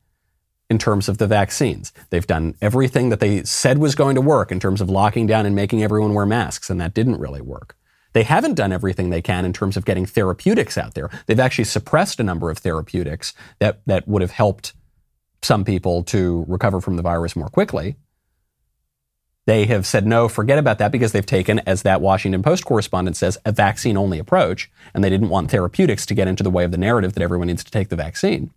in 0.69 0.79
terms 0.79 1.09
of 1.09 1.19
the 1.19 1.27
vaccines. 1.27 1.93
They've 2.11 2.27
done 2.27 2.55
everything 2.63 3.09
that 3.09 3.19
they 3.19 3.43
said 3.43 3.79
was 3.79 3.97
going 3.97 4.15
to 4.15 4.21
work 4.21 4.53
in 4.53 4.61
terms 4.61 4.81
of 4.81 4.89
locking 4.89 5.27
down 5.27 5.47
and 5.47 5.57
making 5.57 5.83
everyone 5.83 6.15
wear 6.15 6.27
masks, 6.27 6.71
and 6.71 6.81
that 6.81 6.95
didn't 6.95 7.19
really 7.19 7.41
work. 7.41 7.77
They 8.13 8.23
haven't 8.23 8.55
done 8.55 8.73
everything 8.73 9.11
they 9.11 9.23
can 9.23 9.45
in 9.45 9.53
terms 9.53 9.77
of 9.77 9.85
getting 9.85 10.07
therapeutics 10.07 10.79
out 10.79 10.95
there. 10.95 11.11
They've 11.27 11.41
actually 11.41 11.65
suppressed 11.65 12.21
a 12.21 12.25
number 12.25 12.51
of 12.51 12.59
therapeutics 12.59 13.35
that, 13.59 13.83
that 13.87 14.07
would 14.09 14.23
have 14.23 14.31
helped 14.31 14.75
some 15.43 15.65
people 15.65 16.03
to 16.05 16.45
recover 16.49 16.81
from 16.81 16.97
the 16.97 17.03
virus 17.03 17.35
more 17.37 17.49
quickly. 17.49 17.97
They 19.51 19.67
have 19.67 19.85
said, 19.85 20.07
no, 20.07 20.29
forget 20.29 20.61
about 20.61 20.79
that 20.79 20.93
because 20.93 21.11
they've 21.11 21.27
taken, 21.27 21.59
as 21.67 21.83
that 21.83 22.01
Washington 22.01 22.41
Post 22.41 22.65
correspondent 22.65 23.17
says, 23.17 23.37
a 23.45 23.51
vaccine 23.51 23.97
only 23.97 24.21
approach, 24.21 24.71
and 24.95 25.03
they 25.03 25.11
didn't 25.11 25.29
want 25.29 25.51
therapeutics 25.51 26.07
to 26.07 26.15
get 26.15 26.29
into 26.29 26.45
the 26.45 26.53
way 26.53 26.63
of 26.63 26.71
the 26.71 26.79
narrative 26.79 27.15
that 27.15 27.21
everyone 27.21 27.49
needs 27.49 27.65
to 27.65 27.71
take 27.73 27.89
the 27.89 27.97
vaccine. 27.97 28.53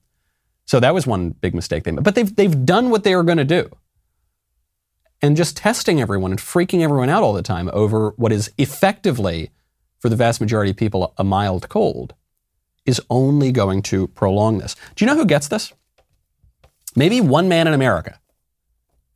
So 0.67 0.79
that 0.79 0.93
was 0.93 1.07
one 1.07 1.31
big 1.31 1.55
mistake 1.55 1.83
they 1.83 1.89
made. 1.89 2.03
But 2.03 2.13
they've, 2.13 2.35
they've 2.35 2.63
done 2.63 2.91
what 2.91 3.03
they 3.03 3.15
were 3.15 3.23
going 3.23 3.39
to 3.39 3.43
do. 3.43 3.75
And 5.19 5.35
just 5.35 5.57
testing 5.57 5.99
everyone 5.99 6.29
and 6.29 6.39
freaking 6.39 6.81
everyone 6.81 7.09
out 7.09 7.23
all 7.23 7.33
the 7.33 7.41
time 7.41 7.71
over 7.73 8.11
what 8.17 8.31
is 8.31 8.51
effectively, 8.59 9.49
for 9.97 10.09
the 10.09 10.15
vast 10.15 10.39
majority 10.41 10.69
of 10.69 10.77
people, 10.77 11.15
a 11.17 11.23
mild 11.23 11.69
cold 11.69 12.13
is 12.85 13.01
only 13.09 13.51
going 13.51 13.81
to 13.81 14.09
prolong 14.09 14.59
this. 14.59 14.75
Do 14.95 15.03
you 15.03 15.09
know 15.09 15.17
who 15.17 15.25
gets 15.25 15.47
this? 15.47 15.73
Maybe 16.95 17.19
one 17.19 17.49
man 17.49 17.65
in 17.65 17.73
America 17.73 18.19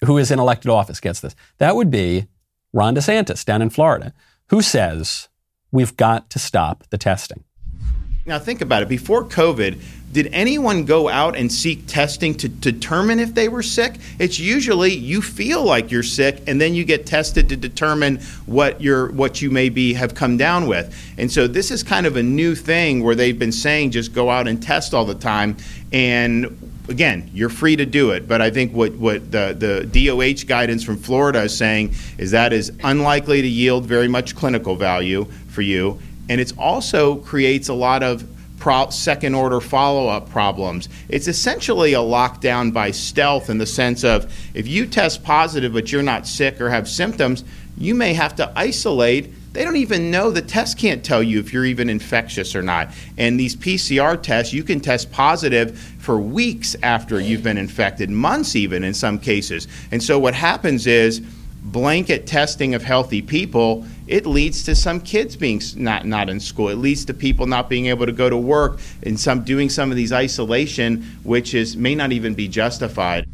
who 0.05 0.17
is 0.17 0.31
in 0.31 0.39
elected 0.39 0.69
office 0.69 0.99
gets 0.99 1.19
this. 1.19 1.35
That 1.57 1.75
would 1.75 1.91
be 1.91 2.27
Ron 2.73 2.95
DeSantis 2.95 3.43
down 3.43 3.61
in 3.61 3.69
Florida, 3.69 4.13
who 4.49 4.61
says 4.61 5.29
we've 5.71 5.97
got 5.97 6.29
to 6.31 6.39
stop 6.39 6.83
the 6.89 6.97
testing. 6.97 7.43
Now, 8.25 8.39
think 8.39 8.59
about 8.59 8.83
it. 8.83 8.89
Before 8.89 9.23
COVID, 9.23 9.81
did 10.11 10.27
anyone 10.33 10.83
go 10.83 11.07
out 11.07 11.37
and 11.37 11.49
seek 11.49 11.87
testing 11.87 12.35
to 12.35 12.49
determine 12.49 13.19
if 13.19 13.33
they 13.33 13.47
were 13.47 13.63
sick? 13.63 13.95
It's 14.19 14.37
usually 14.37 14.93
you 14.93 15.21
feel 15.21 15.63
like 15.63 15.91
you're 15.91 16.03
sick, 16.03 16.41
and 16.45 16.59
then 16.59 16.75
you 16.75 16.83
get 16.83 17.05
tested 17.05 17.47
to 17.47 17.55
determine 17.55 18.17
what 18.45 18.81
you're, 18.81 19.13
what 19.13 19.41
you 19.41 19.49
maybe 19.49 19.93
have 19.93 20.13
come 20.13 20.35
down 20.35 20.67
with. 20.67 20.93
And 21.17 21.31
so 21.31 21.47
this 21.47 21.71
is 21.71 21.83
kind 21.83 22.05
of 22.05 22.17
a 22.17 22.23
new 22.23 22.53
thing 22.53 23.01
where 23.01 23.15
they've 23.15 23.39
been 23.39 23.53
saying 23.53 23.91
just 23.91 24.13
go 24.13 24.29
out 24.29 24.45
and 24.45 24.61
test 24.61 24.93
all 24.93 25.05
the 25.05 25.15
time. 25.15 25.55
And 25.93 26.47
again, 26.89 27.29
you're 27.33 27.49
free 27.49 27.75
to 27.75 27.85
do 27.85 28.11
it, 28.11 28.27
but 28.27 28.41
I 28.41 28.49
think 28.49 28.73
what, 28.73 28.93
what 28.95 29.31
the, 29.31 29.55
the 29.57 30.07
DOH 30.07 30.47
guidance 30.47 30.83
from 30.83 30.97
Florida 30.97 31.43
is 31.43 31.57
saying 31.57 31.93
is 32.17 32.31
that 32.31 32.53
is 32.53 32.71
unlikely 32.83 33.41
to 33.41 33.47
yield 33.47 33.85
very 33.85 34.07
much 34.07 34.35
clinical 34.35 34.75
value 34.75 35.25
for 35.49 35.61
you 35.61 35.99
and 36.29 36.41
it 36.41 36.53
also 36.57 37.17
creates 37.17 37.69
a 37.69 37.73
lot 37.73 38.03
of 38.03 38.25
pro- 38.59 38.89
second 38.89 39.35
order 39.35 39.61
follow 39.61 40.07
up 40.07 40.29
problems. 40.29 40.89
It's 41.09 41.27
essentially 41.27 41.93
a 41.93 41.99
lockdown 41.99 42.73
by 42.73 42.91
stealth 42.91 43.49
in 43.49 43.57
the 43.57 43.65
sense 43.65 44.03
of 44.03 44.33
if 44.53 44.67
you 44.67 44.85
test 44.85 45.23
positive 45.23 45.73
but 45.73 45.91
you're 45.91 46.03
not 46.03 46.27
sick 46.27 46.59
or 46.59 46.69
have 46.69 46.87
symptoms, 46.87 47.43
you 47.77 47.95
may 47.95 48.13
have 48.13 48.35
to 48.37 48.51
isolate. 48.55 49.33
They 49.53 49.63
don't 49.63 49.77
even 49.77 50.11
know 50.11 50.29
the 50.29 50.41
test 50.41 50.77
can't 50.77 51.03
tell 51.03 51.23
you 51.23 51.39
if 51.39 51.51
you're 51.51 51.65
even 51.65 51.89
infectious 51.89 52.55
or 52.55 52.61
not. 52.61 52.89
And 53.17 53.39
these 53.39 53.55
PCR 53.55 54.21
tests, 54.21 54.53
you 54.53 54.63
can 54.63 54.79
test 54.79 55.11
positive 55.11 55.79
for 55.99 56.19
weeks 56.19 56.75
after 56.83 57.19
you've 57.19 57.43
been 57.43 57.57
infected, 57.57 58.09
months 58.09 58.55
even 58.55 58.83
in 58.83 58.93
some 58.93 59.19
cases. 59.19 59.67
And 59.91 60.01
so 60.01 60.19
what 60.19 60.33
happens 60.33 60.85
is 60.85 61.21
blanket 61.71 62.25
testing 62.27 62.75
of 62.75 62.83
healthy 62.83 63.21
people, 63.21 63.85
it 64.07 64.25
leads 64.25 64.63
to 64.63 64.75
some 64.75 65.01
kids 65.01 65.35
being 65.35 65.61
not 65.75 66.05
not 66.05 66.29
in 66.29 66.39
school. 66.39 66.69
It 66.69 66.75
leads 66.75 67.05
to 67.05 67.13
people 67.13 67.45
not 67.45 67.69
being 67.69 67.87
able 67.87 68.05
to 68.05 68.11
go 68.11 68.29
to 68.29 68.37
work 68.37 68.79
and 69.03 69.19
some 69.19 69.43
doing 69.43 69.69
some 69.69 69.91
of 69.91 69.97
these 69.97 70.13
isolation, 70.13 71.03
which 71.23 71.53
is 71.53 71.75
may 71.75 71.95
not 71.95 72.11
even 72.11 72.33
be 72.33 72.47
justified. 72.47 73.25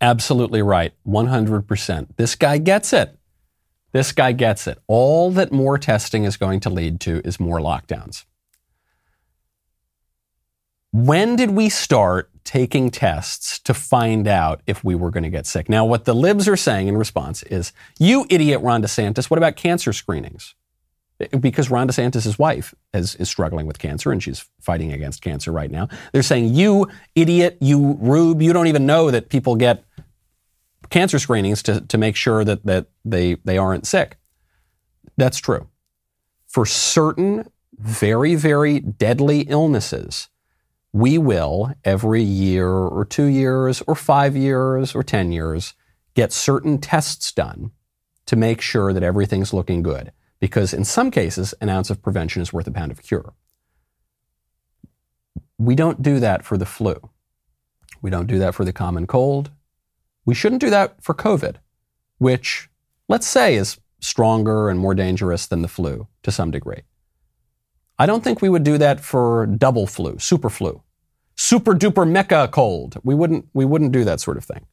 Absolutely 0.00 0.62
right. 0.62 0.94
100%. 1.06 2.08
This 2.16 2.34
guy 2.34 2.56
gets 2.56 2.94
it. 2.94 3.14
This 3.92 4.12
guy 4.12 4.32
gets 4.32 4.66
it. 4.66 4.78
All 4.86 5.30
that 5.32 5.52
more 5.52 5.78
testing 5.78 6.24
is 6.24 6.36
going 6.36 6.60
to 6.60 6.70
lead 6.70 7.00
to 7.00 7.20
is 7.24 7.40
more 7.40 7.58
lockdowns. 7.58 8.24
When 10.92 11.36
did 11.36 11.50
we 11.50 11.68
start 11.68 12.30
taking 12.44 12.90
tests 12.90 13.60
to 13.60 13.74
find 13.74 14.26
out 14.26 14.60
if 14.66 14.82
we 14.82 14.94
were 14.94 15.10
going 15.10 15.22
to 15.22 15.30
get 15.30 15.46
sick? 15.46 15.68
Now, 15.68 15.84
what 15.84 16.04
the 16.04 16.14
libs 16.14 16.48
are 16.48 16.56
saying 16.56 16.88
in 16.88 16.96
response 16.96 17.42
is, 17.44 17.72
you 17.98 18.26
idiot 18.28 18.60
Ron 18.60 18.82
DeSantis, 18.82 19.30
what 19.30 19.38
about 19.38 19.54
cancer 19.54 19.92
screenings? 19.92 20.54
Eh, 21.20 21.36
because 21.36 21.70
Ron 21.70 21.86
DeSantis' 21.86 22.38
wife 22.38 22.74
is, 22.92 23.14
is 23.16 23.28
struggling 23.28 23.66
with 23.66 23.78
cancer 23.78 24.10
and 24.10 24.20
she's 24.20 24.48
fighting 24.60 24.92
against 24.92 25.22
cancer 25.22 25.52
right 25.52 25.70
now. 25.70 25.88
They're 26.12 26.22
saying, 26.22 26.54
you 26.54 26.88
idiot, 27.14 27.58
you 27.60 27.96
rube, 28.00 28.42
you 28.42 28.52
don't 28.52 28.66
even 28.66 28.86
know 28.86 29.12
that 29.12 29.28
people 29.28 29.54
get 29.54 29.84
cancer 30.90 31.18
screenings 31.18 31.62
to, 31.62 31.80
to 31.80 31.98
make 31.98 32.16
sure 32.16 32.44
that, 32.44 32.66
that 32.66 32.88
they, 33.04 33.34
they 33.44 33.56
aren't 33.56 33.86
sick. 33.86 34.18
That's 35.16 35.38
true. 35.38 35.68
For 36.46 36.66
certain 36.66 37.48
very, 37.78 38.34
very 38.34 38.80
deadly 38.80 39.42
illnesses, 39.42 40.28
we 40.92 41.18
will 41.18 41.72
every 41.84 42.22
year 42.22 42.68
or 42.68 43.04
two 43.04 43.26
years 43.26 43.82
or 43.86 43.94
five 43.94 44.36
years 44.36 44.94
or 44.94 45.02
10 45.02 45.32
years 45.32 45.74
get 46.14 46.32
certain 46.32 46.78
tests 46.78 47.32
done 47.32 47.70
to 48.26 48.36
make 48.36 48.60
sure 48.60 48.92
that 48.92 49.02
everything's 49.02 49.52
looking 49.52 49.82
good. 49.82 50.12
Because 50.40 50.72
in 50.72 50.84
some 50.84 51.10
cases, 51.10 51.54
an 51.60 51.68
ounce 51.68 51.90
of 51.90 52.02
prevention 52.02 52.42
is 52.42 52.52
worth 52.52 52.66
a 52.66 52.70
pound 52.72 52.90
of 52.90 53.02
cure. 53.02 53.34
We 55.58 55.74
don't 55.74 56.02
do 56.02 56.18
that 56.20 56.44
for 56.44 56.56
the 56.56 56.66
flu. 56.66 57.10
We 58.00 58.10
don't 58.10 58.26
do 58.26 58.38
that 58.38 58.54
for 58.54 58.64
the 58.64 58.72
common 58.72 59.06
cold. 59.06 59.50
We 60.24 60.34
shouldn't 60.34 60.60
do 60.60 60.70
that 60.70 61.02
for 61.02 61.14
COVID, 61.14 61.56
which 62.18 62.68
let's 63.08 63.26
say 63.26 63.56
is 63.56 63.78
stronger 64.00 64.68
and 64.68 64.78
more 64.78 64.94
dangerous 64.94 65.46
than 65.46 65.62
the 65.62 65.68
flu 65.68 66.08
to 66.22 66.32
some 66.32 66.50
degree. 66.50 66.82
I 67.98 68.06
don't 68.06 68.24
think 68.24 68.40
we 68.40 68.48
would 68.48 68.64
do 68.64 68.78
that 68.78 69.00
for 69.00 69.46
double 69.46 69.86
flu, 69.86 70.18
super 70.18 70.48
flu, 70.48 70.82
super 71.36 71.74
duper 71.74 72.08
mecca 72.08 72.48
cold. 72.50 72.96
We 73.02 73.14
wouldn't, 73.14 73.46
we 73.52 73.64
wouldn't 73.64 73.92
do 73.92 74.04
that 74.04 74.20
sort 74.20 74.38
of 74.38 74.44
thing. 74.44 74.66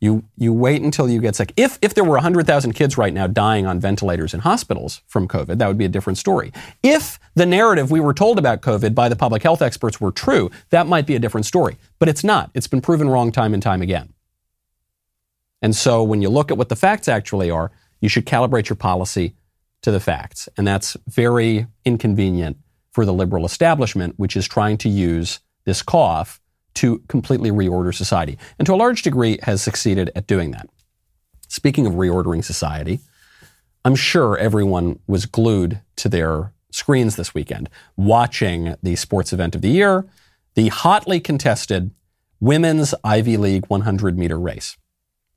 You, 0.00 0.24
you 0.38 0.54
wait 0.54 0.80
until 0.80 1.10
you 1.10 1.20
get 1.20 1.36
sick. 1.36 1.52
If, 1.58 1.78
if 1.82 1.92
there 1.92 2.04
were 2.04 2.14
100,000 2.14 2.72
kids 2.72 2.96
right 2.96 3.12
now 3.12 3.26
dying 3.26 3.66
on 3.66 3.80
ventilators 3.80 4.32
in 4.32 4.40
hospitals 4.40 5.02
from 5.06 5.28
COVID, 5.28 5.58
that 5.58 5.68
would 5.68 5.76
be 5.76 5.84
a 5.84 5.90
different 5.90 6.16
story. 6.16 6.52
If 6.82 7.18
the 7.34 7.44
narrative 7.44 7.90
we 7.90 8.00
were 8.00 8.14
told 8.14 8.38
about 8.38 8.62
COVID 8.62 8.94
by 8.94 9.10
the 9.10 9.16
public 9.16 9.42
health 9.42 9.60
experts 9.60 10.00
were 10.00 10.10
true, 10.10 10.50
that 10.70 10.86
might 10.86 11.06
be 11.06 11.16
a 11.16 11.18
different 11.18 11.44
story. 11.44 11.76
But 11.98 12.08
it's 12.08 12.24
not. 12.24 12.50
It's 12.54 12.66
been 12.66 12.80
proven 12.80 13.10
wrong 13.10 13.30
time 13.30 13.52
and 13.52 13.62
time 13.62 13.82
again. 13.82 14.14
And 15.60 15.76
so 15.76 16.02
when 16.02 16.22
you 16.22 16.30
look 16.30 16.50
at 16.50 16.56
what 16.56 16.70
the 16.70 16.76
facts 16.76 17.06
actually 17.06 17.50
are, 17.50 17.70
you 18.00 18.08
should 18.08 18.24
calibrate 18.24 18.70
your 18.70 18.76
policy 18.76 19.34
to 19.82 19.90
the 19.90 20.00
facts. 20.00 20.48
And 20.56 20.66
that's 20.66 20.96
very 21.06 21.66
inconvenient 21.84 22.56
for 22.92 23.04
the 23.04 23.12
liberal 23.12 23.44
establishment, 23.44 24.14
which 24.16 24.36
is 24.36 24.48
trying 24.48 24.78
to 24.78 24.88
use 24.88 25.40
this 25.64 25.82
cough 25.82 26.39
to 26.74 26.98
completely 27.08 27.50
reorder 27.50 27.94
society. 27.94 28.38
And 28.58 28.66
to 28.66 28.74
a 28.74 28.76
large 28.76 29.02
degree 29.02 29.38
has 29.42 29.62
succeeded 29.62 30.10
at 30.14 30.26
doing 30.26 30.50
that. 30.52 30.68
Speaking 31.48 31.86
of 31.86 31.94
reordering 31.94 32.44
society, 32.44 33.00
I'm 33.84 33.96
sure 33.96 34.36
everyone 34.36 35.00
was 35.06 35.26
glued 35.26 35.80
to 35.96 36.08
their 36.08 36.52
screens 36.70 37.16
this 37.16 37.34
weekend 37.34 37.68
watching 37.96 38.76
the 38.82 38.96
sports 38.96 39.32
event 39.32 39.54
of 39.54 39.62
the 39.62 39.70
year, 39.70 40.06
the 40.54 40.68
hotly 40.68 41.20
contested 41.20 41.90
women's 42.40 42.94
Ivy 43.04 43.36
League 43.36 43.66
100 43.66 44.18
meter 44.18 44.38
race. 44.38 44.76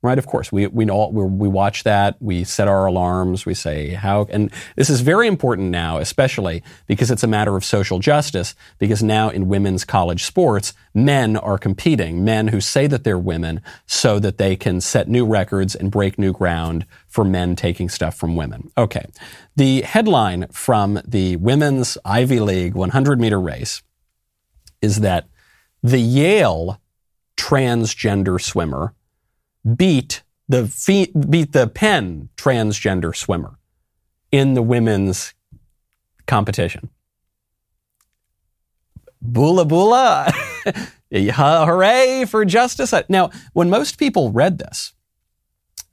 Right? 0.04 0.18
Of 0.18 0.26
course, 0.26 0.52
we 0.52 0.66
we 0.66 0.84
know 0.84 1.08
we 1.08 1.24
we 1.24 1.48
watch 1.48 1.82
that. 1.84 2.16
We 2.20 2.44
set 2.44 2.68
our 2.68 2.84
alarms. 2.84 3.46
We 3.46 3.54
say 3.54 3.94
how, 3.94 4.26
and 4.30 4.52
this 4.76 4.90
is 4.90 5.00
very 5.00 5.26
important 5.26 5.70
now, 5.70 5.96
especially 5.96 6.62
because 6.86 7.10
it's 7.10 7.22
a 7.22 7.26
matter 7.26 7.56
of 7.56 7.64
social 7.64 7.98
justice. 7.98 8.54
Because 8.78 9.02
now 9.02 9.30
in 9.30 9.48
women's 9.48 9.84
college 9.84 10.22
sports, 10.22 10.74
men 10.92 11.38
are 11.38 11.56
competing, 11.56 12.22
men 12.22 12.48
who 12.48 12.60
say 12.60 12.86
that 12.86 13.02
they're 13.02 13.18
women, 13.18 13.62
so 13.86 14.18
that 14.18 14.36
they 14.36 14.56
can 14.56 14.82
set 14.82 15.08
new 15.08 15.24
records 15.24 15.74
and 15.74 15.90
break 15.90 16.18
new 16.18 16.32
ground 16.32 16.84
for 17.08 17.24
men 17.24 17.56
taking 17.56 17.88
stuff 17.88 18.14
from 18.14 18.36
women. 18.36 18.70
Okay, 18.76 19.06
the 19.56 19.80
headline 19.80 20.48
from 20.48 21.00
the 21.06 21.36
women's 21.36 21.96
Ivy 22.04 22.40
League 22.40 22.74
100 22.74 23.18
meter 23.18 23.40
race 23.40 23.82
is 24.82 25.00
that 25.00 25.28
the 25.82 25.98
Yale 25.98 26.78
transgender 27.38 28.38
swimmer 28.38 28.94
beat 29.76 30.22
the 30.48 30.66
fe- 30.66 31.12
beat 31.28 31.52
the 31.52 31.66
Penn 31.66 32.28
transgender 32.36 33.14
swimmer 33.14 33.58
in 34.30 34.54
the 34.54 34.62
women's 34.62 35.34
competition. 36.26 36.90
Boola 39.24 39.66
boola. 39.66 40.32
Hooray 41.12 42.24
for 42.26 42.44
justice. 42.44 42.92
Now, 43.08 43.30
when 43.52 43.70
most 43.70 43.98
people 43.98 44.32
read 44.32 44.58
this, 44.58 44.92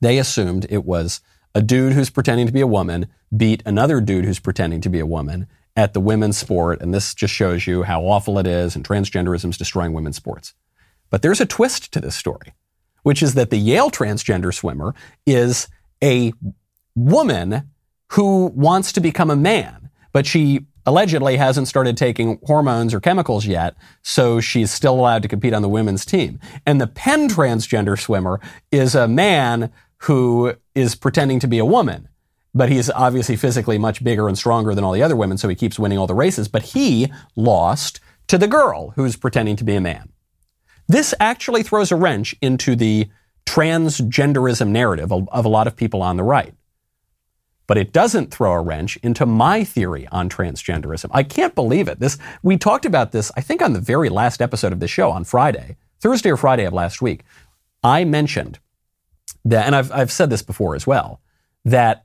they 0.01 0.17
assumed 0.17 0.65
it 0.69 0.83
was 0.83 1.21
a 1.53 1.61
dude 1.61 1.93
who's 1.93 2.09
pretending 2.09 2.47
to 2.47 2.53
be 2.53 2.61
a 2.61 2.67
woman 2.67 3.07
beat 3.35 3.61
another 3.65 4.01
dude 4.01 4.25
who's 4.25 4.39
pretending 4.39 4.81
to 4.81 4.89
be 4.89 4.99
a 4.99 5.05
woman 5.05 5.47
at 5.75 5.93
the 5.93 6.01
women's 6.01 6.37
sport. 6.37 6.81
And 6.81 6.93
this 6.93 7.13
just 7.13 7.33
shows 7.33 7.67
you 7.67 7.83
how 7.83 8.01
awful 8.03 8.37
it 8.39 8.47
is 8.47 8.75
and 8.75 8.85
transgenderism 8.85 9.49
is 9.49 9.57
destroying 9.57 9.93
women's 9.93 10.17
sports. 10.17 10.53
But 11.09 11.21
there's 11.21 11.41
a 11.41 11.45
twist 11.45 11.93
to 11.93 12.01
this 12.01 12.15
story 12.15 12.53
which 13.03 13.23
is 13.23 13.33
that 13.35 13.49
the 13.49 13.57
Yale 13.57 13.91
transgender 13.91 14.53
swimmer 14.53 14.93
is 15.25 15.67
a 16.03 16.33
woman 16.95 17.69
who 18.11 18.47
wants 18.47 18.91
to 18.93 19.01
become 19.01 19.29
a 19.29 19.35
man, 19.35 19.89
but 20.11 20.25
she 20.25 20.65
allegedly 20.85 21.37
hasn't 21.37 21.67
started 21.67 21.95
taking 21.95 22.39
hormones 22.43 22.93
or 22.93 22.99
chemicals 22.99 23.45
yet, 23.45 23.75
so 24.01 24.39
she's 24.39 24.71
still 24.71 24.95
allowed 24.95 25.21
to 25.21 25.27
compete 25.27 25.53
on 25.53 25.61
the 25.61 25.69
women's 25.69 26.05
team. 26.05 26.39
And 26.65 26.81
the 26.81 26.87
Penn 26.87 27.29
transgender 27.29 27.99
swimmer 27.99 28.39
is 28.71 28.95
a 28.95 29.07
man 29.07 29.71
who 29.99 30.55
is 30.73 30.95
pretending 30.95 31.39
to 31.39 31.47
be 31.47 31.59
a 31.59 31.65
woman. 31.65 32.07
But 32.53 32.69
he's 32.69 32.89
obviously 32.89 33.37
physically 33.37 33.77
much 33.77 34.03
bigger 34.03 34.27
and 34.27 34.37
stronger 34.37 34.75
than 34.75 34.83
all 34.83 34.91
the 34.91 35.03
other 35.03 35.15
women, 35.15 35.37
so 35.37 35.47
he 35.47 35.55
keeps 35.55 35.79
winning 35.79 35.97
all 35.97 36.07
the 36.07 36.15
races. 36.15 36.47
But 36.47 36.63
he 36.63 37.11
lost 37.35 38.01
to 38.27 38.37
the 38.37 38.47
girl 38.47 38.91
who's 38.91 39.15
pretending 39.15 39.55
to 39.57 39.63
be 39.63 39.75
a 39.75 39.81
man. 39.81 40.11
This 40.91 41.13
actually 41.21 41.63
throws 41.63 41.89
a 41.89 41.95
wrench 41.95 42.35
into 42.41 42.75
the 42.75 43.09
transgenderism 43.45 44.71
narrative 44.71 45.13
of, 45.13 45.29
of 45.29 45.45
a 45.45 45.49
lot 45.49 45.65
of 45.65 45.77
people 45.77 46.01
on 46.01 46.17
the 46.17 46.23
right. 46.23 46.53
But 47.65 47.77
it 47.77 47.93
doesn't 47.93 48.29
throw 48.29 48.51
a 48.51 48.61
wrench 48.61 48.97
into 48.97 49.25
my 49.25 49.63
theory 49.63 50.05
on 50.11 50.27
transgenderism. 50.27 51.09
I 51.13 51.23
can't 51.23 51.55
believe 51.55 51.87
it. 51.87 52.01
This 52.01 52.17
we 52.43 52.57
talked 52.57 52.85
about 52.85 53.13
this, 53.13 53.31
I 53.37 53.41
think, 53.41 53.61
on 53.61 53.71
the 53.71 53.79
very 53.79 54.09
last 54.09 54.41
episode 54.41 54.73
of 54.73 54.81
the 54.81 54.87
show 54.89 55.11
on 55.11 55.23
Friday, 55.23 55.77
Thursday 56.01 56.29
or 56.29 56.35
Friday 56.35 56.65
of 56.65 56.73
last 56.73 57.01
week. 57.01 57.23
I 57.81 58.03
mentioned 58.03 58.59
that, 59.45 59.67
and 59.67 59.77
I've, 59.77 59.93
I've 59.93 60.11
said 60.11 60.29
this 60.29 60.41
before 60.41 60.75
as 60.75 60.85
well, 60.85 61.21
that 61.63 62.03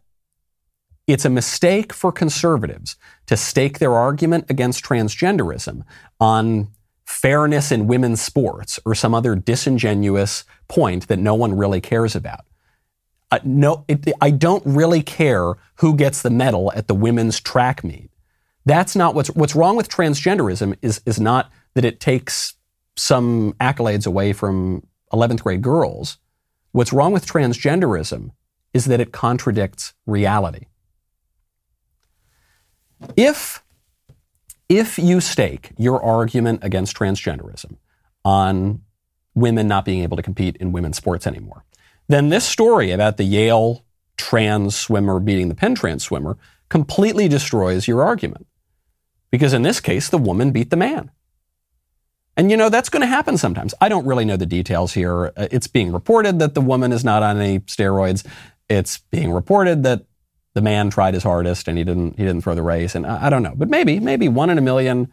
it's 1.08 1.24
a 1.24 1.30
mistake 1.30 1.92
for 1.92 2.12
conservatives 2.12 2.94
to 3.26 3.36
stake 3.36 3.80
their 3.80 3.94
argument 3.94 4.44
against 4.48 4.84
transgenderism 4.84 5.82
on 6.20 6.68
fairness 7.06 7.70
in 7.70 7.86
women's 7.86 8.20
sports 8.20 8.78
or 8.84 8.94
some 8.94 9.14
other 9.14 9.36
disingenuous 9.36 10.44
point 10.68 11.06
that 11.06 11.18
no 11.18 11.34
one 11.34 11.56
really 11.56 11.80
cares 11.80 12.16
about. 12.16 12.44
Uh, 13.30 13.38
no, 13.44 13.84
it, 13.88 14.12
I 14.20 14.30
don't 14.30 14.62
really 14.66 15.02
care 15.02 15.54
who 15.76 15.96
gets 15.96 16.22
the 16.22 16.30
medal 16.30 16.72
at 16.74 16.88
the 16.88 16.94
women's 16.94 17.40
track 17.40 17.82
meet. 17.82 18.10
That's 18.64 18.96
not 18.96 19.14
what's 19.14 19.30
what's 19.30 19.54
wrong 19.54 19.76
with 19.76 19.88
transgenderism 19.88 20.76
is 20.82 21.00
is 21.06 21.20
not 21.20 21.50
that 21.74 21.84
it 21.84 22.00
takes 22.00 22.54
some 22.96 23.52
accolades 23.60 24.06
away 24.06 24.32
from 24.32 24.84
11th 25.12 25.42
grade 25.42 25.62
girls. 25.62 26.18
What's 26.72 26.92
wrong 26.92 27.12
with 27.12 27.26
transgenderism 27.26 28.30
is 28.74 28.86
that 28.86 29.00
it 29.00 29.12
contradicts 29.12 29.94
reality. 30.06 30.66
If 33.16 33.62
if 34.68 34.98
you 34.98 35.20
stake 35.20 35.72
your 35.76 36.02
argument 36.02 36.60
against 36.62 36.96
transgenderism 36.96 37.76
on 38.24 38.82
women 39.34 39.68
not 39.68 39.84
being 39.84 40.02
able 40.02 40.16
to 40.16 40.22
compete 40.22 40.56
in 40.56 40.72
women's 40.72 40.96
sports 40.96 41.26
anymore, 41.26 41.64
then 42.08 42.28
this 42.28 42.44
story 42.44 42.90
about 42.90 43.16
the 43.16 43.24
Yale 43.24 43.84
trans 44.16 44.74
swimmer 44.74 45.20
beating 45.20 45.48
the 45.48 45.54
Penn 45.54 45.74
trans 45.74 46.02
swimmer 46.02 46.38
completely 46.68 47.28
destroys 47.28 47.86
your 47.86 48.02
argument. 48.02 48.46
Because 49.30 49.52
in 49.52 49.62
this 49.62 49.80
case, 49.80 50.08
the 50.08 50.18
woman 50.18 50.50
beat 50.50 50.70
the 50.70 50.76
man. 50.76 51.10
And 52.36 52.50
you 52.50 52.56
know, 52.56 52.68
that's 52.68 52.88
going 52.88 53.00
to 53.00 53.06
happen 53.06 53.38
sometimes. 53.38 53.74
I 53.80 53.88
don't 53.88 54.06
really 54.06 54.24
know 54.24 54.36
the 54.36 54.46
details 54.46 54.92
here. 54.92 55.32
Uh, 55.36 55.48
it's 55.50 55.66
being 55.66 55.92
reported 55.92 56.38
that 56.38 56.54
the 56.54 56.60
woman 56.60 56.92
is 56.92 57.04
not 57.04 57.22
on 57.22 57.38
any 57.38 57.60
steroids. 57.60 58.26
It's 58.68 58.98
being 58.98 59.32
reported 59.32 59.82
that 59.84 60.04
the 60.56 60.62
man 60.62 60.88
tried 60.88 61.12
his 61.12 61.22
hardest 61.22 61.68
and 61.68 61.76
he 61.76 61.84
didn't 61.84 62.16
he 62.16 62.24
didn't 62.24 62.40
throw 62.40 62.54
the 62.54 62.62
race. 62.62 62.94
And 62.94 63.06
I, 63.06 63.26
I, 63.26 63.30
don't 63.30 63.42
know, 63.42 63.52
but 63.54 63.68
maybe 63.68 64.00
maybe 64.00 64.26
one 64.26 64.48
in 64.48 64.56
a 64.56 64.62
million, 64.62 65.12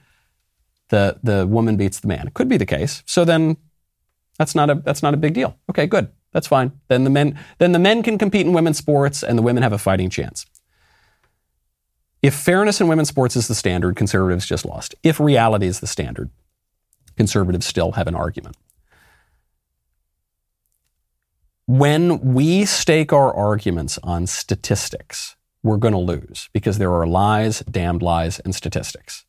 the 0.87 1.19
the 1.21 1.45
woman 1.45 1.75
beats 1.75 1.99
the 1.99 2.07
man. 2.07 2.27
It 2.27 2.33
could 2.33 2.47
be 2.47 2.55
the 2.55 2.65
case. 2.65 3.03
So 3.05 3.25
then 3.25 3.57
that's 4.37 4.55
not 4.55 4.69
a 4.69 4.75
that's 4.75 5.03
not 5.03 5.13
a 5.13 5.17
big 5.17 5.33
deal. 5.33 5.57
Okay, 5.69 5.85
good. 5.85 6.07
That's 6.31 6.47
fine. 6.47 6.71
Then 6.87 7.03
the 7.03 7.09
men 7.09 7.37
then 7.57 7.73
the 7.73 7.79
men 7.79 8.03
can 8.03 8.17
compete 8.17 8.45
in 8.45 8.53
women's 8.53 8.77
sports 8.77 9.21
and 9.21 9.37
the 9.37 9.41
women 9.41 9.63
have 9.63 9.73
a 9.73 9.77
fighting 9.77 10.09
chance. 10.09 10.45
If 12.21 12.33
fairness 12.33 12.79
in 12.79 12.87
women's 12.87 13.09
sports 13.09 13.35
is 13.35 13.49
the 13.49 13.55
standard, 13.55 13.97
conservatives 13.97 14.45
just 14.45 14.63
lost. 14.63 14.95
If 15.03 15.19
reality 15.19 15.67
is 15.67 15.81
the 15.81 15.87
standard, 15.87 16.29
conservatives 17.17 17.65
still 17.65 17.91
have 17.91 18.07
an 18.07 18.15
argument. 18.15 18.55
When 21.65 22.33
we 22.33 22.65
stake 22.65 23.13
our 23.13 23.33
arguments 23.33 23.97
on 24.03 24.27
statistics, 24.27 25.37
we're 25.61 25.77
going 25.77 25.93
to 25.93 25.99
lose 25.99 26.49
because 26.51 26.77
there 26.77 26.91
are 26.93 27.07
lies, 27.07 27.61
damned 27.61 28.01
lies, 28.01 28.39
and 28.39 28.53
statistics. 28.53 29.25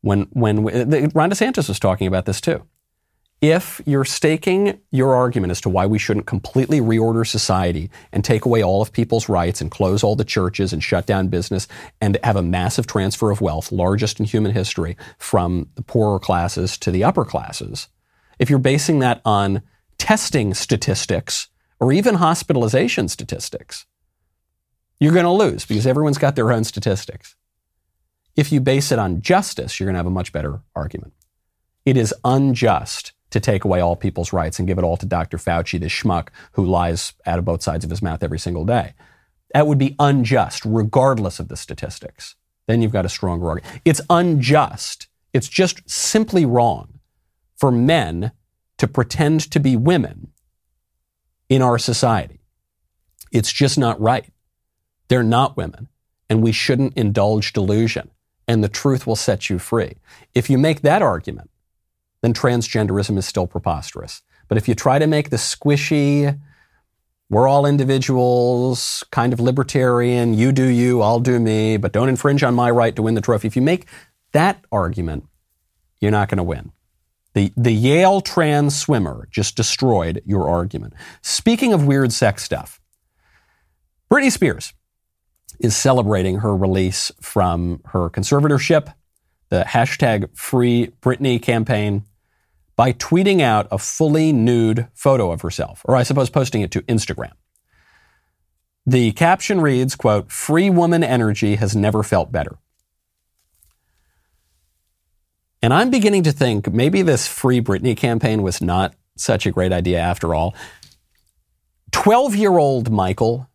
When, 0.00 0.28
when 0.32 0.64
Ron 0.64 1.30
DeSantis 1.30 1.68
was 1.68 1.78
talking 1.78 2.06
about 2.06 2.24
this 2.24 2.40
too. 2.40 2.66
If 3.42 3.82
you're 3.84 4.06
staking 4.06 4.80
your 4.90 5.14
argument 5.14 5.50
as 5.50 5.60
to 5.62 5.68
why 5.68 5.84
we 5.84 5.98
shouldn't 5.98 6.24
completely 6.24 6.80
reorder 6.80 7.26
society 7.26 7.90
and 8.10 8.24
take 8.24 8.46
away 8.46 8.62
all 8.62 8.80
of 8.80 8.90
people's 8.90 9.28
rights 9.28 9.60
and 9.60 9.70
close 9.70 10.02
all 10.02 10.16
the 10.16 10.24
churches 10.24 10.72
and 10.72 10.82
shut 10.82 11.04
down 11.04 11.28
business 11.28 11.68
and 12.00 12.16
have 12.24 12.36
a 12.36 12.42
massive 12.42 12.86
transfer 12.86 13.30
of 13.30 13.42
wealth, 13.42 13.70
largest 13.70 14.18
in 14.18 14.24
human 14.24 14.52
history, 14.52 14.96
from 15.18 15.68
the 15.74 15.82
poorer 15.82 16.18
classes 16.18 16.78
to 16.78 16.90
the 16.90 17.04
upper 17.04 17.26
classes, 17.26 17.88
if 18.38 18.48
you're 18.48 18.58
basing 18.58 19.00
that 19.00 19.20
on 19.26 19.60
testing 19.98 20.54
statistics 20.54 21.48
or 21.80 21.92
even 21.92 22.16
hospitalization 22.16 23.08
statistics, 23.08 23.86
you're 25.00 25.12
going 25.12 25.24
to 25.24 25.30
lose 25.30 25.64
because 25.64 25.86
everyone's 25.86 26.18
got 26.18 26.36
their 26.36 26.52
own 26.52 26.64
statistics. 26.64 27.34
If 28.36 28.50
you 28.50 28.60
base 28.60 28.90
it 28.90 28.98
on 28.98 29.22
justice, 29.22 29.78
you're 29.78 29.86
going 29.86 29.94
to 29.94 29.98
have 29.98 30.06
a 30.06 30.10
much 30.10 30.32
better 30.32 30.60
argument. 30.74 31.12
It 31.84 31.96
is 31.96 32.14
unjust 32.24 33.12
to 33.30 33.40
take 33.40 33.64
away 33.64 33.80
all 33.80 33.96
people's 33.96 34.32
rights 34.32 34.58
and 34.58 34.66
give 34.68 34.78
it 34.78 34.84
all 34.84 34.96
to 34.96 35.06
Dr. 35.06 35.38
Fauci, 35.38 35.78
the 35.78 35.86
schmuck 35.86 36.28
who 36.52 36.64
lies 36.64 37.12
out 37.26 37.38
of 37.38 37.44
both 37.44 37.62
sides 37.62 37.84
of 37.84 37.90
his 37.90 38.02
mouth 38.02 38.22
every 38.22 38.38
single 38.38 38.64
day. 38.64 38.94
That 39.52 39.66
would 39.66 39.78
be 39.78 39.94
unjust, 39.98 40.64
regardless 40.64 41.38
of 41.38 41.48
the 41.48 41.56
statistics. 41.56 42.36
Then 42.66 42.80
you've 42.80 42.92
got 42.92 43.04
a 43.04 43.10
stronger 43.10 43.48
argument. 43.48 43.80
It's 43.84 44.00
unjust. 44.08 45.08
It's 45.32 45.48
just 45.48 45.88
simply 45.88 46.44
wrong 46.44 47.00
for 47.56 47.70
men 47.70 48.32
to 48.78 48.88
pretend 48.88 49.50
to 49.52 49.60
be 49.60 49.76
women 49.76 50.32
in 51.48 51.62
our 51.62 51.78
society. 51.78 52.40
It's 53.32 53.52
just 53.52 53.78
not 53.78 54.00
right. 54.00 54.32
They're 55.08 55.22
not 55.22 55.56
women, 55.56 55.88
and 56.28 56.42
we 56.42 56.52
shouldn't 56.52 56.94
indulge 56.96 57.52
delusion, 57.52 58.10
and 58.48 58.64
the 58.64 58.68
truth 58.68 59.06
will 59.06 59.16
set 59.16 59.50
you 59.50 59.58
free. 59.58 59.96
If 60.34 60.48
you 60.48 60.58
make 60.58 60.82
that 60.82 61.02
argument, 61.02 61.50
then 62.22 62.32
transgenderism 62.32 63.18
is 63.18 63.26
still 63.26 63.46
preposterous. 63.46 64.22
But 64.48 64.58
if 64.58 64.68
you 64.68 64.74
try 64.74 64.98
to 64.98 65.06
make 65.06 65.30
the 65.30 65.36
squishy, 65.36 66.38
we're 67.30 67.48
all 67.48 67.66
individuals, 67.66 69.04
kind 69.10 69.32
of 69.32 69.40
libertarian, 69.40 70.34
you 70.34 70.52
do 70.52 70.64
you, 70.64 71.02
I'll 71.02 71.20
do 71.20 71.38
me, 71.38 71.76
but 71.76 71.92
don't 71.92 72.08
infringe 72.08 72.42
on 72.42 72.54
my 72.54 72.70
right 72.70 72.94
to 72.96 73.02
win 73.02 73.14
the 73.14 73.20
trophy. 73.20 73.48
If 73.48 73.56
you 73.56 73.62
make 73.62 73.86
that 74.32 74.64
argument, 74.70 75.24
you're 76.00 76.10
not 76.10 76.28
going 76.28 76.38
to 76.38 76.44
win. 76.44 76.72
The, 77.34 77.52
the 77.56 77.72
Yale 77.72 78.20
trans 78.20 78.78
swimmer 78.78 79.28
just 79.30 79.56
destroyed 79.56 80.22
your 80.24 80.48
argument. 80.48 80.94
Speaking 81.20 81.72
of 81.72 81.84
weird 81.84 82.12
sex 82.12 82.44
stuff, 82.44 82.80
Britney 84.10 84.30
Spears 84.30 84.72
is 85.58 85.76
celebrating 85.76 86.38
her 86.38 86.56
release 86.56 87.10
from 87.20 87.80
her 87.86 88.08
conservatorship, 88.08 88.94
the 89.48 89.64
hashtag 89.66 90.36
Free 90.36 90.92
Britney 91.02 91.42
campaign, 91.42 92.04
by 92.76 92.92
tweeting 92.92 93.40
out 93.40 93.66
a 93.70 93.78
fully 93.78 94.32
nude 94.32 94.88
photo 94.94 95.30
of 95.30 95.42
herself, 95.42 95.82
or 95.84 95.96
I 95.96 96.02
suppose 96.02 96.30
posting 96.30 96.62
it 96.62 96.70
to 96.72 96.82
Instagram. 96.82 97.32
The 98.86 99.12
caption 99.12 99.60
reads, 99.60 99.96
quote, 99.96 100.30
free 100.30 100.70
woman 100.70 101.02
energy 101.02 101.56
has 101.56 101.74
never 101.74 102.02
felt 102.02 102.30
better. 102.30 102.58
And 105.64 105.72
I'm 105.72 105.88
beginning 105.88 106.24
to 106.24 106.32
think 106.32 106.70
maybe 106.74 107.00
this 107.00 107.26
Free 107.26 107.58
Britney 107.58 107.96
campaign 107.96 108.42
was 108.42 108.60
not 108.60 108.94
such 109.16 109.46
a 109.46 109.50
great 109.50 109.72
idea 109.72 109.98
after 109.98 110.34
all. 110.34 110.54
12 111.92 112.36
year 112.36 112.58
old 112.58 112.90
Michael, 112.90 113.48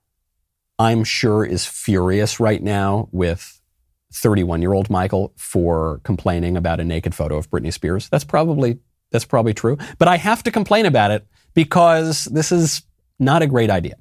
I'm 0.80 1.04
sure, 1.04 1.46
is 1.46 1.68
furious 1.68 2.40
right 2.40 2.64
now 2.64 3.10
with 3.12 3.62
31 4.12 4.64
year 4.64 4.74
old 4.74 4.90
Michael 4.90 5.34
for 5.38 6.02
complaining 6.04 6.58
about 6.58 6.80
a 6.80 6.84
naked 6.84 7.14
photo 7.14 7.38
of 7.38 7.48
Britney 7.52 7.72
Spears. 7.72 8.10
That's 8.10 8.24
probably, 8.24 8.80
that's 9.12 9.26
probably 9.26 9.54
true. 9.54 9.78
But 10.00 10.08
I 10.08 10.18
have 10.18 10.42
to 10.46 10.52
complain 10.52 10.88
about 10.88 11.12
it 11.12 11.28
because 11.54 12.26
this 12.26 12.52
is 12.52 12.82
not 13.20 13.44
a 13.44 13.48
great 13.48 13.70
idea. 13.70 13.98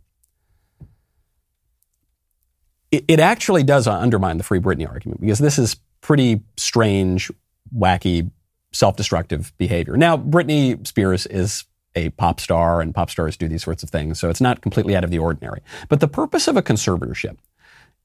It, 2.91 3.05
it 3.07 3.21
actually 3.21 3.65
does 3.65 3.87
undermine 3.87 4.39
the 4.39 4.45
Free 4.45 4.61
Britney 4.61 4.89
argument 4.89 5.21
because 5.21 5.41
this 5.41 5.59
is 5.59 5.77
pretty 6.01 6.41
strange, 6.57 7.31
wacky, 7.77 8.31
self 8.73 8.97
destructive 8.97 9.53
behavior. 9.59 9.97
Now, 9.97 10.17
Britney 10.17 10.87
Spears 10.87 11.27
is 11.27 11.65
a 11.95 12.11
pop 12.11 12.41
star, 12.41 12.81
and 12.81 12.95
pop 12.95 13.11
stars 13.11 13.37
do 13.37 13.49
these 13.49 13.65
sorts 13.65 13.83
of 13.83 13.91
things, 13.91 14.21
so 14.21 14.31
it's 14.31 14.41
not 14.41 14.61
completely 14.61 14.95
out 14.95 15.05
of 15.05 15.11
the 15.11 15.19
ordinary. 15.19 15.63
But 15.89 16.01
the 16.01 16.09
purpose 16.09 16.47
of 16.49 16.57
a 16.57 16.63
conservatorship 16.63 17.37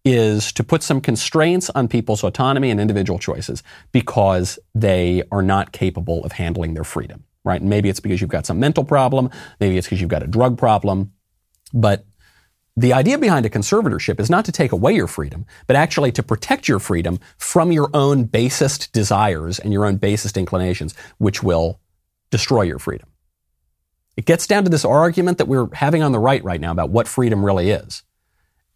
is 0.05 0.51
to 0.53 0.63
put 0.63 0.83
some 0.83 0.99
constraints 0.99 1.69
on 1.71 1.87
people's 1.87 2.23
autonomy 2.23 2.69
and 2.69 2.79
individual 2.79 3.19
choices 3.19 3.63
because 3.91 4.59
they 4.75 5.23
are 5.31 5.41
not 5.41 5.71
capable 5.71 6.23
of 6.25 6.33
handling 6.33 6.73
their 6.73 6.83
freedom, 6.83 7.23
right? 7.45 7.61
And 7.61 7.69
maybe 7.69 7.89
it's 7.89 8.01
because 8.01 8.19
you've 8.19 8.29
got 8.29 8.45
some 8.45 8.59
mental 8.59 8.83
problem, 8.83 9.29
maybe 9.59 9.77
it's 9.77 9.87
because 9.87 10.01
you've 10.01 10.09
got 10.09 10.23
a 10.23 10.27
drug 10.27 10.57
problem, 10.57 11.13
but 11.73 12.05
the 12.75 12.93
idea 12.93 13.17
behind 13.17 13.45
a 13.45 13.49
conservatorship 13.49 14.19
is 14.19 14.29
not 14.29 14.45
to 14.45 14.51
take 14.51 14.71
away 14.71 14.93
your 14.93 15.07
freedom, 15.07 15.45
but 15.67 15.75
actually 15.75 16.11
to 16.13 16.23
protect 16.23 16.67
your 16.67 16.79
freedom 16.79 17.19
from 17.37 17.71
your 17.71 17.89
own 17.93 18.23
basest 18.23 18.91
desires 18.93 19.59
and 19.59 19.71
your 19.71 19.85
own 19.85 19.97
basest 19.97 20.37
inclinations, 20.37 20.95
which 21.19 21.43
will 21.43 21.79
destroy 22.31 22.63
your 22.63 22.79
freedom. 22.79 23.07
It 24.17 24.25
gets 24.25 24.47
down 24.47 24.63
to 24.63 24.69
this 24.69 24.85
argument 24.85 25.37
that 25.37 25.47
we're 25.47 25.69
having 25.73 26.01
on 26.01 26.11
the 26.11 26.19
right 26.19 26.43
right 26.43 26.61
now 26.61 26.71
about 26.71 26.89
what 26.89 27.07
freedom 27.07 27.45
really 27.45 27.69
is. 27.69 28.03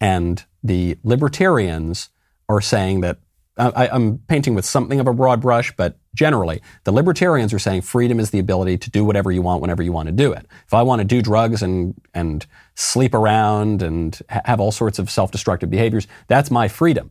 And 0.00 0.44
the 0.62 0.96
libertarians 1.02 2.10
are 2.48 2.60
saying 2.60 3.00
that 3.00 3.18
Uh, 3.58 3.72
I, 3.74 3.94
am 3.94 4.18
painting 4.28 4.54
with 4.54 4.64
something 4.64 5.00
of 5.00 5.08
a 5.08 5.12
broad 5.12 5.40
brush, 5.40 5.74
but 5.76 5.98
generally, 6.14 6.62
the 6.84 6.92
libertarians 6.92 7.52
are 7.52 7.58
saying 7.58 7.82
freedom 7.82 8.20
is 8.20 8.30
the 8.30 8.38
ability 8.38 8.78
to 8.78 8.90
do 8.90 9.04
whatever 9.04 9.32
you 9.32 9.42
want 9.42 9.60
whenever 9.60 9.82
you 9.82 9.92
want 9.92 10.06
to 10.06 10.12
do 10.12 10.32
it. 10.32 10.46
If 10.66 10.72
I 10.72 10.82
want 10.82 11.00
to 11.00 11.04
do 11.04 11.20
drugs 11.20 11.62
and 11.62 11.94
and 12.14 12.46
sleep 12.74 13.14
around 13.14 13.82
and 13.82 14.18
ha- 14.30 14.42
have 14.44 14.60
all 14.60 14.72
sorts 14.72 14.98
of 14.98 15.10
self-destructive 15.10 15.70
behaviors, 15.70 16.06
that's 16.28 16.50
my 16.50 16.68
freedom. 16.68 17.10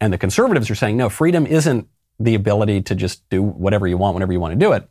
And 0.00 0.12
the 0.12 0.18
conservatives 0.18 0.70
are 0.70 0.74
saying 0.74 0.96
no, 0.96 1.08
freedom 1.08 1.46
isn't 1.46 1.88
the 2.20 2.34
ability 2.34 2.82
to 2.82 2.94
just 2.94 3.28
do 3.28 3.42
whatever 3.42 3.86
you 3.86 3.96
want 3.96 4.14
whenever 4.14 4.32
you 4.32 4.40
want 4.40 4.52
to 4.52 4.58
do 4.58 4.72
it. 4.72 4.88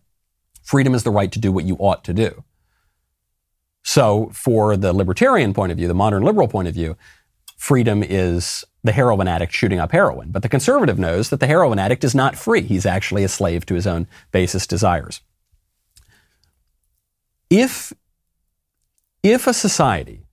Freedom 0.63 0.93
is 0.93 1.03
the 1.03 1.11
right 1.11 1.31
to 1.31 1.39
do 1.39 1.51
what 1.51 1.65
you 1.65 1.75
ought 1.75 2.03
to 2.03 2.13
do. 2.13 2.43
So, 3.83 4.29
for 4.33 4.77
the 4.77 4.93
libertarian 4.93 5.53
point 5.53 5.71
of 5.71 5.77
view, 5.77 5.87
the 5.87 5.93
modern 5.93 6.23
liberal 6.23 6.47
point 6.47 6.67
of 6.67 6.73
view, 6.73 6.97
freedom 7.57 8.01
is 8.01 8.63
the 8.83 8.91
heroin 8.91 9.27
addict 9.27 9.53
shooting 9.53 9.79
up 9.79 9.91
heroin. 9.91 10.31
But 10.31 10.41
the 10.41 10.49
conservative 10.49 10.99
knows 10.99 11.29
that 11.29 11.39
the 11.39 11.47
heroin 11.47 11.79
addict 11.79 12.03
is 12.03 12.13
not 12.13 12.35
free. 12.37 12.61
He's 12.61 12.85
actually 12.85 13.23
a 13.23 13.29
slave 13.29 13.65
to 13.67 13.75
his 13.75 13.87
own 13.87 14.07
basest 14.31 14.69
desires. 14.69 15.21
If, 17.49 17.93
if 19.21 19.47
a 19.47 19.53
society 19.53 20.25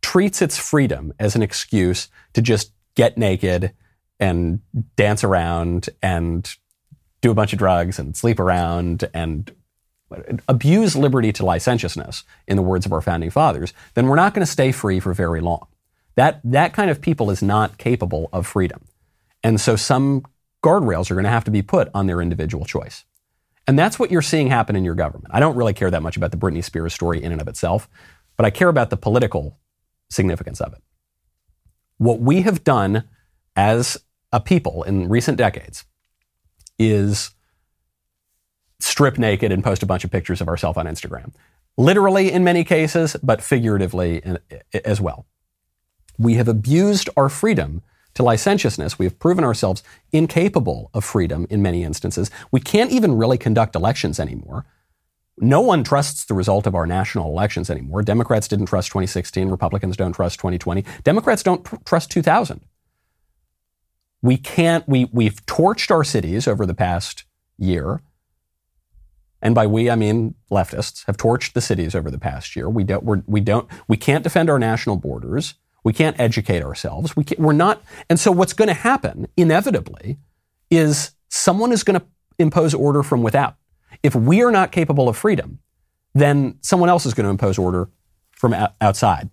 treats 0.00 0.40
its 0.40 0.56
freedom 0.56 1.12
as 1.18 1.36
an 1.36 1.42
excuse 1.42 2.08
to 2.32 2.40
just 2.40 2.72
get 2.94 3.18
naked 3.18 3.72
and 4.18 4.60
dance 4.96 5.22
around 5.22 5.88
and 6.02 6.50
do 7.20 7.30
a 7.30 7.34
bunch 7.34 7.52
of 7.52 7.58
drugs 7.58 7.98
and 7.98 8.16
sleep 8.16 8.40
around 8.40 9.08
and 9.12 9.52
abuse 10.48 10.96
liberty 10.96 11.32
to 11.32 11.44
licentiousness, 11.44 12.24
in 12.46 12.56
the 12.56 12.62
words 12.62 12.86
of 12.86 12.92
our 12.92 13.02
founding 13.02 13.30
fathers, 13.30 13.74
then 13.94 14.06
we're 14.06 14.16
not 14.16 14.32
going 14.32 14.44
to 14.44 14.50
stay 14.50 14.72
free 14.72 15.00
for 15.00 15.12
very 15.12 15.40
long. 15.40 15.66
That, 16.18 16.40
that 16.42 16.72
kind 16.72 16.90
of 16.90 17.00
people 17.00 17.30
is 17.30 17.44
not 17.44 17.78
capable 17.78 18.28
of 18.32 18.44
freedom. 18.44 18.84
And 19.44 19.60
so 19.60 19.76
some 19.76 20.24
guardrails 20.64 21.12
are 21.12 21.14
going 21.14 21.22
to 21.22 21.30
have 21.30 21.44
to 21.44 21.52
be 21.52 21.62
put 21.62 21.88
on 21.94 22.08
their 22.08 22.20
individual 22.20 22.64
choice. 22.64 23.04
And 23.68 23.78
that's 23.78 24.00
what 24.00 24.10
you're 24.10 24.20
seeing 24.20 24.48
happen 24.48 24.74
in 24.74 24.84
your 24.84 24.96
government. 24.96 25.28
I 25.30 25.38
don't 25.38 25.54
really 25.54 25.74
care 25.74 25.92
that 25.92 26.02
much 26.02 26.16
about 26.16 26.32
the 26.32 26.36
Britney 26.36 26.64
Spears 26.64 26.92
story 26.92 27.22
in 27.22 27.30
and 27.30 27.40
of 27.40 27.46
itself, 27.46 27.88
but 28.36 28.44
I 28.44 28.50
care 28.50 28.68
about 28.68 28.90
the 28.90 28.96
political 28.96 29.60
significance 30.10 30.60
of 30.60 30.72
it. 30.72 30.82
What 31.98 32.18
we 32.18 32.42
have 32.42 32.64
done 32.64 33.04
as 33.54 33.96
a 34.32 34.40
people 34.40 34.82
in 34.82 35.08
recent 35.08 35.38
decades 35.38 35.84
is 36.80 37.30
strip 38.80 39.18
naked 39.18 39.52
and 39.52 39.62
post 39.62 39.84
a 39.84 39.86
bunch 39.86 40.02
of 40.02 40.10
pictures 40.10 40.40
of 40.40 40.48
ourselves 40.48 40.78
on 40.78 40.86
Instagram. 40.86 41.32
Literally 41.76 42.32
in 42.32 42.42
many 42.42 42.64
cases, 42.64 43.14
but 43.22 43.40
figuratively 43.40 44.20
as 44.84 45.00
well. 45.00 45.24
We 46.18 46.34
have 46.34 46.48
abused 46.48 47.08
our 47.16 47.28
freedom 47.28 47.82
to 48.14 48.22
licentiousness. 48.22 48.98
We 48.98 49.06
have 49.06 49.18
proven 49.18 49.44
ourselves 49.44 49.82
incapable 50.12 50.90
of 50.92 51.04
freedom 51.04 51.46
in 51.50 51.62
many 51.62 51.84
instances. 51.84 52.30
We 52.50 52.60
can't 52.60 52.90
even 52.90 53.16
really 53.16 53.38
conduct 53.38 53.76
elections 53.76 54.18
anymore. 54.18 54.66
No 55.40 55.60
one 55.60 55.84
trusts 55.84 56.24
the 56.24 56.34
result 56.34 56.66
of 56.66 56.74
our 56.74 56.86
national 56.86 57.30
elections 57.30 57.70
anymore. 57.70 58.02
Democrats 58.02 58.48
didn't 58.48 58.66
trust 58.66 58.88
2016. 58.88 59.48
Republicans 59.48 59.96
don't 59.96 60.12
trust 60.12 60.40
2020. 60.40 60.84
Democrats 61.04 61.44
don't 61.44 61.62
pr- 61.62 61.76
trust 61.84 62.10
2000. 62.10 62.60
We 64.20 64.36
can't, 64.36 64.88
we, 64.88 65.04
we've 65.12 65.44
torched 65.46 65.92
our 65.92 66.02
cities 66.02 66.48
over 66.48 66.66
the 66.66 66.74
past 66.74 67.24
year. 67.56 68.02
And 69.40 69.54
by 69.54 69.68
we, 69.68 69.88
I 69.88 69.94
mean 69.94 70.34
leftists 70.50 71.04
have 71.06 71.16
torched 71.16 71.52
the 71.52 71.60
cities 71.60 71.94
over 71.94 72.10
the 72.10 72.18
past 72.18 72.56
year. 72.56 72.68
We 72.68 72.82
don't, 72.82 73.04
we're, 73.04 73.22
we 73.26 73.40
don't, 73.40 73.68
we 73.86 73.96
can't 73.96 74.24
defend 74.24 74.50
our 74.50 74.58
national 74.58 74.96
borders. 74.96 75.54
We 75.84 75.92
can't 75.92 76.18
educate 76.18 76.62
ourselves. 76.62 77.16
We 77.16 77.24
we're 77.38 77.52
not. 77.52 77.82
And 78.10 78.18
so 78.18 78.32
what's 78.32 78.52
going 78.52 78.68
to 78.68 78.74
happen 78.74 79.28
inevitably 79.36 80.18
is 80.70 81.12
someone 81.28 81.72
is 81.72 81.84
going 81.84 82.00
to 82.00 82.06
impose 82.38 82.74
order 82.74 83.02
from 83.02 83.22
without. 83.22 83.56
If 84.02 84.14
we 84.14 84.42
are 84.42 84.50
not 84.50 84.70
capable 84.72 85.08
of 85.08 85.16
freedom, 85.16 85.60
then 86.14 86.58
someone 86.60 86.88
else 86.88 87.06
is 87.06 87.14
going 87.14 87.24
to 87.24 87.30
impose 87.30 87.58
order 87.58 87.88
from 88.32 88.54
outside. 88.80 89.30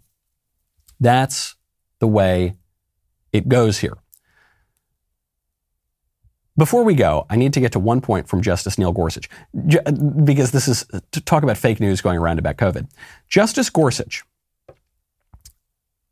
That's 0.99 1.55
the 1.99 2.07
way 2.07 2.55
it 3.33 3.49
goes 3.49 3.79
here. 3.79 3.97
Before 6.57 6.83
we 6.83 6.95
go, 6.95 7.25
I 7.29 7.35
need 7.35 7.53
to 7.53 7.59
get 7.59 7.73
to 7.73 7.79
one 7.79 7.99
point 7.99 8.29
from 8.29 8.41
Justice 8.41 8.77
Neil 8.77 8.93
Gorsuch, 8.93 9.27
because 10.23 10.51
this 10.51 10.69
is 10.69 10.85
to 11.11 11.21
talk 11.21 11.43
about 11.43 11.57
fake 11.57 11.81
news 11.81 11.99
going 11.99 12.17
around 12.17 12.39
about 12.39 12.55
COVID. 12.55 12.89
Justice 13.27 13.69
Gorsuch 13.69 14.23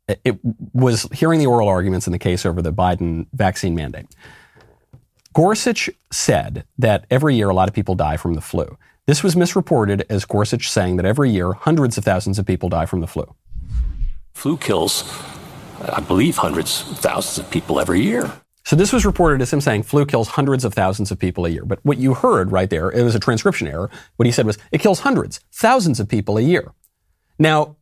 it 0.08 0.38
was 0.72 1.08
hearing 1.12 1.38
the 1.38 1.46
oral 1.46 1.68
arguments 1.68 2.06
in 2.06 2.12
the 2.12 2.18
case 2.18 2.44
over 2.44 2.60
the 2.60 2.72
Biden 2.72 3.26
vaccine 3.32 3.74
mandate. 3.74 4.06
Gorsuch 5.32 5.90
said 6.12 6.64
that 6.78 7.06
every 7.10 7.34
year 7.34 7.48
a 7.48 7.54
lot 7.54 7.68
of 7.68 7.74
people 7.74 7.94
die 7.94 8.16
from 8.16 8.34
the 8.34 8.40
flu. 8.40 8.76
This 9.06 9.22
was 9.22 9.36
misreported 9.36 10.06
as 10.08 10.24
Gorsuch 10.24 10.70
saying 10.70 10.96
that 10.96 11.04
every 11.04 11.30
year 11.30 11.52
hundreds 11.52 11.98
of 11.98 12.04
thousands 12.04 12.38
of 12.38 12.46
people 12.46 12.68
die 12.68 12.86
from 12.86 13.00
the 13.00 13.06
flu. 13.06 13.34
Flu 14.32 14.56
kills, 14.56 15.04
I 15.80 16.00
believe, 16.00 16.36
hundreds 16.36 16.88
of 16.90 16.98
thousands 16.98 17.44
of 17.44 17.50
people 17.50 17.80
every 17.80 18.00
year. 18.00 18.32
So 18.64 18.76
this 18.76 18.92
was 18.92 19.04
reported 19.04 19.42
as 19.42 19.52
him 19.52 19.60
saying 19.60 19.82
flu 19.82 20.06
kills 20.06 20.28
hundreds 20.28 20.64
of 20.64 20.72
thousands 20.72 21.10
of 21.10 21.18
people 21.18 21.44
a 21.44 21.50
year. 21.50 21.64
But 21.66 21.80
what 21.84 21.98
you 21.98 22.14
heard 22.14 22.50
right 22.50 22.70
there, 22.70 22.90
it 22.90 23.02
was 23.02 23.14
a 23.14 23.20
transcription 23.20 23.68
error. 23.68 23.90
What 24.16 24.26
he 24.26 24.32
said 24.32 24.46
was 24.46 24.56
it 24.72 24.78
kills 24.78 25.00
hundreds, 25.00 25.40
thousands 25.52 26.00
of 26.00 26.08
people 26.08 26.38
a 26.38 26.42
year. 26.42 26.72
Now, 27.38 27.76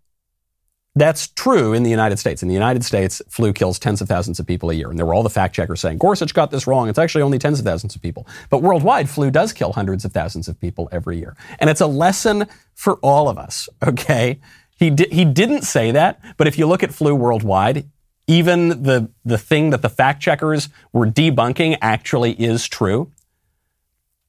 that's 0.95 1.29
true 1.29 1.73
in 1.73 1.83
the 1.83 1.91
United 1.91 2.19
States. 2.19 2.43
In 2.43 2.49
the 2.49 2.55
United 2.55 2.85
States, 2.85 3.23
flu 3.29 3.53
kills 3.53 3.79
tens 3.79 4.03
of 4.03 4.09
thousands 4.09 4.39
of 4.39 4.47
people 4.47 4.71
a 4.71 4.75
year. 4.75 4.91
And 4.91 4.99
there 4.99 5.07
were 5.07 5.15
all 5.15 5.23
the 5.23 5.31
fact 5.31 5.55
checkers 5.55 5.81
saying, 5.81 5.99
Gorsuch 5.99 6.35
got 6.35 6.51
this 6.51 6.67
wrong. 6.67 6.89
It's 6.89 6.99
actually 6.99 7.23
only 7.23 7.39
tens 7.39 7.59
of 7.59 7.65
thousands 7.65 7.97
of 7.97 8.03
people. 8.03 8.27
But 8.51 8.63
worldwide, 8.63 9.09
flu 9.09 9.31
does 9.31 9.53
kill 9.55 9.73
hundreds 9.73 10.05
of 10.05 10.13
thousands 10.13 10.49
of 10.49 10.61
people 10.61 10.91
every 10.93 11.19
year. 11.19 11.35
And 11.59 11.71
it's 11.71 11.81
a 11.81 11.87
lesson 11.87 12.47
for 12.75 12.97
all 12.97 13.29
of 13.29 13.39
us, 13.39 13.69
okay? 13.83 14.39
He, 14.77 14.91
di- 14.91 15.09
he 15.11 15.25
didn't 15.25 15.63
say 15.63 15.93
that, 15.93 16.21
but 16.37 16.47
if 16.47 16.59
you 16.59 16.67
look 16.67 16.83
at 16.83 16.93
flu 16.93 17.15
worldwide, 17.15 17.89
even 18.27 18.83
the, 18.83 19.11
the 19.25 19.39
thing 19.39 19.71
that 19.71 19.83
the 19.83 19.89
fact 19.89 20.23
checkers 20.23 20.69
were 20.93 21.07
debunking 21.07 21.79
actually 21.81 22.33
is 22.33 22.69
true. 22.69 23.11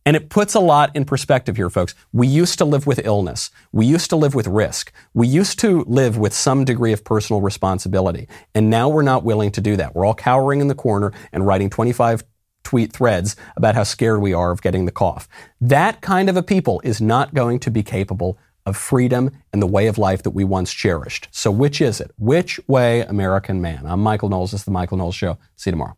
And 0.06 0.16
it 0.16 0.30
puts 0.30 0.54
a 0.54 0.60
lot 0.60 0.96
in 0.96 1.06
perspective 1.06 1.56
here, 1.56 1.70
folks. 1.70 1.96
We 2.12 2.28
used 2.28 2.58
to 2.58 2.66
live 2.66 2.86
with 2.86 3.06
illness. 3.06 3.52
We 3.72 3.86
used 3.86 4.10
to 4.10 4.16
live 4.16 4.36
with 4.36 4.48
risk. 4.48 4.92
We 5.14 5.28
used 5.28 5.60
to 5.60 5.84
live 5.88 6.18
with 6.18 6.34
some 6.34 6.66
degree 6.66 6.92
of 6.92 7.04
personal 7.04 7.42
responsibility. 7.42 8.28
And 8.54 8.70
now 8.70 8.90
we're 8.90 9.02
not 9.02 9.24
willing 9.24 9.52
to 9.52 9.62
do 9.62 9.78
that. 9.78 9.96
We're 9.96 10.06
all 10.06 10.14
cowering 10.14 10.60
in 10.60 10.68
the 10.68 10.76
corner 10.76 11.14
and 11.32 11.46
writing 11.46 11.70
25 11.70 12.24
tweet 12.64 12.92
threads 12.92 13.36
about 13.56 13.76
how 13.76 13.84
scared 13.84 14.22
we 14.22 14.34
are 14.34 14.52
of 14.52 14.62
getting 14.62 14.86
the 14.86 14.92
cough. 14.92 15.28
That 15.62 16.02
kind 16.02 16.30
of 16.30 16.38
a 16.38 16.44
people 16.44 16.82
is 16.84 17.02
not 17.02 17.34
going 17.34 17.60
to 17.60 17.72
be 17.72 17.84
capable 17.84 18.38
of 18.66 18.78
freedom 18.78 19.32
and 19.52 19.62
the 19.62 19.68
way 19.68 19.88
of 19.88 19.98
life 19.98 20.24
that 20.24 20.32
we 20.32 20.44
once 20.44 20.72
cherished. 20.72 21.28
So 21.32 21.52
which 21.52 21.82
is 21.82 22.00
it? 22.00 22.12
Which 22.18 22.60
way, 22.68 23.02
American 23.02 23.62
man? 23.62 23.86
I'm 23.86 24.00
Michael 24.00 24.30
Knowles. 24.30 24.52
This 24.52 24.62
is 24.62 24.66
the 24.66 24.72
Michael 24.72 24.98
Knowles 24.98 25.16
Show. 25.16 25.38
See 25.56 25.70
you 25.70 25.74
tomorrow. 25.74 25.98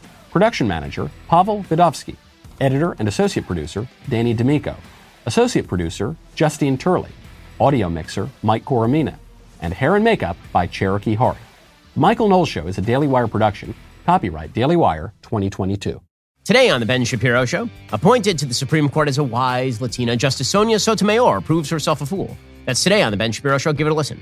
Production 0.31 0.65
manager, 0.65 1.11
Pavel 1.27 1.63
Vidovsky. 1.63 2.15
Editor 2.61 2.95
and 2.99 3.07
associate 3.09 3.45
producer, 3.45 3.85
Danny 4.07 4.33
D'Amico. 4.33 4.77
Associate 5.25 5.67
producer, 5.67 6.15
Justine 6.35 6.77
Turley. 6.77 7.09
Audio 7.59 7.89
mixer, 7.89 8.29
Mike 8.41 8.63
Coromina. 8.63 9.15
And 9.61 9.73
hair 9.73 9.95
and 9.95 10.05
makeup 10.05 10.37
by 10.53 10.67
Cherokee 10.67 11.15
Hart. 11.15 11.37
The 11.95 11.99
Michael 11.99 12.29
Knowles 12.29 12.47
Show 12.47 12.65
is 12.67 12.77
a 12.77 12.81
Daily 12.81 13.07
Wire 13.07 13.27
production. 13.27 13.75
Copyright 14.05 14.53
Daily 14.53 14.77
Wire 14.77 15.13
2022. 15.23 15.99
Today 16.45 16.69
on 16.69 16.79
The 16.79 16.85
Ben 16.85 17.03
Shapiro 17.03 17.43
Show, 17.43 17.69
appointed 17.91 18.39
to 18.39 18.45
the 18.45 18.53
Supreme 18.53 18.89
Court 18.89 19.09
as 19.09 19.17
a 19.17 19.23
wise 19.23 19.81
Latina, 19.81 20.15
Justice 20.15 20.47
Sonia 20.47 20.79
Sotomayor 20.79 21.41
proves 21.41 21.69
herself 21.69 22.01
a 22.01 22.05
fool. 22.05 22.37
That's 22.65 22.81
today 22.81 23.03
on 23.03 23.11
The 23.11 23.17
Ben 23.17 23.33
Shapiro 23.33 23.57
Show. 23.57 23.73
Give 23.73 23.85
it 23.85 23.91
a 23.91 23.93
listen. 23.93 24.19